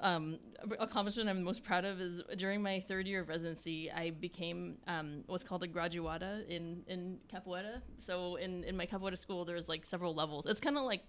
um, 0.02 0.38
accomplishment 0.80 1.30
I'm 1.30 1.44
most 1.44 1.64
proud 1.64 1.86
of 1.86 2.02
is 2.02 2.22
during 2.38 2.62
my 2.62 2.80
third 2.88 3.08
year 3.08 3.22
of 3.22 3.30
residency, 3.30 3.92
I 3.92 4.10
became 4.12 4.78
um, 4.88 5.24
what's 5.28 5.44
called 5.44 5.64
a 5.64 5.68
graduata 5.68 6.48
in, 6.48 6.84
in 6.88 7.20
capoeira. 7.34 7.82
So 7.98 8.36
in, 8.36 8.64
in 8.64 8.76
my 8.76 8.86
capoeira 8.86 9.18
school, 9.18 9.46
there's 9.46 9.70
like 9.70 9.86
several 9.86 10.14
levels. 10.14 10.46
It's 10.46 10.60
kind 10.60 10.78
of 10.78 10.84
like 10.84 11.04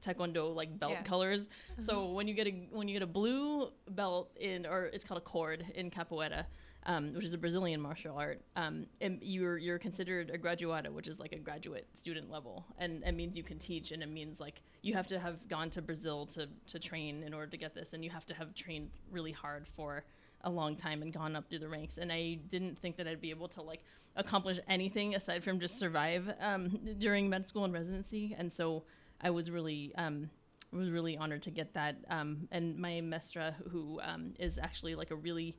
taekwondo 0.00 0.54
like 0.54 0.78
belt 0.78 0.92
Yeah. 0.92 1.02
colors. 1.02 1.48
So 1.80 2.12
when 2.12 2.28
you 2.28 2.34
get 2.34 2.46
a 2.46 2.50
when 2.70 2.88
you 2.88 2.94
get 2.94 3.02
a 3.02 3.06
blue 3.06 3.70
belt 3.90 4.30
in 4.38 4.66
or 4.66 4.84
it's 4.86 5.04
called 5.04 5.18
a 5.18 5.24
cord 5.24 5.64
in 5.74 5.90
capoeira, 5.90 6.44
um, 6.86 7.14
which 7.14 7.24
is 7.24 7.34
a 7.34 7.38
Brazilian 7.38 7.80
martial 7.80 8.16
art, 8.16 8.42
um, 8.56 8.86
and 9.00 9.18
you're 9.22 9.56
you're 9.56 9.78
considered 9.78 10.30
a 10.30 10.38
graduata, 10.38 10.90
which 10.90 11.08
is 11.08 11.18
like 11.18 11.32
a 11.32 11.38
graduate 11.38 11.86
student 11.94 12.30
level, 12.30 12.64
and 12.78 13.02
it 13.04 13.12
means 13.12 13.36
you 13.36 13.42
can 13.42 13.58
teach, 13.58 13.90
and 13.92 14.02
it 14.02 14.08
means 14.08 14.40
like 14.40 14.60
you 14.82 14.94
have 14.94 15.06
to 15.06 15.18
have 15.18 15.48
gone 15.48 15.70
to 15.70 15.82
Brazil 15.82 16.26
to 16.26 16.48
to 16.66 16.78
train 16.78 17.22
in 17.22 17.32
order 17.32 17.46
to 17.46 17.56
get 17.56 17.74
this, 17.74 17.92
and 17.92 18.04
you 18.04 18.10
have 18.10 18.26
to 18.26 18.34
have 18.34 18.54
trained 18.54 18.90
really 19.10 19.32
hard 19.32 19.66
for 19.76 20.04
a 20.42 20.50
long 20.50 20.76
time 20.76 21.00
and 21.00 21.12
gone 21.12 21.34
up 21.34 21.48
through 21.48 21.58
the 21.58 21.68
ranks. 21.68 21.96
And 21.96 22.12
I 22.12 22.38
didn't 22.50 22.78
think 22.78 22.98
that 22.98 23.08
I'd 23.08 23.20
be 23.20 23.30
able 23.30 23.48
to 23.48 23.62
like 23.62 23.82
accomplish 24.16 24.60
anything 24.68 25.14
aside 25.14 25.42
from 25.42 25.58
just 25.58 25.78
survive 25.78 26.30
um, 26.38 26.68
during 26.98 27.30
med 27.30 27.48
school 27.48 27.64
and 27.64 27.72
residency, 27.72 28.34
and 28.38 28.52
so 28.52 28.84
I 29.22 29.30
was 29.30 29.50
really 29.50 29.92
um, 29.96 30.28
was 30.70 30.90
really 30.90 31.16
honored 31.16 31.42
to 31.42 31.50
get 31.50 31.72
that. 31.74 31.96
Um, 32.10 32.48
and 32.50 32.76
my 32.78 33.00
mestra, 33.02 33.54
who 33.70 34.00
um, 34.02 34.34
is 34.38 34.58
actually 34.58 34.94
like 34.94 35.10
a 35.10 35.16
really 35.16 35.56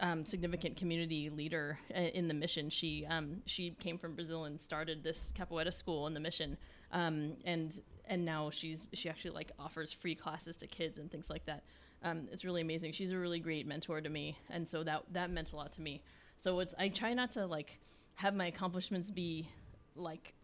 um, 0.00 0.24
significant 0.24 0.76
community 0.76 1.30
leader 1.30 1.78
in 1.94 2.28
the 2.28 2.34
mission. 2.34 2.70
She 2.70 3.06
um, 3.08 3.42
she 3.46 3.70
came 3.80 3.98
from 3.98 4.14
Brazil 4.14 4.44
and 4.44 4.60
started 4.60 5.02
this 5.02 5.32
capoeira 5.34 5.72
school 5.72 6.06
in 6.06 6.14
the 6.14 6.20
mission, 6.20 6.56
um, 6.92 7.36
and 7.44 7.80
and 8.06 8.24
now 8.24 8.50
she's 8.50 8.84
she 8.92 9.08
actually 9.08 9.32
like 9.32 9.52
offers 9.58 9.92
free 9.92 10.14
classes 10.14 10.56
to 10.56 10.66
kids 10.66 10.98
and 10.98 11.10
things 11.10 11.30
like 11.30 11.44
that. 11.46 11.62
Um, 12.02 12.28
it's 12.32 12.44
really 12.44 12.62
amazing. 12.62 12.92
She's 12.92 13.12
a 13.12 13.18
really 13.18 13.40
great 13.40 13.66
mentor 13.66 14.00
to 14.00 14.08
me, 14.08 14.38
and 14.48 14.66
so 14.66 14.82
that 14.84 15.04
that 15.12 15.30
meant 15.30 15.52
a 15.52 15.56
lot 15.56 15.72
to 15.72 15.82
me. 15.82 16.02
So 16.38 16.58
it's 16.60 16.74
I 16.78 16.88
try 16.88 17.14
not 17.14 17.30
to 17.32 17.46
like 17.46 17.78
have 18.14 18.34
my 18.34 18.46
accomplishments 18.46 19.10
be 19.10 19.48
like 19.94 20.34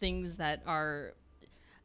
things 0.00 0.36
that 0.36 0.62
are 0.66 1.14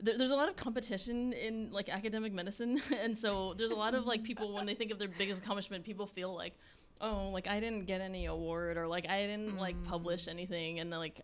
there, 0.03 0.17
there's 0.17 0.31
a 0.31 0.35
lot 0.35 0.49
of 0.49 0.55
competition 0.55 1.33
in 1.33 1.69
like 1.71 1.89
academic 1.89 2.33
medicine 2.33 2.81
and 3.01 3.17
so 3.17 3.53
there's 3.57 3.71
a 3.71 3.75
lot 3.75 3.95
of 3.95 4.05
like 4.05 4.23
people 4.23 4.53
when 4.53 4.65
they 4.65 4.75
think 4.75 4.91
of 4.91 4.99
their 4.99 5.07
biggest 5.07 5.41
accomplishment 5.41 5.83
people 5.83 6.05
feel 6.05 6.35
like 6.35 6.53
oh 7.01 7.29
like 7.29 7.47
i 7.47 7.59
didn't 7.59 7.85
get 7.85 8.01
any 8.01 8.25
award 8.25 8.77
or 8.77 8.87
like 8.87 9.09
i 9.09 9.21
didn't 9.25 9.57
like 9.57 9.81
publish 9.85 10.25
mm. 10.25 10.31
anything 10.31 10.79
and 10.79 10.89
like 10.91 11.21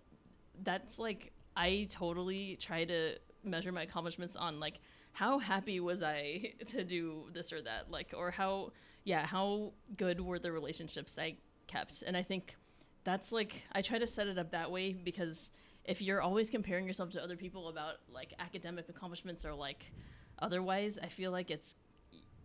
that's 0.63 0.97
like 0.97 1.32
i 1.55 1.88
totally 1.89 2.55
try 2.59 2.84
to 2.86 3.15
measure 3.43 3.71
my 3.71 3.84
accomplishments 3.84 4.36
on 4.36 4.59
like 4.59 4.80
how 5.11 5.38
happy 5.39 5.80
was 5.80 6.01
i 6.01 6.53
to 6.65 6.84
do 6.84 7.25
this 7.34 7.51
or 7.51 7.61
that 7.61 7.91
like 7.91 8.13
or 8.15 8.32
how 8.32 8.71
yeah 9.03 9.25
how 9.25 9.71
good 9.97 10.19
were 10.19 10.39
the 10.39 10.51
relationships 10.51 11.15
i 11.17 11.36
kept 11.67 12.01
and 12.01 12.17
i 12.17 12.23
think 12.23 12.55
that's 13.03 13.32
like 13.32 13.63
i 13.73 13.82
try 13.82 13.97
to 13.97 14.07
set 14.07 14.27
it 14.27 14.38
up 14.38 14.51
that 14.51 14.71
way 14.71 14.91
because 14.91 15.51
if 15.86 16.01
you're 16.01 16.21
always 16.21 16.49
comparing 16.49 16.86
yourself 16.88 17.11
to 17.11 17.23
other 17.23 17.36
people 17.36 17.67
about 17.69 17.95
like 18.11 18.34
academic 18.39 18.89
accomplishments 18.89 19.45
or 19.45 19.53
like 19.53 19.91
otherwise, 20.39 20.99
I 21.01 21.07
feel 21.07 21.32
like 21.32 21.51
it's 21.51 21.75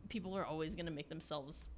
people 0.09 0.37
are 0.37 0.45
always 0.45 0.75
going 0.75 0.87
to 0.87 0.93
make 0.93 1.09
themselves 1.09 1.69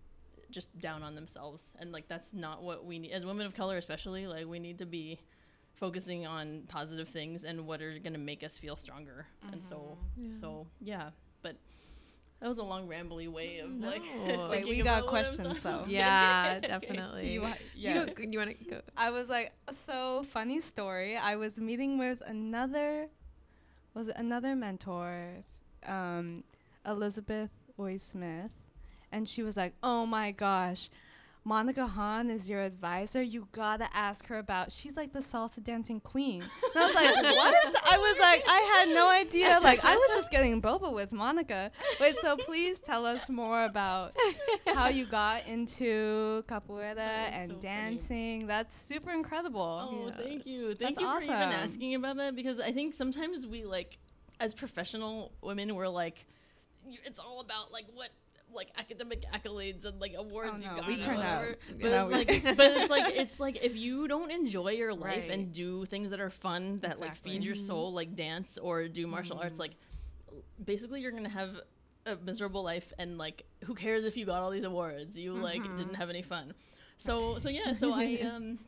just 0.51 0.79
down 0.79 1.03
on 1.03 1.15
themselves 1.15 1.75
and 1.81 1.91
like 1.93 2.09
that's 2.09 2.33
not 2.33 2.63
what 2.63 2.85
we 2.85 2.99
need 2.99 3.11
as 3.11 3.27
women 3.27 3.47
of 3.47 3.55
color 3.55 3.77
especially 3.77 4.27
like 4.27 4.47
we 4.47 4.59
need 4.59 4.79
to 4.79 4.87
be 4.87 5.19
focusing 5.75 6.27
on 6.27 6.63
positive 6.69 7.09
things 7.09 7.45
and 7.45 7.67
what 7.67 7.83
are 7.83 7.99
going 7.99 8.13
to 8.13 8.19
make 8.19 8.45
us 8.45 8.57
feel 8.57 8.77
stronger 8.77 9.27
mm-hmm. 9.45 9.55
and 9.55 9.65
so 9.65 9.99
mm-hmm. 10.19 10.33
yeah. 10.33 10.41
so 10.41 10.67
yeah 10.81 11.11
but 11.43 11.57
that 12.41 12.49
was 12.49 12.59
a 12.59 12.63
long, 12.63 12.87
rambly 12.87 13.29
way 13.29 13.59
of 13.59 13.71
no. 13.71 13.89
like. 13.89 14.03
Wait, 14.51 14.69
we 14.69 14.83
got 14.83 15.07
questions 15.07 15.59
though. 15.61 15.85
Yeah, 15.89 16.61
definitely. 16.61 17.33
you, 17.33 17.47
yes. 17.75 18.11
you, 18.19 18.31
you 18.31 18.39
want 18.39 18.59
to 18.59 18.65
go? 18.71 18.81
I 18.97 19.11
was 19.11 19.29
like, 19.29 19.53
so 19.73 20.23
funny 20.31 20.61
story. 20.61 21.17
I 21.17 21.37
was 21.37 21.57
meeting 21.57 21.99
with 21.99 22.23
another, 22.27 23.09
was 23.95 24.09
it 24.09 24.17
another 24.19 24.55
mentor, 24.55 25.45
um, 25.87 26.45
Elizabeth 26.85 27.51
Oy 27.81 27.97
Smith, 27.97 28.51
and 29.11 29.27
she 29.27 29.43
was 29.43 29.57
like, 29.57 29.73
"Oh 29.83 30.05
my 30.05 30.31
gosh, 30.31 30.91
Monica 31.47 31.87
Hahn 31.87 32.29
is 32.29 32.49
your 32.49 32.61
advisor, 32.61 33.23
you 33.23 33.47
gotta 33.53 33.89
ask 33.95 34.27
her 34.27 34.39
about. 34.39 34.73
She's 34.73 34.97
like 34.97 35.13
the 35.13 35.21
salsa 35.21 35.63
dancing 35.63 36.01
queen. 36.01 36.43
And 36.43 36.83
I 36.83 36.87
was 36.87 36.95
like, 36.97 37.15
what? 37.23 37.93
I 37.93 37.99
was 37.99 38.17
like, 38.19 38.43
I 38.49 38.59
had 38.79 38.89
no 38.93 39.09
idea. 39.09 39.61
Like, 39.63 39.85
I 39.85 39.95
was 39.95 40.11
just 40.17 40.33
getting 40.33 40.61
boba 40.61 40.93
with 40.93 41.13
Monica. 41.13 41.71
Wait, 42.01 42.17
so 42.21 42.37
please 42.37 42.81
tell 42.81 43.07
us 43.07 43.29
more 43.29 43.65
about 43.65 44.17
how 44.67 44.89
you 44.89 45.07
got 45.07 45.47
into 45.47 46.43
capoeira 46.49 46.99
and 46.99 47.53
so 47.53 47.57
dancing. 47.59 48.41
Funny. 48.41 48.49
That's 48.49 48.77
super 48.77 49.13
incredible. 49.13 49.89
Oh, 49.89 50.07
yeah. 50.09 50.25
thank 50.25 50.47
you. 50.47 50.75
Thank 50.75 50.97
That's 50.97 51.01
you 51.01 51.07
awesome. 51.07 51.29
for 51.29 51.33
even 51.33 51.53
asking 51.53 51.95
about 51.95 52.17
that 52.17 52.35
because 52.35 52.59
I 52.59 52.73
think 52.73 52.93
sometimes 52.93 53.47
we 53.47 53.65
like, 53.65 53.99
as 54.41 54.53
professional 54.53 55.31
women, 55.43 55.77
we're 55.77 55.87
like, 55.87 56.27
it's 57.05 57.21
all 57.21 57.41
about 57.41 57.71
like 57.71 57.85
what 57.95 58.11
like 58.53 58.71
academic 58.77 59.25
accolades 59.33 59.85
and 59.85 60.01
like 60.01 60.15
awards 60.17 60.53
oh, 60.55 60.57
no, 60.57 60.71
you 60.71 60.81
got 60.81 60.87
we 60.87 60.97
turn 60.97 61.21
out 61.21 61.45
but 61.81 61.93
it's 61.93 62.11
like 62.11 62.45
but 62.57 62.71
it's 62.77 62.91
like 62.91 63.17
it's 63.17 63.41
like 63.41 63.59
if 63.63 63.77
you 63.77 64.09
don't 64.09 64.31
enjoy 64.31 64.71
your 64.71 64.95
life 64.95 65.25
right. 65.25 65.31
and 65.31 65.53
do 65.53 65.85
things 65.87 66.11
that 66.11 66.21
are 66.21 66.31
fun 66.31 66.77
that 66.77 66.93
exactly. 66.93 67.09
like 67.09 67.17
feed 67.17 67.45
your 67.45 67.55
mm-hmm. 67.55 67.67
soul 67.67 67.93
like 67.93 68.15
dance 68.15 68.59
or 68.61 68.89
do 68.89 69.07
martial 69.07 69.37
mm-hmm. 69.37 69.45
arts 69.45 69.59
like 69.59 69.73
basically 70.65 71.01
you're 71.01 71.13
gonna 71.13 71.29
have 71.29 71.57
a 72.07 72.17
miserable 72.17 72.63
life 72.63 72.93
and 72.99 73.19
like 73.19 73.45
who 73.65 73.75
cares 73.75 74.05
if 74.05 74.17
you 74.17 74.25
got 74.25 74.43
all 74.43 74.51
these 74.51 74.65
awards 74.65 75.17
you 75.17 75.33
mm-hmm. 75.33 75.43
like 75.43 75.63
didn't 75.77 75.95
have 75.95 76.09
any 76.09 76.23
fun 76.23 76.55
so 76.99 77.39
so 77.39 77.49
yeah 77.49 77.73
so 77.73 77.93
i 77.93 78.19
um 78.35 78.59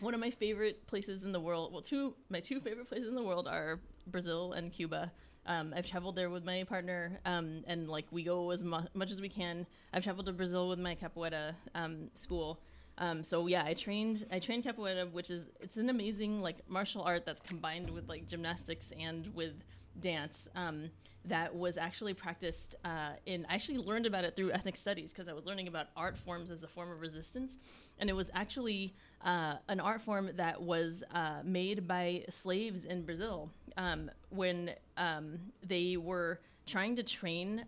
one 0.00 0.14
of 0.14 0.20
my 0.20 0.30
favorite 0.30 0.86
places 0.86 1.24
in 1.24 1.32
the 1.32 1.40
world 1.40 1.72
well 1.72 1.82
two 1.82 2.14
my 2.28 2.40
two 2.40 2.60
favorite 2.60 2.88
places 2.88 3.08
in 3.08 3.14
the 3.14 3.22
world 3.22 3.48
are 3.48 3.80
brazil 4.06 4.52
and 4.52 4.72
cuba 4.72 5.10
um, 5.46 5.72
I've 5.76 5.86
traveled 5.86 6.16
there 6.16 6.30
with 6.30 6.44
my 6.44 6.64
partner, 6.64 7.18
um, 7.24 7.64
and 7.66 7.88
like 7.88 8.06
we 8.10 8.22
go 8.22 8.50
as 8.50 8.62
mu- 8.62 8.86
much 8.94 9.10
as 9.10 9.20
we 9.20 9.28
can. 9.28 9.66
I've 9.92 10.04
traveled 10.04 10.26
to 10.26 10.32
Brazil 10.32 10.68
with 10.68 10.78
my 10.78 10.94
capoeira 10.94 11.54
um, 11.74 12.10
school. 12.14 12.60
Um, 12.98 13.22
so 13.22 13.46
yeah, 13.46 13.64
I 13.64 13.74
trained 13.74 14.26
I 14.30 14.38
trained 14.38 14.64
capoeira, 14.64 15.10
which 15.10 15.30
is 15.30 15.46
it's 15.60 15.76
an 15.76 15.88
amazing 15.90 16.40
like 16.40 16.58
martial 16.68 17.02
art 17.02 17.24
that's 17.24 17.40
combined 17.40 17.90
with 17.90 18.08
like 18.08 18.28
gymnastics 18.28 18.92
and 18.98 19.34
with 19.34 19.54
dance. 20.00 20.48
Um, 20.54 20.90
that 21.24 21.54
was 21.54 21.78
actually 21.78 22.14
practiced 22.14 22.74
uh, 22.84 23.10
in. 23.26 23.46
I 23.48 23.54
actually 23.54 23.78
learned 23.78 24.06
about 24.06 24.24
it 24.24 24.34
through 24.34 24.52
ethnic 24.52 24.76
studies 24.76 25.12
because 25.12 25.28
I 25.28 25.32
was 25.32 25.46
learning 25.46 25.68
about 25.68 25.86
art 25.96 26.18
forms 26.18 26.50
as 26.50 26.62
a 26.62 26.68
form 26.68 26.90
of 26.90 27.00
resistance, 27.00 27.56
and 28.02 28.10
it 28.10 28.14
was 28.14 28.32
actually 28.34 28.92
uh, 29.24 29.54
an 29.68 29.78
art 29.78 30.02
form 30.02 30.28
that 30.34 30.60
was 30.60 31.04
uh, 31.14 31.38
made 31.44 31.86
by 31.86 32.24
slaves 32.28 32.84
in 32.84 33.02
Brazil 33.02 33.48
um, 33.76 34.10
when 34.30 34.72
um, 34.96 35.38
they 35.64 35.96
were 35.96 36.40
trying 36.66 36.96
to 36.96 37.04
train 37.04 37.64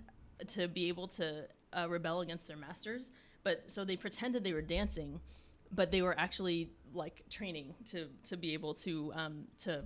to 0.48 0.66
be 0.66 0.88
able 0.88 1.06
to 1.06 1.44
uh, 1.72 1.86
rebel 1.88 2.20
against 2.20 2.48
their 2.48 2.56
masters. 2.56 3.12
But 3.44 3.70
so 3.70 3.84
they 3.84 3.96
pretended 3.96 4.42
they 4.42 4.52
were 4.52 4.60
dancing, 4.60 5.20
but 5.70 5.92
they 5.92 6.02
were 6.02 6.18
actually 6.18 6.68
like 6.92 7.22
training 7.30 7.72
to 7.90 8.08
to 8.24 8.36
be 8.36 8.54
able 8.54 8.74
to 8.74 9.12
um, 9.14 9.44
to 9.60 9.84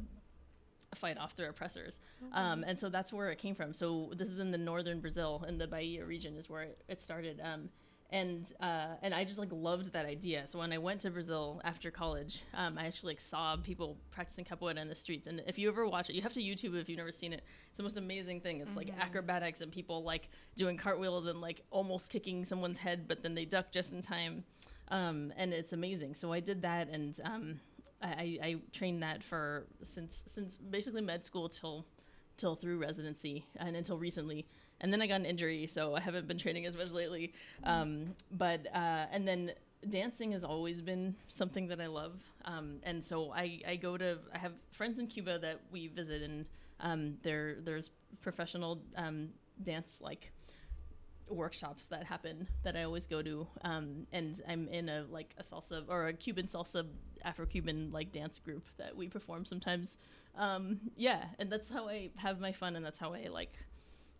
fight 0.95 1.19
off 1.19 1.37
their 1.37 1.51
oppressors. 1.51 1.99
Um, 2.33 2.65
and 2.67 2.81
so 2.81 2.89
that's 2.89 3.13
where 3.13 3.29
it 3.29 3.39
came 3.39 3.55
from. 3.55 3.75
So 3.75 4.13
this 4.17 4.31
is 4.31 4.39
in 4.39 4.51
the 4.51 4.57
northern 4.57 5.01
Brazil, 5.01 5.45
in 5.47 5.59
the 5.59 5.67
Bahia 5.67 6.07
region, 6.07 6.39
is 6.39 6.49
where 6.49 6.63
it, 6.63 6.79
it 6.89 7.03
started. 7.03 7.39
Um, 7.45 7.69
and 8.11 8.47
uh, 8.61 8.95
and 9.03 9.13
I 9.13 9.25
just 9.25 9.39
like 9.39 9.53
loved 9.53 9.93
that 9.93 10.07
idea. 10.07 10.47
So 10.47 10.59
when 10.59 10.73
I 10.73 10.79
went 10.79 11.03
to 11.03 11.11
Brazil 11.11 11.61
after 11.63 11.91
college, 11.91 12.43
um, 12.55 12.79
I 12.79 12.87
actually 12.87 13.13
like 13.13 13.21
saw 13.21 13.57
people 13.57 13.99
practicing 14.11 14.45
capoeira 14.45 14.79
in 14.79 14.89
the 14.89 14.95
streets. 14.95 15.27
And 15.27 15.43
if 15.47 15.59
you 15.59 15.69
ever 15.69 15.87
watch 15.87 16.09
it, 16.09 16.15
you 16.15 16.23
have 16.23 16.33
to 16.35 16.41
YouTube 16.41 16.75
it 16.75 16.81
if 16.81 16.89
you've 16.89 16.99
never 16.99 17.13
seen 17.13 17.33
it. 17.33 17.43
It's 17.69 17.77
the 17.77 17.83
most 17.83 17.99
amazing 17.99 18.41
thing. 18.41 18.61
It's 18.61 18.71
mm-hmm. 18.71 18.79
like 18.79 18.93
acrobatics 18.99 19.61
and 19.61 19.71
people 19.71 20.03
like 20.03 20.31
doing 20.57 20.79
cartwheels 20.79 21.27
and 21.27 21.41
like 21.41 21.63
almost 21.71 22.09
kicking 22.09 22.45
someone's 22.45 22.79
head, 22.79 23.07
but 23.09 23.23
then 23.23 23.35
they 23.35 23.45
duck 23.45 23.73
just 23.73 23.93
in 23.93 24.01
time. 24.01 24.45
Um, 24.91 25.33
and 25.37 25.53
it's 25.53 25.75
amazing. 25.75 26.15
So 26.15 26.33
I 26.33 26.41
did 26.41 26.63
that, 26.63 26.89
and 26.89 27.21
um, 27.23 27.61
I, 28.03 28.39
I 28.43 28.57
trained 28.73 29.03
that 29.03 29.23
for 29.23 29.67
since 29.83 30.25
since 30.27 30.57
basically 30.57 31.03
med 31.03 31.25
school 31.25 31.49
till 31.49 31.87
till 32.37 32.55
through 32.55 32.79
residency 32.79 33.45
and 33.57 33.77
until 33.77 33.99
recently 33.99 34.47
and 34.81 34.93
then 34.93 35.03
I 35.03 35.07
got 35.07 35.17
an 35.17 35.27
injury, 35.27 35.67
so 35.67 35.95
I 35.95 36.01
haven't 36.01 36.29
been 36.29 36.39
training 36.39 36.67
as 36.67 36.77
much 36.77 36.91
lately. 36.91 37.33
Um, 37.65 38.15
but 38.33 38.67
uh, 38.75 39.07
and 39.11 39.27
then 39.27 39.53
dancing 39.89 40.33
has 40.33 40.45
always 40.45 40.81
been 40.81 41.15
something 41.29 41.69
that 41.69 41.81
I 41.81 41.87
love, 41.87 42.21
um, 42.45 42.79
and 42.83 43.03
so 43.03 43.33
I, 43.33 43.61
I 43.67 43.77
go 43.77 43.97
to 43.97 44.19
I 44.35 44.39
have 44.39 44.53
friends 44.73 44.99
in 44.99 45.07
Cuba 45.07 45.39
that 45.41 45.61
we 45.71 45.89
visit, 45.89 46.23
and 46.23 46.47
um, 46.81 47.17
there 47.23 47.57
there's 47.65 47.91
professional 48.23 48.81
um, 48.97 49.31
dance 49.63 49.93
like 50.01 50.31
workshops 51.29 51.85
that 51.87 52.05
happen 52.05 52.49
that 52.63 52.77
I 52.77 52.85
always 52.85 53.07
go 53.07 53.23
to, 53.23 53.47
um, 53.63 54.07
and 54.13 54.41
I'm 54.49 54.69
in 54.69 54.89
a 54.89 55.05
like 55.11 55.35
a 55.39 55.43
salsa 55.43 55.85
or 55.89 56.09
a 56.09 56.13
Cuban 56.13 56.47
salsa 56.47 56.87
Afro-Cuban 57.25 57.91
like 57.93 58.13
dance 58.13 58.39
group 58.39 58.65
that 58.79 58.97
we 58.97 59.09
perform 59.09 59.45
sometimes. 59.45 59.97
Um, 60.37 60.79
yeah, 60.97 61.25
and 61.39 61.51
that's 61.51 61.69
how 61.69 61.89
I 61.89 62.11
have 62.17 62.41
my 62.41 62.53
fun, 62.53 62.77
and 62.77 62.85
that's 62.85 62.99
how 62.99 63.13
I 63.13 63.27
like 63.29 63.55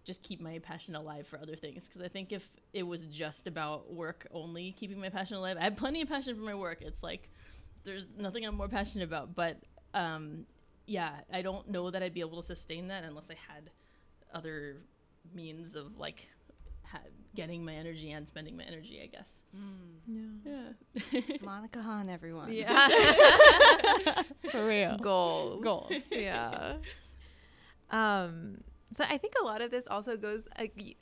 just 0.09 0.23
keep 0.23 0.41
my 0.41 0.59
passion 0.59 0.97
alive 0.97 1.27
for 1.27 1.39
other 1.39 1.55
things 1.55 1.87
because 1.87 2.01
I 2.01 2.09
think 2.09 2.33
if 2.33 2.49
it 2.73 2.83
was 2.83 3.03
just 3.03 3.47
about 3.47 3.93
work 3.93 4.27
only 4.33 4.73
keeping 4.73 4.99
my 4.99 5.11
passion 5.11 5.37
alive, 5.37 5.59
I 5.61 5.65
have 5.65 5.77
plenty 5.77 6.01
of 6.01 6.09
passion 6.09 6.35
for 6.35 6.41
my 6.41 6.55
work. 6.55 6.79
It's 6.81 7.03
like 7.03 7.29
there's 7.85 8.09
nothing 8.17 8.47
I'm 8.47 8.57
more 8.57 8.69
passionate 8.69 9.05
about, 9.05 9.35
but 9.35 9.59
um, 9.93 10.47
yeah, 10.87 11.11
I 11.31 11.43
don't 11.43 11.69
know 11.69 11.91
that 11.91 12.03
I'd 12.03 12.15
be 12.15 12.21
able 12.21 12.41
to 12.41 12.47
sustain 12.47 12.89
that 12.89 13.05
unless 13.05 13.31
I 13.31 13.37
had 13.53 13.69
other 14.33 14.79
means 15.35 15.75
of 15.75 15.99
like 15.99 16.27
ha- 16.85 17.01
getting 17.37 17.63
my 17.63 17.75
energy 17.75 18.11
and 18.11 18.27
spending 18.27 18.57
my 18.57 18.65
energy. 18.65 19.01
I 19.03 19.07
guess. 19.09 19.29
Mm. 19.55 20.41
Yeah. 20.47 21.11
yeah. 21.13 21.37
Monica 21.43 21.83
Hahn, 21.83 22.09
everyone. 22.09 22.51
Yeah. 22.51 22.89
for 24.51 24.67
real. 24.67 24.97
Goals. 24.97 25.63
Goals. 25.63 25.93
Yeah. 26.11 26.77
Um 27.91 28.59
so 28.97 29.05
I 29.05 29.19
think 29.19 29.35
a 29.41 29.45
lot 29.45 29.61
of 29.61 29.71
this 29.71 29.87
also 29.91 30.17
goes 30.17 30.49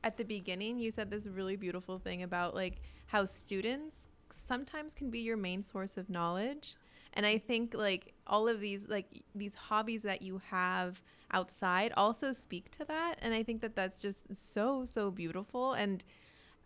at 0.03 0.17
the 0.17 0.25
beginning. 0.25 0.79
You 0.79 0.91
said 0.91 1.11
this 1.11 1.27
really 1.27 1.57
beautiful 1.57 1.99
thing 1.99 2.23
about 2.23 2.55
like 2.55 2.81
how 3.07 3.25
students 3.25 4.09
sometimes 4.35 4.95
can 4.95 5.11
be 5.11 5.21
your 5.21 5.37
main 5.37 5.63
source 5.63 5.97
of 5.97 6.11
knowledge. 6.11 6.75
And 7.15 7.25
I 7.25 7.39
think 7.39 7.75
like 7.75 8.13
all 8.27 8.49
of 8.49 8.61
these 8.61 8.89
like 8.89 9.07
these 9.35 9.55
hobbies 9.55 10.03
that 10.03 10.21
you 10.21 10.41
have 10.51 11.01
outside 11.31 11.93
also 11.97 12.33
speak 12.33 12.71
to 12.71 12.85
that 12.85 13.17
and 13.21 13.35
I 13.35 13.43
think 13.43 13.61
that 13.63 13.75
that's 13.75 14.01
just 14.01 14.35
so 14.35 14.85
so 14.85 15.11
beautiful 15.11 15.73
and 15.73 16.05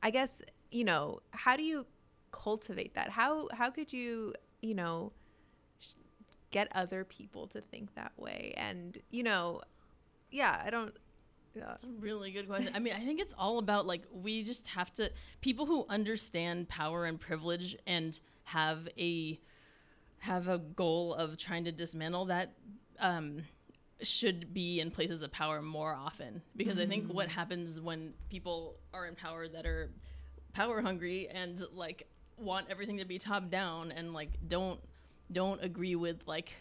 I 0.02 0.10
guess, 0.10 0.42
you 0.70 0.84
know, 0.84 1.20
how 1.30 1.56
do 1.56 1.62
you 1.62 1.86
cultivate 2.32 2.94
that? 2.94 3.10
How 3.10 3.48
how 3.52 3.70
could 3.70 3.92
you, 3.92 4.34
you 4.62 4.74
know, 4.74 5.12
get 6.50 6.68
other 6.74 7.04
people 7.04 7.46
to 7.48 7.60
think 7.60 7.94
that 7.94 8.12
way? 8.16 8.54
And, 8.56 8.98
you 9.10 9.22
know, 9.22 9.60
yeah, 10.30 10.62
I 10.64 10.70
don't 10.70 10.94
yeah. 11.54 11.64
That's 11.68 11.84
a 11.84 11.88
really 11.98 12.30
good 12.30 12.48
question. 12.48 12.72
I 12.74 12.78
mean, 12.78 12.94
I 12.94 13.04
think 13.04 13.20
it's 13.20 13.34
all 13.36 13.58
about 13.58 13.86
like 13.86 14.02
we 14.12 14.42
just 14.42 14.68
have 14.68 14.92
to 14.94 15.10
people 15.40 15.66
who 15.66 15.84
understand 15.88 16.68
power 16.68 17.04
and 17.04 17.18
privilege 17.18 17.76
and 17.86 18.18
have 18.44 18.88
a 18.98 19.38
have 20.18 20.48
a 20.48 20.58
goal 20.58 21.14
of 21.14 21.36
trying 21.36 21.64
to 21.64 21.72
dismantle 21.72 22.26
that 22.26 22.52
um, 22.98 23.42
should 24.02 24.52
be 24.52 24.80
in 24.80 24.90
places 24.90 25.22
of 25.22 25.32
power 25.32 25.62
more 25.62 25.94
often 25.94 26.42
because 26.56 26.74
mm-hmm. 26.74 26.82
I 26.82 26.88
think 26.88 27.12
what 27.12 27.28
happens 27.28 27.80
when 27.80 28.12
people 28.28 28.76
are 28.92 29.06
in 29.06 29.14
power 29.14 29.48
that 29.48 29.66
are 29.66 29.90
power 30.52 30.80
hungry 30.82 31.28
and 31.28 31.62
like 31.72 32.06
want 32.38 32.66
everything 32.70 32.98
to 32.98 33.04
be 33.04 33.18
top 33.18 33.50
down 33.50 33.92
and 33.92 34.12
like 34.12 34.30
don't 34.46 34.80
don't 35.32 35.62
agree 35.62 35.96
with 35.96 36.22
like 36.26 36.52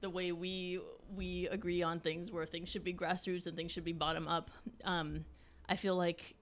the 0.00 0.10
way 0.10 0.32
we 0.32 0.80
we 1.14 1.48
agree 1.48 1.82
on 1.82 2.00
things 2.00 2.30
where 2.30 2.46
things 2.46 2.68
should 2.68 2.84
be 2.84 2.92
grassroots 2.92 3.46
and 3.46 3.56
things 3.56 3.72
should 3.72 3.84
be 3.84 3.92
bottom 3.92 4.28
up. 4.28 4.50
Um, 4.84 5.24
I 5.68 5.76
feel 5.76 5.96
like 5.96 6.34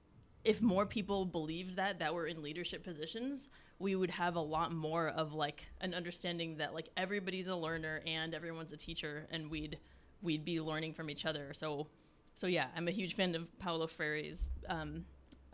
if 0.44 0.62
more 0.62 0.86
people 0.86 1.24
believed 1.24 1.76
that 1.76 1.98
that 1.98 2.14
were 2.14 2.26
in 2.26 2.42
leadership 2.42 2.84
positions, 2.84 3.48
we 3.78 3.94
would 3.96 4.10
have 4.10 4.36
a 4.36 4.40
lot 4.40 4.72
more 4.72 5.08
of 5.08 5.32
like 5.32 5.66
an 5.80 5.94
understanding 5.94 6.56
that 6.58 6.74
like 6.74 6.88
everybody's 6.96 7.48
a 7.48 7.56
learner 7.56 8.00
and 8.06 8.34
everyone's 8.34 8.72
a 8.72 8.76
teacher, 8.76 9.26
and 9.30 9.50
we'd 9.50 9.78
we'd 10.22 10.44
be 10.44 10.60
learning 10.60 10.94
from 10.94 11.10
each 11.10 11.26
other. 11.26 11.52
So, 11.52 11.88
so 12.34 12.46
yeah, 12.46 12.66
I'm 12.76 12.88
a 12.88 12.92
huge 12.92 13.14
fan 13.14 13.34
of 13.34 13.58
Paulo 13.58 13.86
Freire's 13.86 14.44
um, 14.68 15.04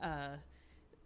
uh, 0.02 0.36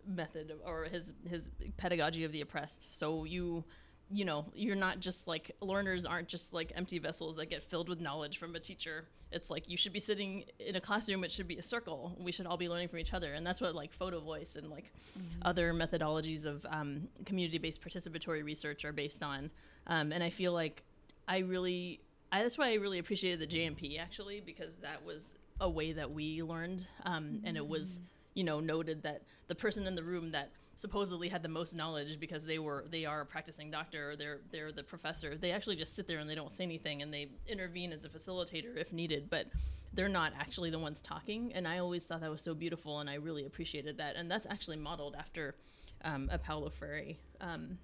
method 0.06 0.52
or 0.64 0.84
his 0.84 1.12
his 1.28 1.50
pedagogy 1.76 2.24
of 2.24 2.32
the 2.32 2.40
oppressed. 2.40 2.88
So 2.92 3.24
you 3.24 3.64
you 4.10 4.24
know, 4.24 4.46
you're 4.54 4.76
not 4.76 5.00
just 5.00 5.26
like 5.26 5.50
learners 5.60 6.06
aren't 6.06 6.28
just 6.28 6.52
like 6.52 6.72
empty 6.76 6.98
vessels 6.98 7.36
that 7.36 7.50
get 7.50 7.64
filled 7.64 7.88
with 7.88 8.00
knowledge 8.00 8.38
from 8.38 8.54
a 8.54 8.60
teacher. 8.60 9.04
It's 9.32 9.50
like 9.50 9.68
you 9.68 9.76
should 9.76 9.92
be 9.92 10.00
sitting 10.00 10.44
in 10.60 10.76
a 10.76 10.80
classroom, 10.80 11.24
it 11.24 11.32
should 11.32 11.48
be 11.48 11.56
a 11.56 11.62
circle. 11.62 12.16
We 12.18 12.30
should 12.30 12.46
all 12.46 12.56
be 12.56 12.68
learning 12.68 12.88
from 12.88 13.00
each 13.00 13.12
other. 13.12 13.34
And 13.34 13.44
that's 13.44 13.60
what 13.60 13.74
like 13.74 13.92
photo 13.92 14.20
voice 14.20 14.54
and 14.54 14.70
like 14.70 14.92
mm-hmm. 15.18 15.40
other 15.42 15.72
methodologies 15.74 16.44
of 16.44 16.64
um, 16.70 17.08
community 17.24 17.58
based 17.58 17.82
participatory 17.82 18.44
research 18.44 18.84
are 18.84 18.92
based 18.92 19.22
on. 19.22 19.50
Um, 19.88 20.12
and 20.12 20.22
I 20.22 20.30
feel 20.30 20.52
like 20.52 20.84
I 21.26 21.38
really, 21.38 22.00
I, 22.30 22.42
that's 22.42 22.56
why 22.56 22.70
I 22.70 22.74
really 22.74 23.00
appreciated 23.00 23.40
the 23.40 23.56
JMP 23.56 24.00
actually, 24.00 24.40
because 24.40 24.76
that 24.76 25.04
was 25.04 25.34
a 25.60 25.68
way 25.68 25.92
that 25.92 26.12
we 26.12 26.42
learned. 26.44 26.86
Um, 27.04 27.24
mm-hmm. 27.24 27.46
And 27.46 27.56
it 27.56 27.66
was, 27.66 27.86
mm-hmm. 27.86 28.02
you 28.34 28.44
know, 28.44 28.60
noted 28.60 29.02
that 29.02 29.22
the 29.48 29.54
person 29.56 29.86
in 29.88 29.96
the 29.96 30.04
room 30.04 30.30
that 30.30 30.50
supposedly 30.76 31.30
had 31.30 31.42
the 31.42 31.48
most 31.48 31.74
knowledge 31.74 32.20
because 32.20 32.44
they 32.44 32.58
were 32.58 32.84
they 32.90 33.04
are 33.04 33.22
a 33.22 33.26
practicing 33.26 33.70
doctor 33.70 34.10
or 34.10 34.16
they're 34.16 34.40
they're 34.52 34.72
the 34.72 34.82
professor. 34.82 35.36
They 35.36 35.50
actually 35.50 35.76
just 35.76 35.96
sit 35.96 36.06
there 36.06 36.18
and 36.18 36.28
they 36.28 36.34
don't 36.34 36.52
say 36.52 36.64
anything 36.64 37.02
and 37.02 37.12
they 37.12 37.30
intervene 37.46 37.92
as 37.92 38.04
a 38.04 38.08
facilitator 38.08 38.76
if 38.76 38.92
needed, 38.92 39.28
but 39.30 39.46
they're 39.94 40.08
not 40.08 40.32
actually 40.38 40.70
the 40.70 40.78
ones 40.78 41.00
talking. 41.00 41.52
And 41.54 41.66
I 41.66 41.78
always 41.78 42.04
thought 42.04 42.20
that 42.20 42.30
was 42.30 42.42
so 42.42 42.54
beautiful 42.54 43.00
and 43.00 43.08
I 43.08 43.14
really 43.14 43.46
appreciated 43.46 43.96
that. 43.98 44.16
And 44.16 44.30
that's 44.30 44.46
actually 44.46 44.76
modeled 44.76 45.16
after 45.18 45.56
um, 46.04 46.28
a 46.30 46.36
Paulo 46.36 46.68
Freire 46.68 47.14
um, 47.40 47.78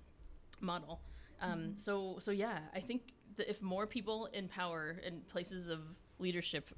model. 0.60 1.00
Um, 1.40 1.58
mm-hmm. 1.58 1.76
So 1.76 2.18
so 2.20 2.30
yeah, 2.30 2.58
I 2.74 2.80
think 2.80 3.14
that 3.36 3.48
if 3.48 3.62
more 3.62 3.86
people 3.86 4.26
in 4.34 4.48
power 4.48 5.00
and 5.04 5.26
places 5.28 5.68
of 5.68 5.80
leadership 6.18 6.68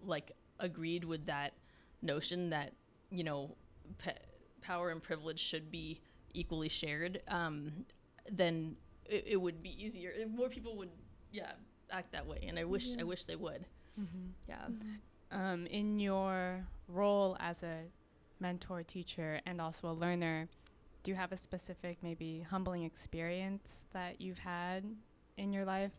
like 0.00 0.30
agreed 0.60 1.04
with 1.04 1.26
that 1.26 1.54
notion 2.02 2.50
that 2.50 2.72
you 3.10 3.24
know 3.24 3.56
pe- 3.98 4.14
power 4.66 4.90
and 4.90 5.02
privilege 5.02 5.38
should 5.38 5.70
be 5.70 6.00
equally 6.34 6.68
shared, 6.68 7.22
um, 7.28 7.72
then 8.30 8.76
it, 9.06 9.24
it, 9.26 9.36
would 9.36 9.62
be 9.62 9.72
easier. 9.82 10.12
More 10.28 10.48
people 10.48 10.76
would, 10.76 10.90
yeah, 11.32 11.52
act 11.90 12.12
that 12.12 12.26
way. 12.26 12.44
And 12.48 12.58
I 12.58 12.64
wish, 12.64 12.86
yeah. 12.86 13.00
I 13.00 13.04
wish 13.04 13.24
they 13.24 13.36
would. 13.36 13.64
Mm-hmm. 13.98 14.26
Yeah. 14.48 14.54
Mm-hmm. 14.68 15.38
Um, 15.38 15.66
in 15.66 15.98
your 15.98 16.66
role 16.88 17.36
as 17.40 17.62
a 17.62 17.82
mentor, 18.40 18.82
teacher, 18.82 19.40
and 19.46 19.60
also 19.60 19.88
a 19.88 19.92
learner, 19.92 20.48
do 21.02 21.10
you 21.12 21.16
have 21.16 21.32
a 21.32 21.36
specific, 21.36 21.98
maybe 22.02 22.44
humbling 22.50 22.82
experience 22.82 23.86
that 23.92 24.20
you've 24.20 24.38
had 24.38 24.84
in 25.36 25.52
your 25.52 25.64
life? 25.64 25.92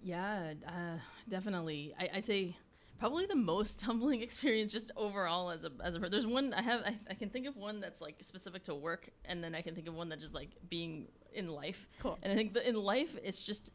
Yeah, 0.00 0.54
uh, 0.66 0.98
definitely. 1.28 1.94
I, 1.98 2.10
I'd 2.14 2.24
say 2.24 2.56
probably 2.98 3.26
the 3.26 3.36
most 3.36 3.80
humbling 3.88 4.22
experience 4.22 4.72
just 4.72 4.90
overall 4.96 5.50
as 5.50 5.64
a 5.64 5.70
as 5.82 5.96
a 5.96 5.98
there's 5.98 6.26
one 6.26 6.52
I 6.52 6.62
have 6.62 6.80
I, 6.82 6.96
I 7.10 7.14
can 7.14 7.30
think 7.30 7.46
of 7.46 7.56
one 7.56 7.80
that's 7.80 8.00
like 8.00 8.16
specific 8.20 8.64
to 8.64 8.74
work 8.74 9.08
and 9.24 9.42
then 9.42 9.54
I 9.54 9.62
can 9.62 9.74
think 9.74 9.88
of 9.88 9.94
one 9.94 10.08
that 10.10 10.20
just 10.20 10.34
like 10.34 10.50
being 10.68 11.08
in 11.32 11.48
life. 11.48 11.86
Cool. 12.00 12.18
And 12.22 12.32
I 12.32 12.36
think 12.36 12.54
the, 12.54 12.68
in 12.68 12.74
life 12.74 13.16
it's 13.22 13.42
just 13.42 13.70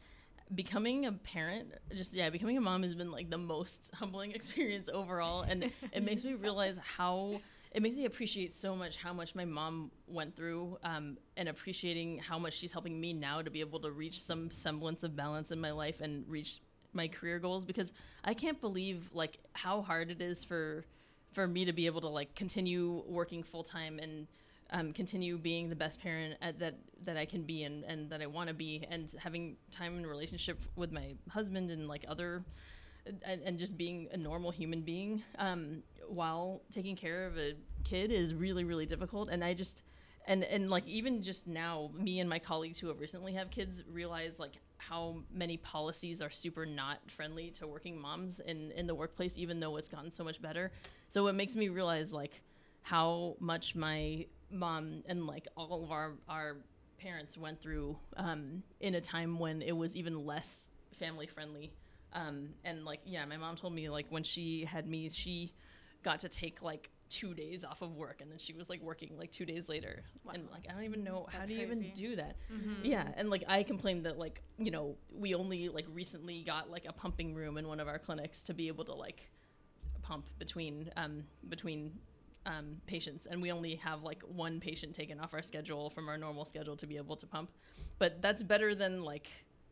becoming 0.54 1.06
a 1.06 1.12
parent 1.12 1.72
just 1.94 2.12
yeah 2.12 2.28
becoming 2.28 2.56
a 2.58 2.60
mom 2.60 2.82
has 2.82 2.94
been 2.94 3.10
like 3.10 3.30
the 3.30 3.38
most 3.38 3.90
humbling 3.94 4.32
experience 4.32 4.90
overall 4.92 5.42
and 5.42 5.70
it 5.92 6.02
makes 6.02 6.22
me 6.22 6.34
realize 6.40 6.76
how 6.82 7.40
it 7.72 7.82
makes 7.82 7.96
me 7.96 8.04
appreciate 8.04 8.54
so 8.54 8.76
much 8.76 8.98
how 8.98 9.12
much 9.12 9.34
my 9.34 9.46
mom 9.46 9.90
went 10.06 10.36
through 10.36 10.76
um, 10.84 11.16
and 11.38 11.48
appreciating 11.48 12.18
how 12.18 12.38
much 12.38 12.54
she's 12.54 12.72
helping 12.72 13.00
me 13.00 13.14
now 13.14 13.40
to 13.40 13.50
be 13.50 13.60
able 13.60 13.80
to 13.80 13.90
reach 13.90 14.20
some 14.20 14.50
semblance 14.50 15.02
of 15.02 15.16
balance 15.16 15.50
in 15.50 15.58
my 15.58 15.70
life 15.70 16.02
and 16.02 16.28
reach 16.28 16.60
my 16.94 17.08
career 17.08 17.38
goals 17.38 17.64
because 17.64 17.92
I 18.24 18.34
can't 18.34 18.60
believe 18.60 19.10
like 19.12 19.38
how 19.52 19.82
hard 19.82 20.10
it 20.10 20.20
is 20.20 20.44
for 20.44 20.84
for 21.32 21.46
me 21.46 21.64
to 21.64 21.72
be 21.72 21.86
able 21.86 22.00
to 22.00 22.08
like 22.08 22.34
continue 22.34 23.02
working 23.08 23.42
full 23.42 23.64
time 23.64 23.98
and 23.98 24.26
um, 24.70 24.92
continue 24.92 25.36
being 25.36 25.68
the 25.68 25.76
best 25.76 26.00
parent 26.00 26.36
at, 26.40 26.58
that 26.58 26.74
that 27.04 27.16
I 27.16 27.26
can 27.26 27.42
be 27.42 27.64
and, 27.64 27.84
and 27.84 28.08
that 28.10 28.22
I 28.22 28.26
want 28.26 28.48
to 28.48 28.54
be 28.54 28.86
and 28.90 29.12
having 29.18 29.56
time 29.70 29.98
in 29.98 30.06
relationship 30.06 30.64
with 30.76 30.90
my 30.90 31.14
husband 31.30 31.70
and 31.70 31.86
like 31.86 32.04
other 32.08 32.44
and, 33.06 33.42
and 33.42 33.58
just 33.58 33.76
being 33.76 34.08
a 34.12 34.16
normal 34.16 34.50
human 34.50 34.80
being 34.80 35.22
um, 35.38 35.82
while 36.08 36.62
taking 36.72 36.96
care 36.96 37.26
of 37.26 37.36
a 37.36 37.54
kid 37.84 38.10
is 38.10 38.34
really 38.34 38.64
really 38.64 38.86
difficult. 38.86 39.28
And 39.28 39.44
I 39.44 39.54
just 39.54 39.82
and 40.26 40.44
and 40.44 40.70
like 40.70 40.86
even 40.86 41.22
just 41.22 41.46
now 41.46 41.90
me 41.94 42.20
and 42.20 42.30
my 42.30 42.38
colleagues 42.38 42.78
who 42.78 42.88
have 42.88 43.00
recently 43.00 43.34
have 43.34 43.50
kids 43.50 43.84
realize 43.90 44.38
like 44.38 44.54
how 44.88 45.22
many 45.32 45.56
policies 45.56 46.20
are 46.20 46.30
super 46.30 46.66
not 46.66 46.98
friendly 47.10 47.50
to 47.50 47.66
working 47.66 47.98
moms 47.98 48.40
in 48.40 48.70
in 48.72 48.86
the 48.86 48.94
workplace 48.94 49.38
even 49.38 49.60
though 49.60 49.76
it's 49.76 49.88
gotten 49.88 50.10
so 50.10 50.24
much 50.24 50.40
better. 50.40 50.72
So 51.08 51.26
it 51.28 51.34
makes 51.34 51.54
me 51.54 51.68
realize 51.68 52.12
like 52.12 52.42
how 52.82 53.36
much 53.40 53.74
my 53.74 54.26
mom 54.50 55.02
and 55.06 55.26
like 55.26 55.48
all 55.56 55.84
of 55.84 55.90
our 55.90 56.12
our 56.28 56.56
parents 56.98 57.36
went 57.36 57.60
through 57.60 57.96
um, 58.16 58.62
in 58.80 58.94
a 58.94 59.00
time 59.00 59.38
when 59.38 59.62
it 59.62 59.72
was 59.72 59.96
even 59.96 60.24
less 60.24 60.68
family 60.98 61.26
friendly. 61.26 61.72
Um, 62.12 62.50
and 62.64 62.84
like 62.84 63.00
yeah 63.04 63.24
my 63.24 63.36
mom 63.36 63.56
told 63.56 63.74
me 63.74 63.88
like 63.88 64.06
when 64.10 64.22
she 64.22 64.64
had 64.64 64.86
me 64.86 65.08
she 65.08 65.52
got 66.02 66.20
to 66.20 66.28
take 66.28 66.62
like 66.62 66.90
two 67.08 67.34
days 67.34 67.64
off 67.64 67.82
of 67.82 67.94
work 67.96 68.20
and 68.20 68.30
then 68.30 68.38
she 68.38 68.52
was 68.52 68.70
like 68.70 68.80
working 68.80 69.10
like 69.18 69.30
two 69.30 69.44
days 69.44 69.68
later 69.68 70.02
wow. 70.24 70.32
and 70.34 70.48
like 70.50 70.66
i 70.68 70.72
don't 70.72 70.84
even 70.84 71.04
know 71.04 71.26
That's 71.26 71.38
how 71.38 71.44
do 71.44 71.54
you 71.54 71.66
crazy. 71.66 71.80
even 71.80 71.94
do 71.94 72.16
that 72.16 72.36
mm-hmm. 72.52 72.84
yeah 72.84 73.08
and 73.16 73.30
like 73.30 73.44
i 73.46 73.62
complained 73.62 74.06
that 74.06 74.18
like 74.18 74.42
you 74.58 74.70
know 74.70 74.96
we 75.12 75.34
only 75.34 75.68
like 75.68 75.86
recently 75.92 76.42
got 76.42 76.70
like 76.70 76.86
a 76.88 76.92
pumping 76.92 77.34
room 77.34 77.58
in 77.58 77.68
one 77.68 77.80
of 77.80 77.88
our 77.88 77.98
clinics 77.98 78.42
to 78.44 78.54
be 78.54 78.68
able 78.68 78.84
to 78.84 78.94
like 78.94 79.30
pump 80.02 80.26
between 80.38 80.90
um 80.96 81.24
between 81.48 81.92
um, 82.46 82.76
patients 82.86 83.26
and 83.26 83.40
we 83.40 83.50
only 83.50 83.76
have 83.76 84.02
like 84.02 84.22
one 84.22 84.60
patient 84.60 84.94
taken 84.94 85.18
off 85.18 85.32
our 85.32 85.40
schedule 85.40 85.88
from 85.88 86.10
our 86.10 86.18
normal 86.18 86.44
schedule 86.44 86.76
to 86.76 86.86
be 86.86 86.98
able 86.98 87.16
to 87.16 87.26
pump 87.26 87.50
but 87.98 88.20
that's 88.20 88.42
better 88.42 88.74
than 88.74 89.02
like 89.02 89.28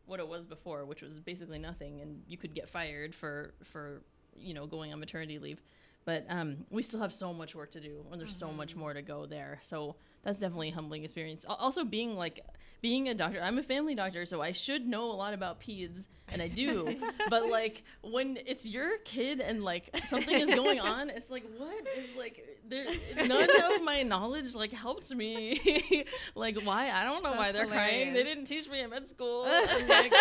what 0.07 0.19
it 0.19 0.27
was 0.27 0.45
before 0.45 0.83
which 0.85 1.03
was 1.03 1.19
basically 1.19 1.59
nothing 1.59 2.01
and 2.01 2.23
you 2.27 2.35
could 2.35 2.55
get 2.55 2.67
fired 2.67 3.13
for 3.13 3.53
for 3.63 4.01
you 4.35 4.55
know 4.55 4.65
going 4.65 4.91
on 4.91 4.99
maternity 4.99 5.37
leave 5.37 5.61
but 6.05 6.25
um, 6.29 6.65
we 6.69 6.81
still 6.81 6.99
have 6.99 7.13
so 7.13 7.33
much 7.33 7.55
work 7.55 7.71
to 7.71 7.79
do 7.79 8.05
and 8.11 8.19
there's 8.19 8.31
mm-hmm. 8.31 8.49
so 8.49 8.53
much 8.53 8.71
mm-hmm. 8.71 8.79
more 8.79 8.93
to 8.93 9.01
go 9.01 9.25
there 9.25 9.59
so 9.61 9.95
that's 10.23 10.39
definitely 10.39 10.69
a 10.69 10.73
humbling 10.73 11.03
experience 11.03 11.45
also 11.47 11.83
being 11.83 12.15
like 12.15 12.45
being 12.81 13.07
a 13.07 13.13
doctor 13.13 13.41
i'm 13.41 13.57
a 13.57 13.63
family 13.63 13.95
doctor 13.95 14.25
so 14.25 14.41
i 14.41 14.51
should 14.51 14.85
know 14.85 15.05
a 15.05 15.13
lot 15.13 15.33
about 15.33 15.59
peds 15.59 16.05
and 16.27 16.41
i 16.41 16.47
do 16.47 16.99
but 17.29 17.47
like 17.47 17.83
when 18.01 18.37
it's 18.45 18.65
your 18.65 18.97
kid 19.05 19.39
and 19.39 19.63
like 19.63 19.89
something 20.05 20.37
is 20.37 20.49
going 20.49 20.79
on 20.79 21.09
it's 21.09 21.29
like 21.29 21.45
what 21.57 21.85
is 21.97 22.09
like 22.17 22.45
there 22.67 22.85
none 23.25 23.49
of 23.73 23.83
my 23.83 24.03
knowledge 24.03 24.53
like 24.53 24.71
helped 24.71 25.13
me 25.15 26.05
like 26.35 26.57
why 26.63 26.89
i 26.89 27.03
don't 27.03 27.23
know 27.23 27.29
that's 27.29 27.39
why 27.39 27.51
they're 27.51 27.63
hilarious. 27.63 27.89
crying 27.89 28.13
they 28.13 28.23
didn't 28.23 28.45
teach 28.45 28.67
me 28.67 28.81
in 28.81 28.89
med 28.89 29.07
school 29.07 29.45
and 29.45 29.87
like 29.87 30.13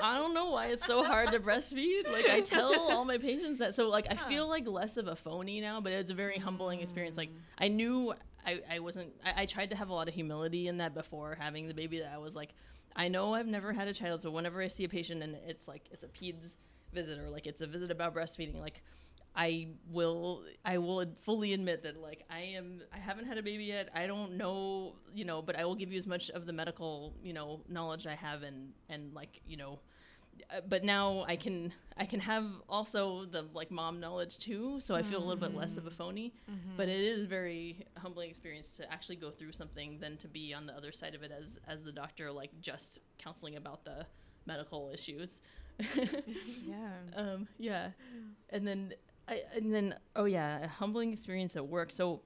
I 0.00 0.16
don't 0.16 0.32
know 0.34 0.50
why 0.50 0.66
it's 0.66 0.86
so 0.86 1.02
hard 1.02 1.32
to 1.32 1.40
breastfeed. 1.40 2.10
Like 2.10 2.28
I 2.28 2.40
tell 2.40 2.72
all 2.90 3.04
my 3.04 3.18
patients 3.18 3.58
that. 3.58 3.74
So 3.74 3.88
like 3.88 4.06
I 4.08 4.14
feel 4.14 4.48
like 4.48 4.66
less 4.68 4.96
of 4.96 5.08
a 5.08 5.16
phony 5.16 5.60
now, 5.60 5.80
but 5.80 5.92
it's 5.92 6.10
a 6.10 6.14
very 6.14 6.38
humbling 6.38 6.80
experience. 6.80 7.16
Like 7.16 7.30
mm. 7.30 7.38
I 7.58 7.66
knew 7.66 8.14
I, 8.48 8.76
I 8.76 8.78
wasn't 8.80 9.10
I, 9.24 9.42
I 9.42 9.46
tried 9.46 9.70
to 9.70 9.76
have 9.76 9.88
a 9.88 9.94
lot 9.94 10.08
of 10.08 10.14
humility 10.14 10.68
in 10.68 10.78
that 10.78 10.94
before 10.94 11.36
having 11.38 11.68
the 11.68 11.74
baby 11.74 11.98
that 12.00 12.12
I 12.12 12.18
was 12.18 12.34
like, 12.34 12.50
I 12.96 13.08
know 13.08 13.34
I've 13.34 13.46
never 13.46 13.72
had 13.72 13.88
a 13.88 13.94
child, 13.94 14.22
so 14.22 14.30
whenever 14.30 14.62
I 14.62 14.68
see 14.68 14.84
a 14.84 14.88
patient 14.88 15.22
and 15.22 15.36
it's 15.46 15.68
like 15.68 15.82
it's 15.90 16.04
a 16.04 16.08
peds 16.08 16.56
visit 16.92 17.18
or 17.18 17.28
like 17.28 17.46
it's 17.46 17.60
a 17.60 17.66
visit 17.66 17.90
about 17.90 18.14
breastfeeding, 18.14 18.60
like 18.60 18.82
I 19.36 19.68
will 19.90 20.44
I 20.64 20.78
will 20.78 21.04
fully 21.22 21.52
admit 21.52 21.82
that 21.84 22.00
like 22.00 22.24
I 22.30 22.40
am 22.40 22.80
I 22.92 22.98
haven't 22.98 23.26
had 23.26 23.38
a 23.38 23.42
baby 23.42 23.64
yet. 23.64 23.90
I 23.94 24.06
don't 24.06 24.36
know, 24.36 24.96
you 25.14 25.24
know, 25.24 25.42
but 25.42 25.58
I 25.58 25.64
will 25.64 25.76
give 25.76 25.92
you 25.92 25.98
as 25.98 26.06
much 26.06 26.30
of 26.30 26.46
the 26.46 26.52
medical, 26.52 27.14
you 27.22 27.32
know, 27.32 27.60
knowledge 27.68 28.06
I 28.06 28.14
have 28.14 28.42
and 28.42 28.70
and 28.88 29.12
like, 29.14 29.40
you 29.46 29.56
know, 29.56 29.80
but 30.68 30.84
now 30.84 31.24
I 31.26 31.36
can 31.36 31.72
I 31.96 32.04
can 32.04 32.20
have 32.20 32.46
also 32.68 33.24
the 33.24 33.44
like 33.52 33.70
mom 33.70 34.00
knowledge 34.00 34.38
too, 34.38 34.80
so 34.80 34.94
I 34.94 35.02
feel 35.02 35.18
a 35.18 35.24
little 35.24 35.36
bit 35.36 35.54
less 35.54 35.76
of 35.76 35.86
a 35.86 35.90
phony. 35.90 36.34
Mm-hmm. 36.50 36.76
But 36.76 36.88
it 36.88 37.00
is 37.00 37.26
very 37.26 37.86
humbling 37.96 38.30
experience 38.30 38.70
to 38.70 38.92
actually 38.92 39.16
go 39.16 39.30
through 39.30 39.52
something 39.52 39.98
than 40.00 40.16
to 40.18 40.28
be 40.28 40.54
on 40.54 40.66
the 40.66 40.74
other 40.74 40.92
side 40.92 41.14
of 41.14 41.22
it 41.22 41.32
as 41.32 41.58
as 41.66 41.82
the 41.82 41.92
doctor 41.92 42.30
like 42.30 42.50
just 42.60 42.98
counseling 43.18 43.56
about 43.56 43.84
the 43.84 44.06
medical 44.46 44.90
issues. 44.92 45.38
yeah. 45.96 46.90
um, 47.16 47.48
yeah, 47.58 47.90
and 48.50 48.66
then 48.66 48.94
I 49.28 49.42
and 49.54 49.72
then 49.72 49.94
oh 50.16 50.24
yeah, 50.24 50.64
a 50.64 50.68
humbling 50.68 51.12
experience 51.12 51.56
at 51.56 51.66
work. 51.66 51.92
So 51.92 52.22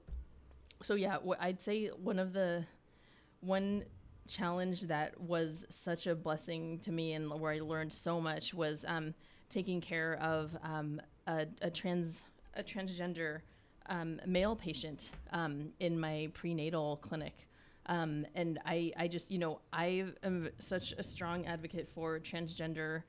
so 0.81 0.95
yeah, 0.95 1.17
wh- 1.17 1.39
I'd 1.39 1.61
say 1.61 1.87
one 1.87 2.19
of 2.19 2.33
the 2.33 2.65
one 3.41 3.83
challenge 4.27 4.81
that 4.83 5.19
was 5.19 5.65
such 5.69 6.07
a 6.07 6.15
blessing 6.15 6.79
to 6.79 6.91
me 6.91 7.13
and 7.13 7.29
where 7.39 7.51
I 7.51 7.59
learned 7.59 7.91
so 7.91 8.21
much 8.21 8.53
was 8.53 8.85
um, 8.87 9.13
taking 9.49 9.81
care 9.81 10.17
of 10.21 10.55
um, 10.63 11.01
a, 11.27 11.45
a 11.61 11.69
trans 11.69 12.23
a 12.55 12.63
transgender 12.63 13.41
um, 13.87 14.19
male 14.25 14.55
patient 14.55 15.09
um, 15.31 15.69
in 15.79 15.99
my 15.99 16.29
prenatal 16.33 16.97
clinic. 16.97 17.47
Um, 17.87 18.25
and 18.35 18.59
I, 18.65 18.93
I 18.95 19.07
just, 19.07 19.31
you 19.31 19.39
know, 19.39 19.59
I 19.73 20.05
am 20.23 20.49
such 20.59 20.93
a 20.97 21.03
strong 21.03 21.45
advocate 21.45 21.89
for 21.93 22.19
transgender, 22.19 23.03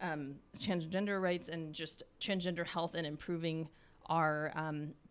um, 0.00 0.36
transgender 0.56 1.20
rights 1.20 1.48
and 1.48 1.74
just 1.74 2.02
transgender 2.20 2.64
health 2.64 2.94
and 2.94 3.06
improving 3.06 3.68
our 4.06 4.52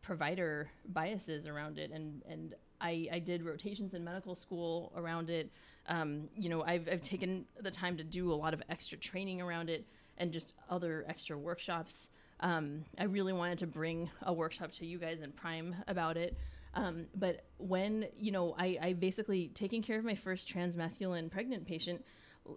provider 0.02 0.70
biases 0.88 1.48
around 1.48 1.80
it. 1.80 1.92
And, 1.92 2.22
and 2.30 2.54
I, 2.82 3.08
I 3.12 3.20
did 3.20 3.44
rotations 3.44 3.94
in 3.94 4.04
medical 4.04 4.36
school 4.36 4.92
around 4.96 5.30
it. 5.30 5.52
Um, 5.88 6.30
you 6.36 6.50
know, 6.50 6.64
I've, 6.64 6.88
I've 6.92 7.02
taken 7.02 7.46
the 7.62 7.72
time 7.72 7.98
to 7.98 8.04
do 8.04 8.32
a 8.32 8.36
lot 8.36 8.54
of 8.54 8.62
extra 8.70 8.98
training 8.98 9.42
around 9.42 9.70
it 9.70 9.86
and 10.18 10.32
just 10.32 10.54
other 10.70 11.06
extra 11.08 11.38
workshops. 11.38 12.10
Um, 12.42 12.86
I 12.98 13.04
really 13.06 13.34
wanted 13.34 13.58
to 13.60 13.68
bring 13.68 14.10
a 14.24 14.34
workshop 14.34 14.72
to 14.74 14.86
you 14.86 14.98
guys 14.98 15.22
in 15.22 15.32
Prime 15.32 15.76
about 15.88 16.18
it. 16.18 16.38
Um, 16.76 17.08
but 17.16 17.46
when, 17.58 18.08
you 18.18 18.32
know, 18.32 18.56
I, 18.58 18.78
I 18.82 18.94
basically 18.94 19.50
taking 19.54 19.82
care 19.82 19.98
of 19.98 20.06
my 20.06 20.16
first 20.16 20.48
transmasculine 20.48 21.30
pregnant 21.32 21.66
patient 21.66 22.06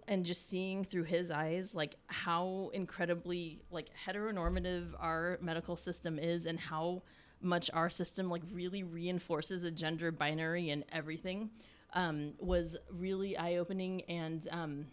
and 0.07 0.25
just 0.25 0.47
seeing 0.47 0.83
through 0.83 1.03
his 1.03 1.31
eyes, 1.31 1.73
like 1.73 1.95
how 2.07 2.69
incredibly 2.73 3.61
like 3.71 3.87
heteronormative 4.05 4.93
our 4.99 5.37
medical 5.41 5.75
system 5.75 6.19
is 6.19 6.45
and 6.45 6.59
how 6.59 7.01
much 7.43 7.69
our 7.73 7.89
system 7.89 8.29
like 8.29 8.41
really 8.51 8.83
reinforces 8.83 9.63
a 9.63 9.71
gender 9.71 10.11
binary 10.11 10.69
and 10.69 10.83
everything 10.91 11.49
um, 11.93 12.33
was 12.39 12.75
really 12.91 13.37
eye-opening 13.37 14.01
and 14.03 14.47
um, 14.51 14.85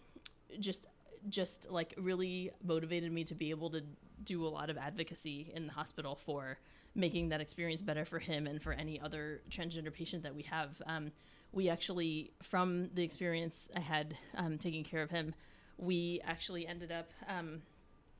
just 0.59 0.85
just 1.29 1.69
like 1.69 1.93
really 1.97 2.51
motivated 2.63 3.11
me 3.11 3.23
to 3.23 3.35
be 3.35 3.51
able 3.51 3.69
to 3.69 3.81
do 4.23 4.45
a 4.45 4.49
lot 4.49 4.69
of 4.69 4.77
advocacy 4.77 5.51
in 5.55 5.67
the 5.67 5.73
hospital 5.73 6.15
for 6.15 6.57
making 6.95 7.29
that 7.29 7.41
experience 7.41 7.81
better 7.81 8.05
for 8.05 8.19
him 8.19 8.47
and 8.47 8.61
for 8.61 8.73
any 8.73 8.99
other 8.99 9.41
transgender 9.49 9.93
patient 9.93 10.23
that 10.23 10.35
we 10.35 10.41
have. 10.43 10.81
Um, 10.85 11.11
we 11.51 11.69
actually, 11.69 12.31
from 12.43 12.89
the 12.93 13.03
experience 13.03 13.69
I 13.75 13.79
had 13.79 14.17
um, 14.35 14.57
taking 14.57 14.83
care 14.83 15.01
of 15.01 15.09
him, 15.09 15.33
we 15.77 16.21
actually 16.23 16.67
ended 16.67 16.91
up 16.91 17.11
um, 17.27 17.61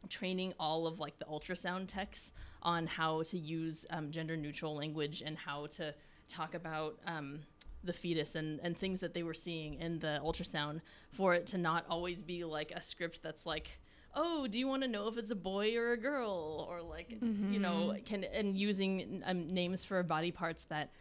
training 0.09 0.53
all 0.59 0.87
of 0.87 0.99
like 0.99 1.17
the 1.19 1.25
ultrasound 1.25 1.85
techs 1.87 2.31
on 2.61 2.87
how 2.87 3.23
to 3.23 3.37
use 3.37 3.85
um, 3.89 4.11
gender 4.11 4.35
neutral 4.37 4.75
language 4.75 5.21
and 5.25 5.37
how 5.37 5.67
to 5.67 5.93
talk 6.27 6.53
about 6.53 6.97
um, 7.07 7.39
the 7.83 7.93
fetus 7.93 8.35
and, 8.35 8.59
and 8.61 8.77
things 8.77 8.99
that 8.99 9.13
they 9.13 9.23
were 9.23 9.33
seeing 9.33 9.75
in 9.75 9.99
the 9.99 10.19
ultrasound 10.23 10.81
for 11.11 11.33
it 11.33 11.47
to 11.47 11.57
not 11.57 11.85
always 11.89 12.21
be 12.21 12.43
like 12.43 12.71
a 12.75 12.81
script 12.81 13.21
that's 13.23 13.45
like 13.45 13.79
oh 14.13 14.45
do 14.47 14.59
you 14.59 14.67
want 14.67 14.81
to 14.81 14.87
know 14.87 15.07
if 15.07 15.17
it's 15.17 15.31
a 15.31 15.35
boy 15.35 15.75
or 15.77 15.93
a 15.93 15.97
girl? 15.97 16.67
or 16.69 16.81
like 16.81 17.17
you 17.49 17.59
know 17.59 17.95
can 18.05 18.23
and 18.25 18.57
using 18.57 19.21
um, 19.25 19.53
names 19.53 19.83
for 19.83 20.03
body 20.03 20.31
parts 20.31 20.65
that 20.65 20.91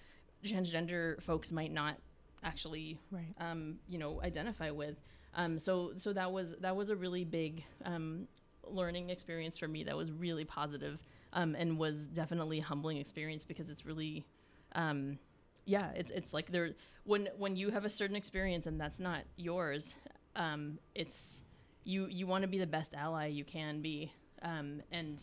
transgender 0.45 1.21
folks 1.23 1.53
might 1.53 1.73
not 1.73 1.97
actually 2.43 2.99
Right. 3.11 3.35
um, 3.39 3.77
you 3.89 3.99
know 3.99 4.21
identify 4.23 4.71
with. 4.71 4.97
Um, 5.35 5.59
so 5.59 5.93
so 5.99 6.13
that 6.15 6.33
was 6.33 6.55
that 6.61 6.75
was 6.75 6.91
a 6.91 6.97
really 6.97 7.25
big 7.25 7.63
um, 7.85 8.27
learning 8.65 9.11
experience 9.11 9.59
for 9.59 9.69
me 9.69 9.85
that 9.85 9.97
was 9.97 10.11
really 10.11 10.45
positive, 10.45 11.03
um, 11.33 11.55
and 11.55 11.79
was 11.79 12.09
definitely 12.09 12.59
a 12.59 12.63
humbling 12.63 12.97
experience 12.97 13.45
because 13.45 13.71
it's 13.71 13.85
really 13.85 14.27
um, 14.75 15.19
yeah 15.65 15.91
it's 15.95 16.11
it's 16.11 16.33
like 16.33 16.51
there 16.51 16.71
when 17.05 17.29
when 17.37 17.57
you 17.57 17.71
have 17.71 17.85
a 17.85 17.91
certain 17.91 18.17
experience 18.17 18.67
and 18.67 18.81
that's 18.81 18.99
not 18.99 19.23
yours 19.37 19.95
um, 20.37 20.79
it's 20.95 21.45
you 21.85 22.07
you 22.11 22.27
want 22.27 22.43
to 22.43 22.49
be 22.49 22.59
the 22.59 22.67
best 22.67 22.95
ally 22.95 23.27
you 23.27 23.45
can 23.45 23.81
be 23.81 24.13
um, 24.43 24.83
and 24.91 25.23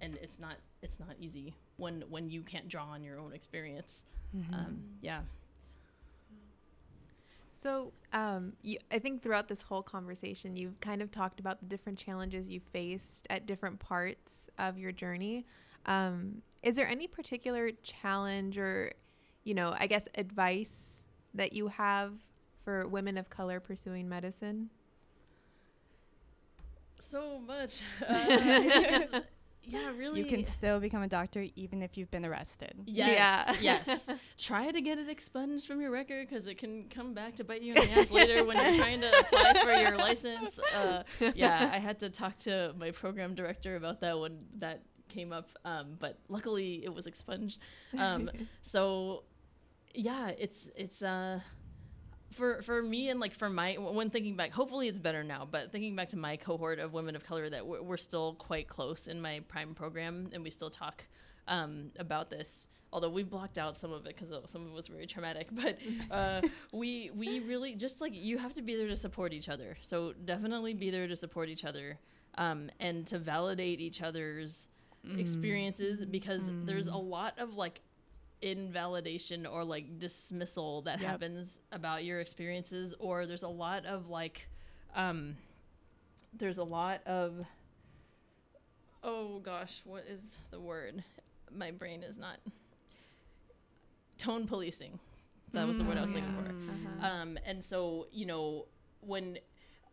and 0.00 0.18
it's 0.22 0.38
not 0.38 0.56
it's 0.82 0.98
not 1.00 1.14
easy 1.18 1.54
when 1.76 2.04
when 2.08 2.30
you 2.30 2.42
can't 2.42 2.68
draw 2.68 2.84
on 2.84 3.02
your 3.02 3.18
own 3.18 3.32
experience. 3.32 4.04
Um, 4.52 4.82
yeah 5.00 5.20
So, 7.58 7.92
um, 8.12 8.52
you, 8.62 8.78
I 8.92 9.00
think 9.00 9.20
throughout 9.20 9.48
this 9.48 9.62
whole 9.62 9.82
conversation, 9.82 10.56
you've 10.56 10.78
kind 10.78 11.02
of 11.02 11.10
talked 11.10 11.40
about 11.40 11.58
the 11.58 11.66
different 11.66 11.98
challenges 11.98 12.48
you 12.48 12.60
faced 12.60 13.26
at 13.30 13.46
different 13.46 13.80
parts 13.80 14.48
of 14.60 14.78
your 14.78 14.92
journey. 14.92 15.44
Um, 15.84 16.42
is 16.62 16.76
there 16.76 16.86
any 16.86 17.08
particular 17.08 17.72
challenge 17.82 18.58
or, 18.58 18.92
you 19.42 19.54
know, 19.54 19.74
I 19.76 19.88
guess 19.88 20.04
advice 20.14 21.02
that 21.34 21.52
you 21.52 21.66
have 21.66 22.12
for 22.64 22.86
women 22.86 23.18
of 23.18 23.28
color 23.28 23.58
pursuing 23.58 24.08
medicine? 24.08 24.70
so 27.00 27.40
much 27.40 27.82
uh, 28.02 28.06
I 28.08 28.36
think 28.36 28.92
it's- 28.92 29.22
yeah 29.68 29.90
really 29.96 30.20
You 30.20 30.26
can 30.26 30.44
still 30.44 30.80
become 30.80 31.02
a 31.02 31.08
doctor 31.08 31.46
even 31.54 31.82
if 31.82 31.96
you've 31.96 32.10
been 32.10 32.24
arrested. 32.24 32.74
Yes, 32.86 33.56
yes. 33.60 34.08
Try 34.38 34.70
to 34.70 34.80
get 34.80 34.98
it 34.98 35.08
expunged 35.08 35.66
from 35.66 35.80
your 35.80 35.90
record 35.90 36.28
because 36.28 36.46
it 36.46 36.58
can 36.58 36.84
come 36.88 37.14
back 37.14 37.36
to 37.36 37.44
bite 37.44 37.62
you 37.62 37.74
in 37.74 37.82
the 37.82 38.00
ass 38.00 38.10
later 38.10 38.44
when 38.44 38.56
you're 38.56 38.76
trying 38.84 39.00
to 39.00 39.18
apply 39.20 39.54
for 39.62 39.72
your 39.72 39.96
license. 39.96 40.58
Uh, 40.74 41.02
yeah, 41.34 41.70
I 41.72 41.78
had 41.78 41.98
to 42.00 42.10
talk 42.10 42.38
to 42.38 42.74
my 42.78 42.90
program 42.90 43.34
director 43.34 43.76
about 43.76 44.00
that 44.00 44.18
when 44.18 44.38
that 44.58 44.82
came 45.08 45.32
up, 45.32 45.50
um, 45.64 45.96
but 45.98 46.18
luckily 46.28 46.82
it 46.84 46.92
was 46.92 47.06
expunged. 47.06 47.58
Um, 47.96 48.30
so, 48.62 49.24
yeah, 49.94 50.28
it's 50.38 50.70
it's 50.76 51.02
uh, 51.02 51.40
for 52.32 52.62
for 52.62 52.82
me 52.82 53.08
and 53.08 53.20
like 53.20 53.34
for 53.34 53.48
my 53.48 53.74
when 53.74 54.10
thinking 54.10 54.36
back 54.36 54.52
hopefully 54.52 54.86
it's 54.88 54.98
better 54.98 55.24
now 55.24 55.48
but 55.50 55.72
thinking 55.72 55.96
back 55.96 56.08
to 56.08 56.16
my 56.16 56.36
cohort 56.36 56.78
of 56.78 56.92
women 56.92 57.16
of 57.16 57.24
color 57.24 57.48
that 57.48 57.66
we're, 57.66 57.82
we're 57.82 57.96
still 57.96 58.34
quite 58.34 58.68
close 58.68 59.08
in 59.08 59.20
my 59.20 59.40
prime 59.48 59.74
program 59.74 60.28
and 60.32 60.42
we 60.42 60.50
still 60.50 60.70
talk 60.70 61.04
um, 61.46 61.90
about 61.98 62.28
this 62.28 62.66
although 62.92 63.10
we've 63.10 63.30
blocked 63.30 63.58
out 63.58 63.76
some 63.76 63.92
of 63.92 64.06
it 64.06 64.16
because 64.16 64.50
some 64.50 64.62
of 64.62 64.68
it 64.68 64.74
was 64.74 64.88
very 64.88 65.06
traumatic 65.06 65.48
but 65.52 65.78
uh, 66.10 66.40
we 66.72 67.10
we 67.14 67.40
really 67.40 67.74
just 67.74 68.00
like 68.00 68.12
you 68.14 68.38
have 68.38 68.54
to 68.54 68.62
be 68.62 68.76
there 68.76 68.88
to 68.88 68.96
support 68.96 69.32
each 69.32 69.48
other. 69.48 69.76
So 69.86 70.12
definitely 70.24 70.74
be 70.74 70.90
there 70.90 71.06
to 71.06 71.16
support 71.16 71.48
each 71.48 71.64
other 71.64 71.98
um, 72.36 72.70
and 72.80 73.06
to 73.08 73.18
validate 73.18 73.80
each 73.80 74.02
other's 74.02 74.66
experiences 75.16 76.04
because 76.04 76.42
there's 76.64 76.86
a 76.86 76.96
lot 76.96 77.38
of 77.38 77.54
like 77.54 77.80
invalidation 78.42 79.46
or 79.46 79.64
like 79.64 79.98
dismissal 79.98 80.82
that 80.82 81.00
Yep. 81.00 81.10
happens 81.10 81.58
about 81.72 82.04
your 82.04 82.20
experiences 82.20 82.94
or 82.98 83.26
there's 83.26 83.42
a 83.42 83.48
lot 83.48 83.84
of 83.86 84.08
like 84.08 84.48
um 84.94 85.36
there's 86.32 86.58
a 86.58 86.64
lot 86.64 87.00
of 87.06 87.44
oh 89.02 89.40
gosh 89.40 89.80
what 89.84 90.04
is 90.08 90.22
the 90.50 90.60
word 90.60 91.02
my 91.50 91.70
brain 91.70 92.02
is 92.02 92.18
not 92.18 92.38
tone 94.18 94.46
policing 94.46 94.98
that 95.52 95.66
was 95.66 95.76
the 95.78 95.84
word 95.84 95.96
i 95.96 96.02
was 96.02 96.12
looking 96.12 96.30
for 96.32 96.48
Uh-huh. 96.70 97.06
um, 97.06 97.38
and 97.46 97.64
so, 97.64 98.06
you 98.12 98.26
know, 98.26 98.66
when 99.00 99.38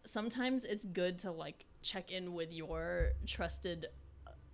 sometimes 0.06 0.64
it's 0.66 0.84
good 0.86 1.18
to 1.20 1.32
like 1.32 1.66
check 1.82 2.12
in 2.12 2.34
with 2.34 2.52
your 2.52 3.12
trusted 3.26 3.88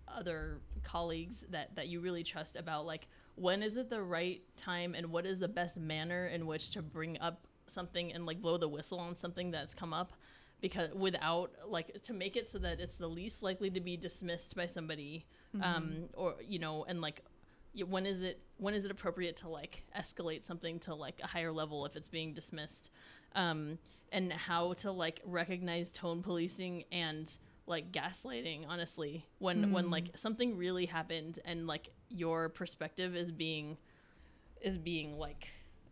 other 0.07 0.59
colleagues 0.83 1.43
that, 1.49 1.75
that 1.75 1.87
you 1.87 1.99
really 2.01 2.23
trust 2.23 2.55
about 2.57 2.85
like 2.85 3.07
when 3.35 3.63
is 3.63 3.77
it 3.77 3.89
the 3.89 4.01
right 4.01 4.41
time 4.57 4.93
and 4.95 5.07
what 5.07 5.25
is 5.25 5.39
the 5.39 5.47
best 5.47 5.77
manner 5.77 6.27
in 6.27 6.45
which 6.45 6.71
to 6.71 6.81
bring 6.81 7.19
up 7.19 7.47
something 7.67 8.11
and 8.11 8.25
like 8.25 8.41
blow 8.41 8.57
the 8.57 8.67
whistle 8.67 8.99
on 8.99 9.15
something 9.15 9.51
that's 9.51 9.73
come 9.73 9.93
up? 9.93 10.13
Because 10.59 10.93
without 10.93 11.51
like 11.67 12.01
to 12.03 12.13
make 12.13 12.35
it 12.35 12.47
so 12.47 12.59
that 12.59 12.79
it's 12.79 12.97
the 12.97 13.07
least 13.07 13.41
likely 13.41 13.71
to 13.71 13.81
be 13.81 13.97
dismissed 13.97 14.55
by 14.55 14.67
somebody 14.67 15.25
um, 15.61 16.09
or 16.13 16.35
you 16.47 16.59
know 16.59 16.85
and 16.87 17.01
like 17.01 17.23
when 17.87 18.05
is 18.05 18.21
it 18.21 18.41
when 18.57 18.73
is 18.73 18.85
it 18.85 18.91
appropriate 18.91 19.37
to 19.37 19.49
like 19.49 19.83
escalate 19.97 20.45
something 20.45 20.79
to 20.79 20.93
like 20.93 21.19
a 21.23 21.27
higher 21.27 21.51
level 21.51 21.85
if 21.85 21.95
it's 21.95 22.09
being 22.09 22.33
dismissed? 22.33 22.91
Um, 23.33 23.79
and 24.11 24.31
how 24.31 24.73
to 24.73 24.91
like 24.91 25.21
recognize 25.25 25.89
tone 25.89 26.21
policing 26.21 26.83
and 26.91 27.35
like 27.71 27.91
gaslighting 27.91 28.61
honestly 28.69 29.25
when 29.39 29.71
when 29.71 29.85
Mm. 29.87 29.91
like 29.97 30.07
something 30.15 30.57
really 30.57 30.85
happened 30.85 31.39
and 31.45 31.67
like 31.67 31.89
your 32.09 32.49
perspective 32.49 33.15
is 33.15 33.31
being 33.31 33.77
is 34.61 34.77
being 34.77 35.17
like 35.17 35.47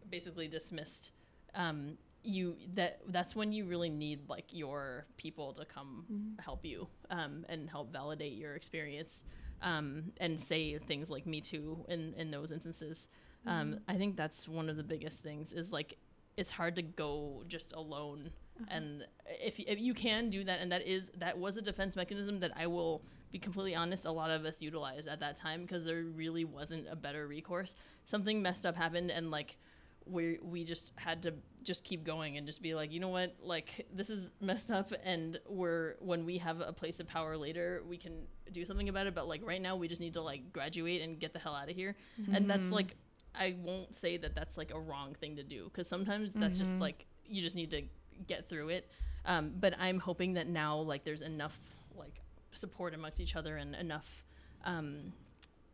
basically 0.09 0.47
dismissed 0.47 1.11
um 1.55 1.97
you 2.23 2.55
that 2.75 2.99
that's 3.09 3.35
when 3.35 3.51
you 3.53 3.65
really 3.65 3.89
need 3.89 4.19
like 4.29 4.45
your 4.51 5.05
people 5.17 5.53
to 5.53 5.65
come 5.65 6.05
Mhm. 6.11 6.43
help 6.43 6.65
you 6.65 6.87
um 7.09 7.45
and 7.49 7.69
help 7.69 7.91
validate 7.93 8.33
your 8.33 8.55
experience 8.55 9.23
um 9.61 10.11
and 10.19 10.39
say 10.39 10.77
things 10.79 11.09
like 11.09 11.25
me 11.25 11.41
too 11.41 11.85
in 11.87 12.13
in 12.15 12.31
those 12.31 12.51
instances 12.51 13.07
um 13.47 13.73
Mhm. 13.75 13.79
i 13.87 13.95
think 13.97 14.17
that's 14.17 14.47
one 14.47 14.69
of 14.69 14.75
the 14.77 14.83
biggest 14.83 15.23
things 15.23 15.53
is 15.53 15.71
like 15.71 15.97
it's 16.37 16.51
hard 16.51 16.75
to 16.75 16.81
go 16.83 17.43
just 17.47 17.73
alone 17.73 18.31
Uh-huh. 18.61 18.75
and 18.77 19.07
if, 19.27 19.59
if 19.59 19.79
you 19.79 19.93
can 19.93 20.29
do 20.29 20.43
that 20.43 20.59
and 20.59 20.71
that 20.71 20.85
is 20.87 21.11
that 21.17 21.37
was 21.37 21.55
a 21.57 21.61
defense 21.61 21.95
mechanism 21.95 22.39
that 22.41 22.51
i 22.57 22.67
will 22.67 23.01
be 23.31 23.39
completely 23.39 23.75
honest 23.75 24.05
a 24.05 24.11
lot 24.11 24.29
of 24.31 24.43
us 24.45 24.61
utilized 24.61 25.07
at 25.07 25.19
that 25.19 25.35
time 25.37 25.61
because 25.61 25.85
there 25.85 26.03
really 26.03 26.43
wasn't 26.45 26.85
a 26.89 26.95
better 26.95 27.27
recourse 27.27 27.75
something 28.05 28.41
messed 28.41 28.65
up 28.65 28.75
happened 28.75 29.09
and 29.11 29.31
like 29.31 29.57
we 30.05 30.39
we 30.41 30.63
just 30.63 30.91
had 30.95 31.21
to 31.21 31.33
just 31.63 31.83
keep 31.83 32.03
going 32.03 32.37
and 32.37 32.47
just 32.47 32.61
be 32.61 32.73
like 32.73 32.91
you 32.91 32.99
know 32.99 33.09
what 33.09 33.35
like 33.43 33.85
this 33.93 34.09
is 34.09 34.31
messed 34.41 34.71
up 34.71 34.91
and 35.03 35.39
we're 35.47 35.95
when 35.99 36.25
we 36.25 36.37
have 36.37 36.59
a 36.61 36.73
place 36.73 36.99
of 36.99 37.07
power 37.07 37.37
later 37.37 37.83
we 37.87 37.97
can 37.97 38.13
do 38.51 38.65
something 38.65 38.89
about 38.89 39.05
it 39.07 39.13
but 39.13 39.27
like 39.27 39.41
right 39.45 39.61
now 39.61 39.75
we 39.75 39.87
just 39.87 40.01
need 40.01 40.13
to 40.13 40.21
like 40.21 40.51
graduate 40.51 41.01
and 41.01 41.19
get 41.19 41.31
the 41.33 41.39
hell 41.39 41.53
out 41.53 41.69
of 41.69 41.75
here 41.75 41.95
and 42.33 42.49
that's 42.49 42.67
Mhm. 42.67 42.71
like 42.71 42.95
i 43.35 43.55
won't 43.61 43.93
say 43.93 44.17
that 44.17 44.33
that's 44.33 44.57
like 44.57 44.71
a 44.73 44.79
wrong 44.79 45.13
thing 45.13 45.35
to 45.35 45.43
do 45.43 45.65
because 45.65 45.87
sometimes 45.87 46.33
that's 46.33 46.57
just 46.57 46.75
Mhm. 46.77 46.81
like 46.81 47.05
you 47.27 47.43
just 47.43 47.55
need 47.55 47.69
to 47.69 47.83
get 48.27 48.47
through 48.49 48.69
it 48.69 48.89
um, 49.25 49.51
but 49.59 49.73
i'm 49.79 49.99
hoping 49.99 50.33
that 50.33 50.47
now 50.47 50.77
like 50.77 51.03
there's 51.03 51.21
enough 51.21 51.57
like 51.97 52.21
support 52.51 52.93
amongst 52.93 53.19
each 53.19 53.35
other 53.35 53.57
and 53.57 53.75
enough 53.75 54.25
um, 54.65 55.13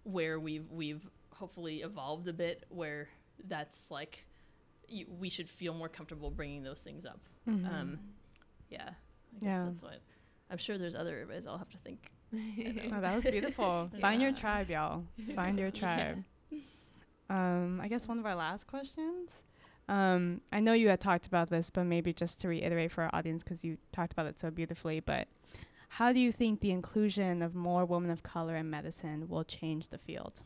where 0.03 0.39
we've 0.39 0.69
we've 0.71 1.07
hopefully 1.31 1.77
evolved 1.81 2.27
a 2.27 2.33
bit 2.33 2.65
where 2.69 3.09
that's 3.47 3.89
like 3.91 4.25
you, 4.87 5.05
we 5.19 5.29
should 5.29 5.49
feel 5.49 5.73
more 5.73 5.89
comfortable 5.89 6.29
bringing 6.29 6.63
those 6.63 6.79
things 6.81 7.05
up 7.05 7.19
Mhm. 7.47 7.67
um, 7.67 7.99
yeah 8.69 8.89
I 8.89 9.39
guess 9.39 9.43
Yeah. 9.43 9.65
that's 9.65 9.83
what 9.83 9.99
i'm 10.49 10.57
sure 10.57 10.77
there's 10.77 10.95
other 10.95 11.21
advice 11.21 11.45
i'll 11.47 11.57
have 11.57 11.69
to 11.71 11.77
think 11.79 12.11
Oh, 12.93 13.01
that 13.01 13.15
was 13.15 13.23
beautiful. 13.25 13.89
Find 14.01 14.21
your 14.21 14.33
tribe, 14.33 14.69
y'all. 14.69 15.03
Find 15.35 15.57
your 15.57 15.69
Yeah. 15.73 15.79
tribe. 15.79 16.23
Um, 17.29 17.79
I 17.81 17.87
guess 17.87 18.07
one 18.07 18.19
of 18.19 18.25
our 18.25 18.35
last 18.35 18.67
questions. 18.67 19.31
Um, 19.87 20.41
I 20.51 20.59
know 20.59 20.73
you 20.73 20.89
had 20.89 20.99
talked 20.99 21.27
about 21.27 21.49
this, 21.49 21.69
but 21.69 21.83
maybe 21.83 22.11
just 22.11 22.39
to 22.41 22.47
reiterate 22.47 22.91
for 22.91 23.03
our 23.03 23.09
audience, 23.13 23.43
because 23.43 23.63
you 23.63 23.77
talked 23.91 24.13
about 24.13 24.25
it 24.25 24.39
so 24.39 24.49
beautifully. 24.49 24.99
But 24.99 25.27
how 25.89 26.11
do 26.11 26.19
you 26.19 26.31
think 26.31 26.59
the 26.59 26.71
inclusion 26.71 27.41
of 27.41 27.53
more 27.53 27.85
women 27.85 28.09
of 28.09 28.23
color 28.23 28.55
in 28.55 28.69
medicine 28.69 29.27
will 29.29 29.43
change 29.43 29.89
the 29.89 29.97
field? 29.97 30.41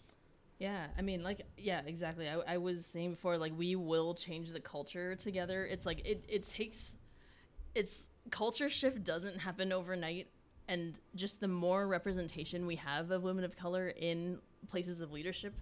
Yeah, 0.58 0.88
I 0.98 1.02
mean, 1.02 1.24
like, 1.24 1.44
yeah, 1.58 1.82
exactly. 1.86 2.28
I, 2.28 2.56
I 2.56 2.58
was 2.58 2.86
saying 2.86 3.12
before, 3.12 3.38
like, 3.38 3.54
we 3.58 3.78
will 3.78 4.14
change 4.14 4.52
the 4.52 4.60
culture 4.60 5.16
together. 5.16 5.66
It's 5.66 5.86
like 5.86 6.06
it, 6.06 6.26
it 6.28 6.50
takes, 6.50 6.96
it's 7.74 8.08
culture 8.30 8.70
shift 8.70 9.06
doesn't 9.06 9.40
happen 9.40 9.72
overnight, 9.72 10.28
and 10.68 11.00
just 11.16 11.40
the 11.40 11.48
more 11.48 11.88
representation 11.88 12.66
we 12.66 12.76
have 12.76 13.10
of 13.10 13.24
women 13.24 13.46
of 13.46 13.56
color 13.56 13.88
in 13.88 14.40
places 14.70 15.00
of 15.00 15.14
leadership, 15.14 15.54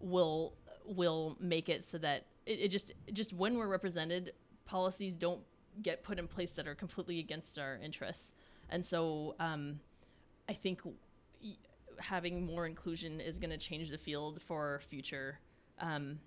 will 0.00 0.54
will 0.84 1.36
make 1.38 1.68
it 1.68 1.84
so 1.84 1.96
that 1.98 2.26
it, 2.50 2.60
it 2.60 2.68
just 2.68 2.92
just 3.12 3.32
when 3.32 3.56
we're 3.56 3.68
represented, 3.68 4.32
policies 4.66 5.14
don't 5.14 5.40
get 5.82 6.02
put 6.02 6.18
in 6.18 6.26
place 6.26 6.50
that 6.52 6.66
are 6.66 6.74
completely 6.74 7.20
against 7.20 7.58
our 7.58 7.78
interests, 7.82 8.32
and 8.68 8.84
so 8.84 9.34
um, 9.38 9.80
I 10.48 10.52
think 10.52 10.80
having 11.98 12.44
more 12.44 12.66
inclusion 12.66 13.20
is 13.20 13.38
going 13.38 13.50
to 13.50 13.58
change 13.58 13.90
the 13.90 13.98
field 13.98 14.42
for 14.42 14.80
future 14.88 15.38
um, 15.78 16.18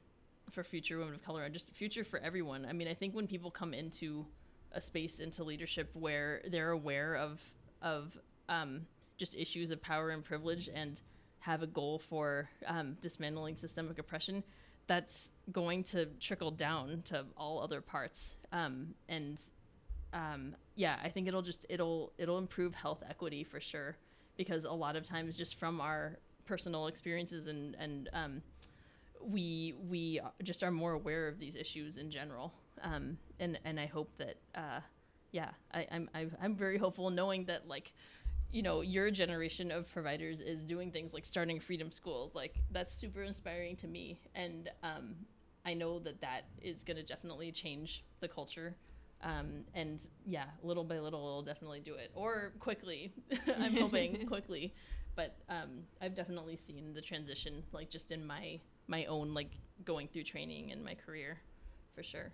for 0.52 0.64
future 0.64 0.98
women 0.98 1.16
of 1.16 1.24
color 1.24 1.44
and 1.44 1.54
just 1.54 1.74
future 1.74 2.04
for 2.04 2.20
everyone. 2.20 2.66
I 2.66 2.74
mean, 2.74 2.88
I 2.88 2.94
think 2.94 3.16
when 3.16 3.28
people 3.28 3.52
come 3.52 3.74
into 3.74 4.26
a 4.72 4.82
space 4.82 5.20
into 5.20 5.44
leadership 5.44 5.90
where 5.94 6.42
they're 6.50 6.72
aware 6.72 7.16
of 7.16 7.42
of 7.82 8.18
um, 8.48 8.88
just 9.18 9.36
issues 9.36 9.72
of 9.72 9.82
power 9.82 10.10
and 10.10 10.24
privilege 10.24 10.70
and 10.74 11.02
have 11.40 11.62
a 11.62 11.68
goal 11.68 12.00
for 12.00 12.50
um, 12.68 12.96
dismantling 13.02 13.58
systemic 13.58 14.00
oppression, 14.00 14.44
that's 14.88 15.32
going 15.52 15.84
to 15.84 16.06
trickle 16.20 16.52
down 16.52 17.02
to 17.06 17.26
all 17.38 17.62
other 17.62 17.82
parts. 17.82 18.34
Um, 18.52 18.96
and 19.08 19.40
um, 20.14 20.56
yeah, 20.76 20.98
I 21.04 21.10
think 21.10 21.28
it'll 21.28 21.42
just 21.42 21.66
it'll 21.70 22.14
it'll 22.18 22.38
improve 22.38 22.76
health 22.76 23.04
equity 23.08 23.44
for 23.44 23.60
sure 23.60 23.98
because 24.38 24.66
a 24.66 24.72
lot 24.72 24.96
of 24.96 25.04
times 25.04 25.38
just 25.38 25.56
from 25.56 25.82
our 25.82 26.18
personal 26.46 26.88
experiences 26.88 27.48
and 27.48 27.76
and 27.80 28.10
um, 28.14 28.42
we 29.22 29.76
we 29.90 30.20
just 30.44 30.64
are 30.64 30.72
more 30.72 30.94
aware 30.94 31.28
of 31.28 31.40
these 31.40 31.56
issues 31.56 31.98
in 31.98 32.12
general 32.12 32.54
um, 32.82 33.18
and 33.40 33.60
and 33.66 33.80
I 33.80 33.86
hope 33.86 34.10
that 34.18 34.36
uh, 34.56 34.82
yeah 35.32 35.50
I, 35.74 35.88
I'm 35.92 36.10
I'm 36.42 36.56
very 36.56 36.78
hopeful 36.78 37.10
knowing 37.10 37.46
that 37.46 37.68
like 37.68 37.94
you 38.54 38.62
know 38.62 38.82
your 38.82 39.10
generation 39.12 39.72
of 39.72 39.92
providers 39.92 40.40
is 40.40 40.64
doing 40.64 40.92
things 40.92 41.14
like 41.14 41.26
starting 41.26 41.60
freedom 41.60 41.92
school. 41.92 42.32
Like 42.34 42.56
that's 42.72 42.96
super 42.96 43.24
inspiring 43.24 43.76
to 43.78 43.88
me. 43.88 44.20
And 44.36 44.70
um, 44.84 45.16
I 45.66 45.74
know 45.74 46.00
that 46.00 46.22
that 46.22 46.44
is 46.62 46.84
going 46.84 46.98
to 46.98 47.04
definitely 47.04 47.52
change 47.52 48.04
the 48.20 48.28
culture. 48.28 48.76
Um, 49.24 49.64
and 49.74 50.00
yeah, 50.26 50.46
little 50.62 50.84
by 50.84 51.00
little, 51.00 51.20
it'll 51.20 51.42
definitely 51.42 51.80
do 51.80 51.96
it, 51.96 52.12
or 52.14 52.52
quickly. 52.60 53.14
I'm 53.60 53.76
hoping 53.76 54.26
quickly, 54.28 54.74
but 55.16 55.38
um, 55.50 55.84
I've 56.02 56.14
definitely 56.14 56.58
seen 56.58 56.94
the 56.94 57.02
transition, 57.02 57.64
like 57.72 57.90
just 57.90 58.12
in 58.12 58.26
my 58.26 58.60
my 58.88 59.06
own 59.06 59.34
like 59.34 59.52
going 59.86 60.10
through 60.10 60.24
training 60.24 60.72
and 60.74 60.84
my 60.84 60.94
career, 60.94 61.40
for 61.96 62.04
sure. 62.04 62.32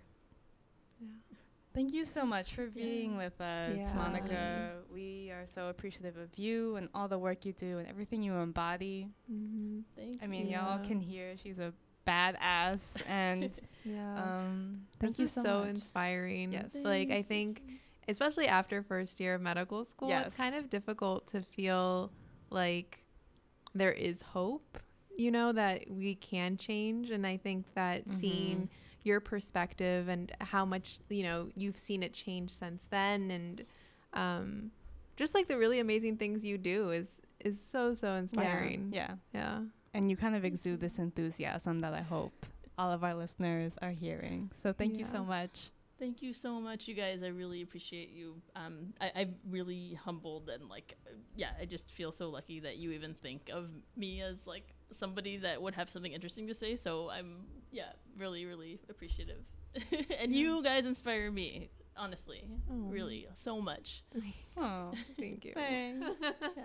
Thank 1.72 1.92
you 1.92 2.04
so 2.04 2.24
much 2.26 2.52
for 2.54 2.66
being 2.66 3.12
Yeah. 3.12 3.18
with 3.18 3.40
us, 3.40 3.76
Yeah. 3.78 3.92
Monica. 3.94 4.82
We 4.92 5.30
are 5.30 5.46
so 5.46 5.68
appreciative 5.68 6.16
of 6.16 6.36
you 6.36 6.74
and 6.76 6.88
all 6.94 7.06
the 7.06 7.18
work 7.18 7.44
you 7.44 7.52
do 7.52 7.78
and 7.78 7.86
everything 7.86 8.22
you 8.22 8.34
embody. 8.34 9.08
Mhm. 9.30 9.84
Thank 9.94 10.22
I 10.22 10.26
mean, 10.26 10.48
y'all 10.48 10.84
can 10.84 11.00
hear 11.00 11.36
she's 11.36 11.58
a 11.60 11.72
badass 12.06 13.00
and 13.06 13.58
Yeah. 13.84 14.14
um 14.42 14.86
thank 14.98 15.12
this 15.12 15.18
you 15.20 15.24
is 15.26 15.32
so, 15.32 15.42
so 15.44 15.58
much. 15.60 15.68
inspiring. 15.68 16.52
Yes. 16.52 16.74
Like 16.74 17.10
I 17.10 17.22
think 17.22 17.62
especially 18.08 18.48
after 18.48 18.82
first 18.82 19.20
year 19.20 19.34
of 19.36 19.40
medical 19.40 19.84
school, 19.84 20.10
it's 20.10 20.36
kind 20.36 20.56
of 20.56 20.68
difficult 20.70 21.28
to 21.28 21.40
feel 21.42 22.10
like 22.50 23.04
there 23.74 23.92
is 23.92 24.20
hope, 24.22 24.78
you 25.16 25.30
know, 25.30 25.52
that 25.52 25.88
we 25.88 26.16
can 26.16 26.56
change. 26.56 27.10
And 27.10 27.24
I 27.24 27.36
think 27.36 27.72
that 27.74 28.08
Mhm. 28.08 28.20
seeing 28.20 28.70
your 29.04 29.20
perspective 29.20 30.08
and 30.08 30.32
how 30.40 30.64
much, 30.64 30.98
you 31.08 31.22
know, 31.22 31.48
you've 31.54 31.76
seen 31.76 32.02
it 32.02 32.12
change 32.12 32.50
since 32.50 32.82
then 32.90 33.30
and 33.30 33.64
um 34.12 34.70
just 35.16 35.34
like 35.34 35.48
the 35.48 35.56
really 35.56 35.80
amazing 35.80 36.16
things 36.16 36.44
you 36.44 36.58
do 36.58 36.90
is 36.90 37.08
is 37.40 37.58
so 37.60 37.94
so 37.94 38.12
inspiring. 38.14 38.90
Yeah, 38.92 39.14
Yeah. 39.34 39.60
And 39.92 40.08
you 40.08 40.16
kind 40.16 40.36
of 40.36 40.44
exude 40.44 40.80
this 40.80 40.98
enthusiasm 40.98 41.80
that 41.80 41.94
I 41.94 42.02
hope 42.02 42.46
all 42.78 42.92
of 42.92 43.02
our 43.02 43.14
listeners 43.14 43.74
are 43.82 43.90
hearing. 43.90 44.50
So 44.62 44.72
thank 44.72 44.96
you 44.98 45.04
so 45.04 45.24
much. 45.24 45.70
Thank 45.98 46.22
you 46.22 46.32
so 46.32 46.58
much, 46.58 46.88
you 46.88 46.94
guys. 46.94 47.22
I 47.22 47.26
really 47.26 47.60
appreciate 47.60 48.10
you. 48.10 48.36
Um, 48.56 48.94
I, 49.02 49.12
I'm 49.14 49.34
really 49.50 49.98
humbled 50.02 50.48
and 50.48 50.66
like, 50.66 50.96
yeah, 51.36 51.50
I 51.60 51.66
just 51.66 51.90
feel 51.90 52.10
so 52.10 52.30
lucky 52.30 52.58
that 52.60 52.78
you 52.78 52.92
even 52.92 53.12
think 53.12 53.50
of 53.52 53.68
me 53.96 54.22
as 54.22 54.46
like 54.46 54.74
somebody 54.92 55.36
that 55.38 55.60
would 55.62 55.74
have 55.74 55.90
something 55.90 56.12
interesting 56.12 56.46
to 56.48 56.54
say. 56.54 56.76
So 56.76 57.10
I'm, 57.10 57.46
yeah, 57.70 57.92
really, 58.18 58.44
really 58.46 58.80
appreciative. 58.88 59.42
and 60.18 60.34
you 60.34 60.62
guys 60.62 60.84
inspire 60.86 61.30
me, 61.30 61.70
honestly, 61.96 62.42
Oh. 62.70 62.74
really, 62.88 63.26
so 63.36 63.60
much. 63.60 64.02
Oh, 64.56 64.92
Thank 65.18 65.44
you. 65.46 65.52
thanks. 65.54 66.06
Yeah. 66.56 66.64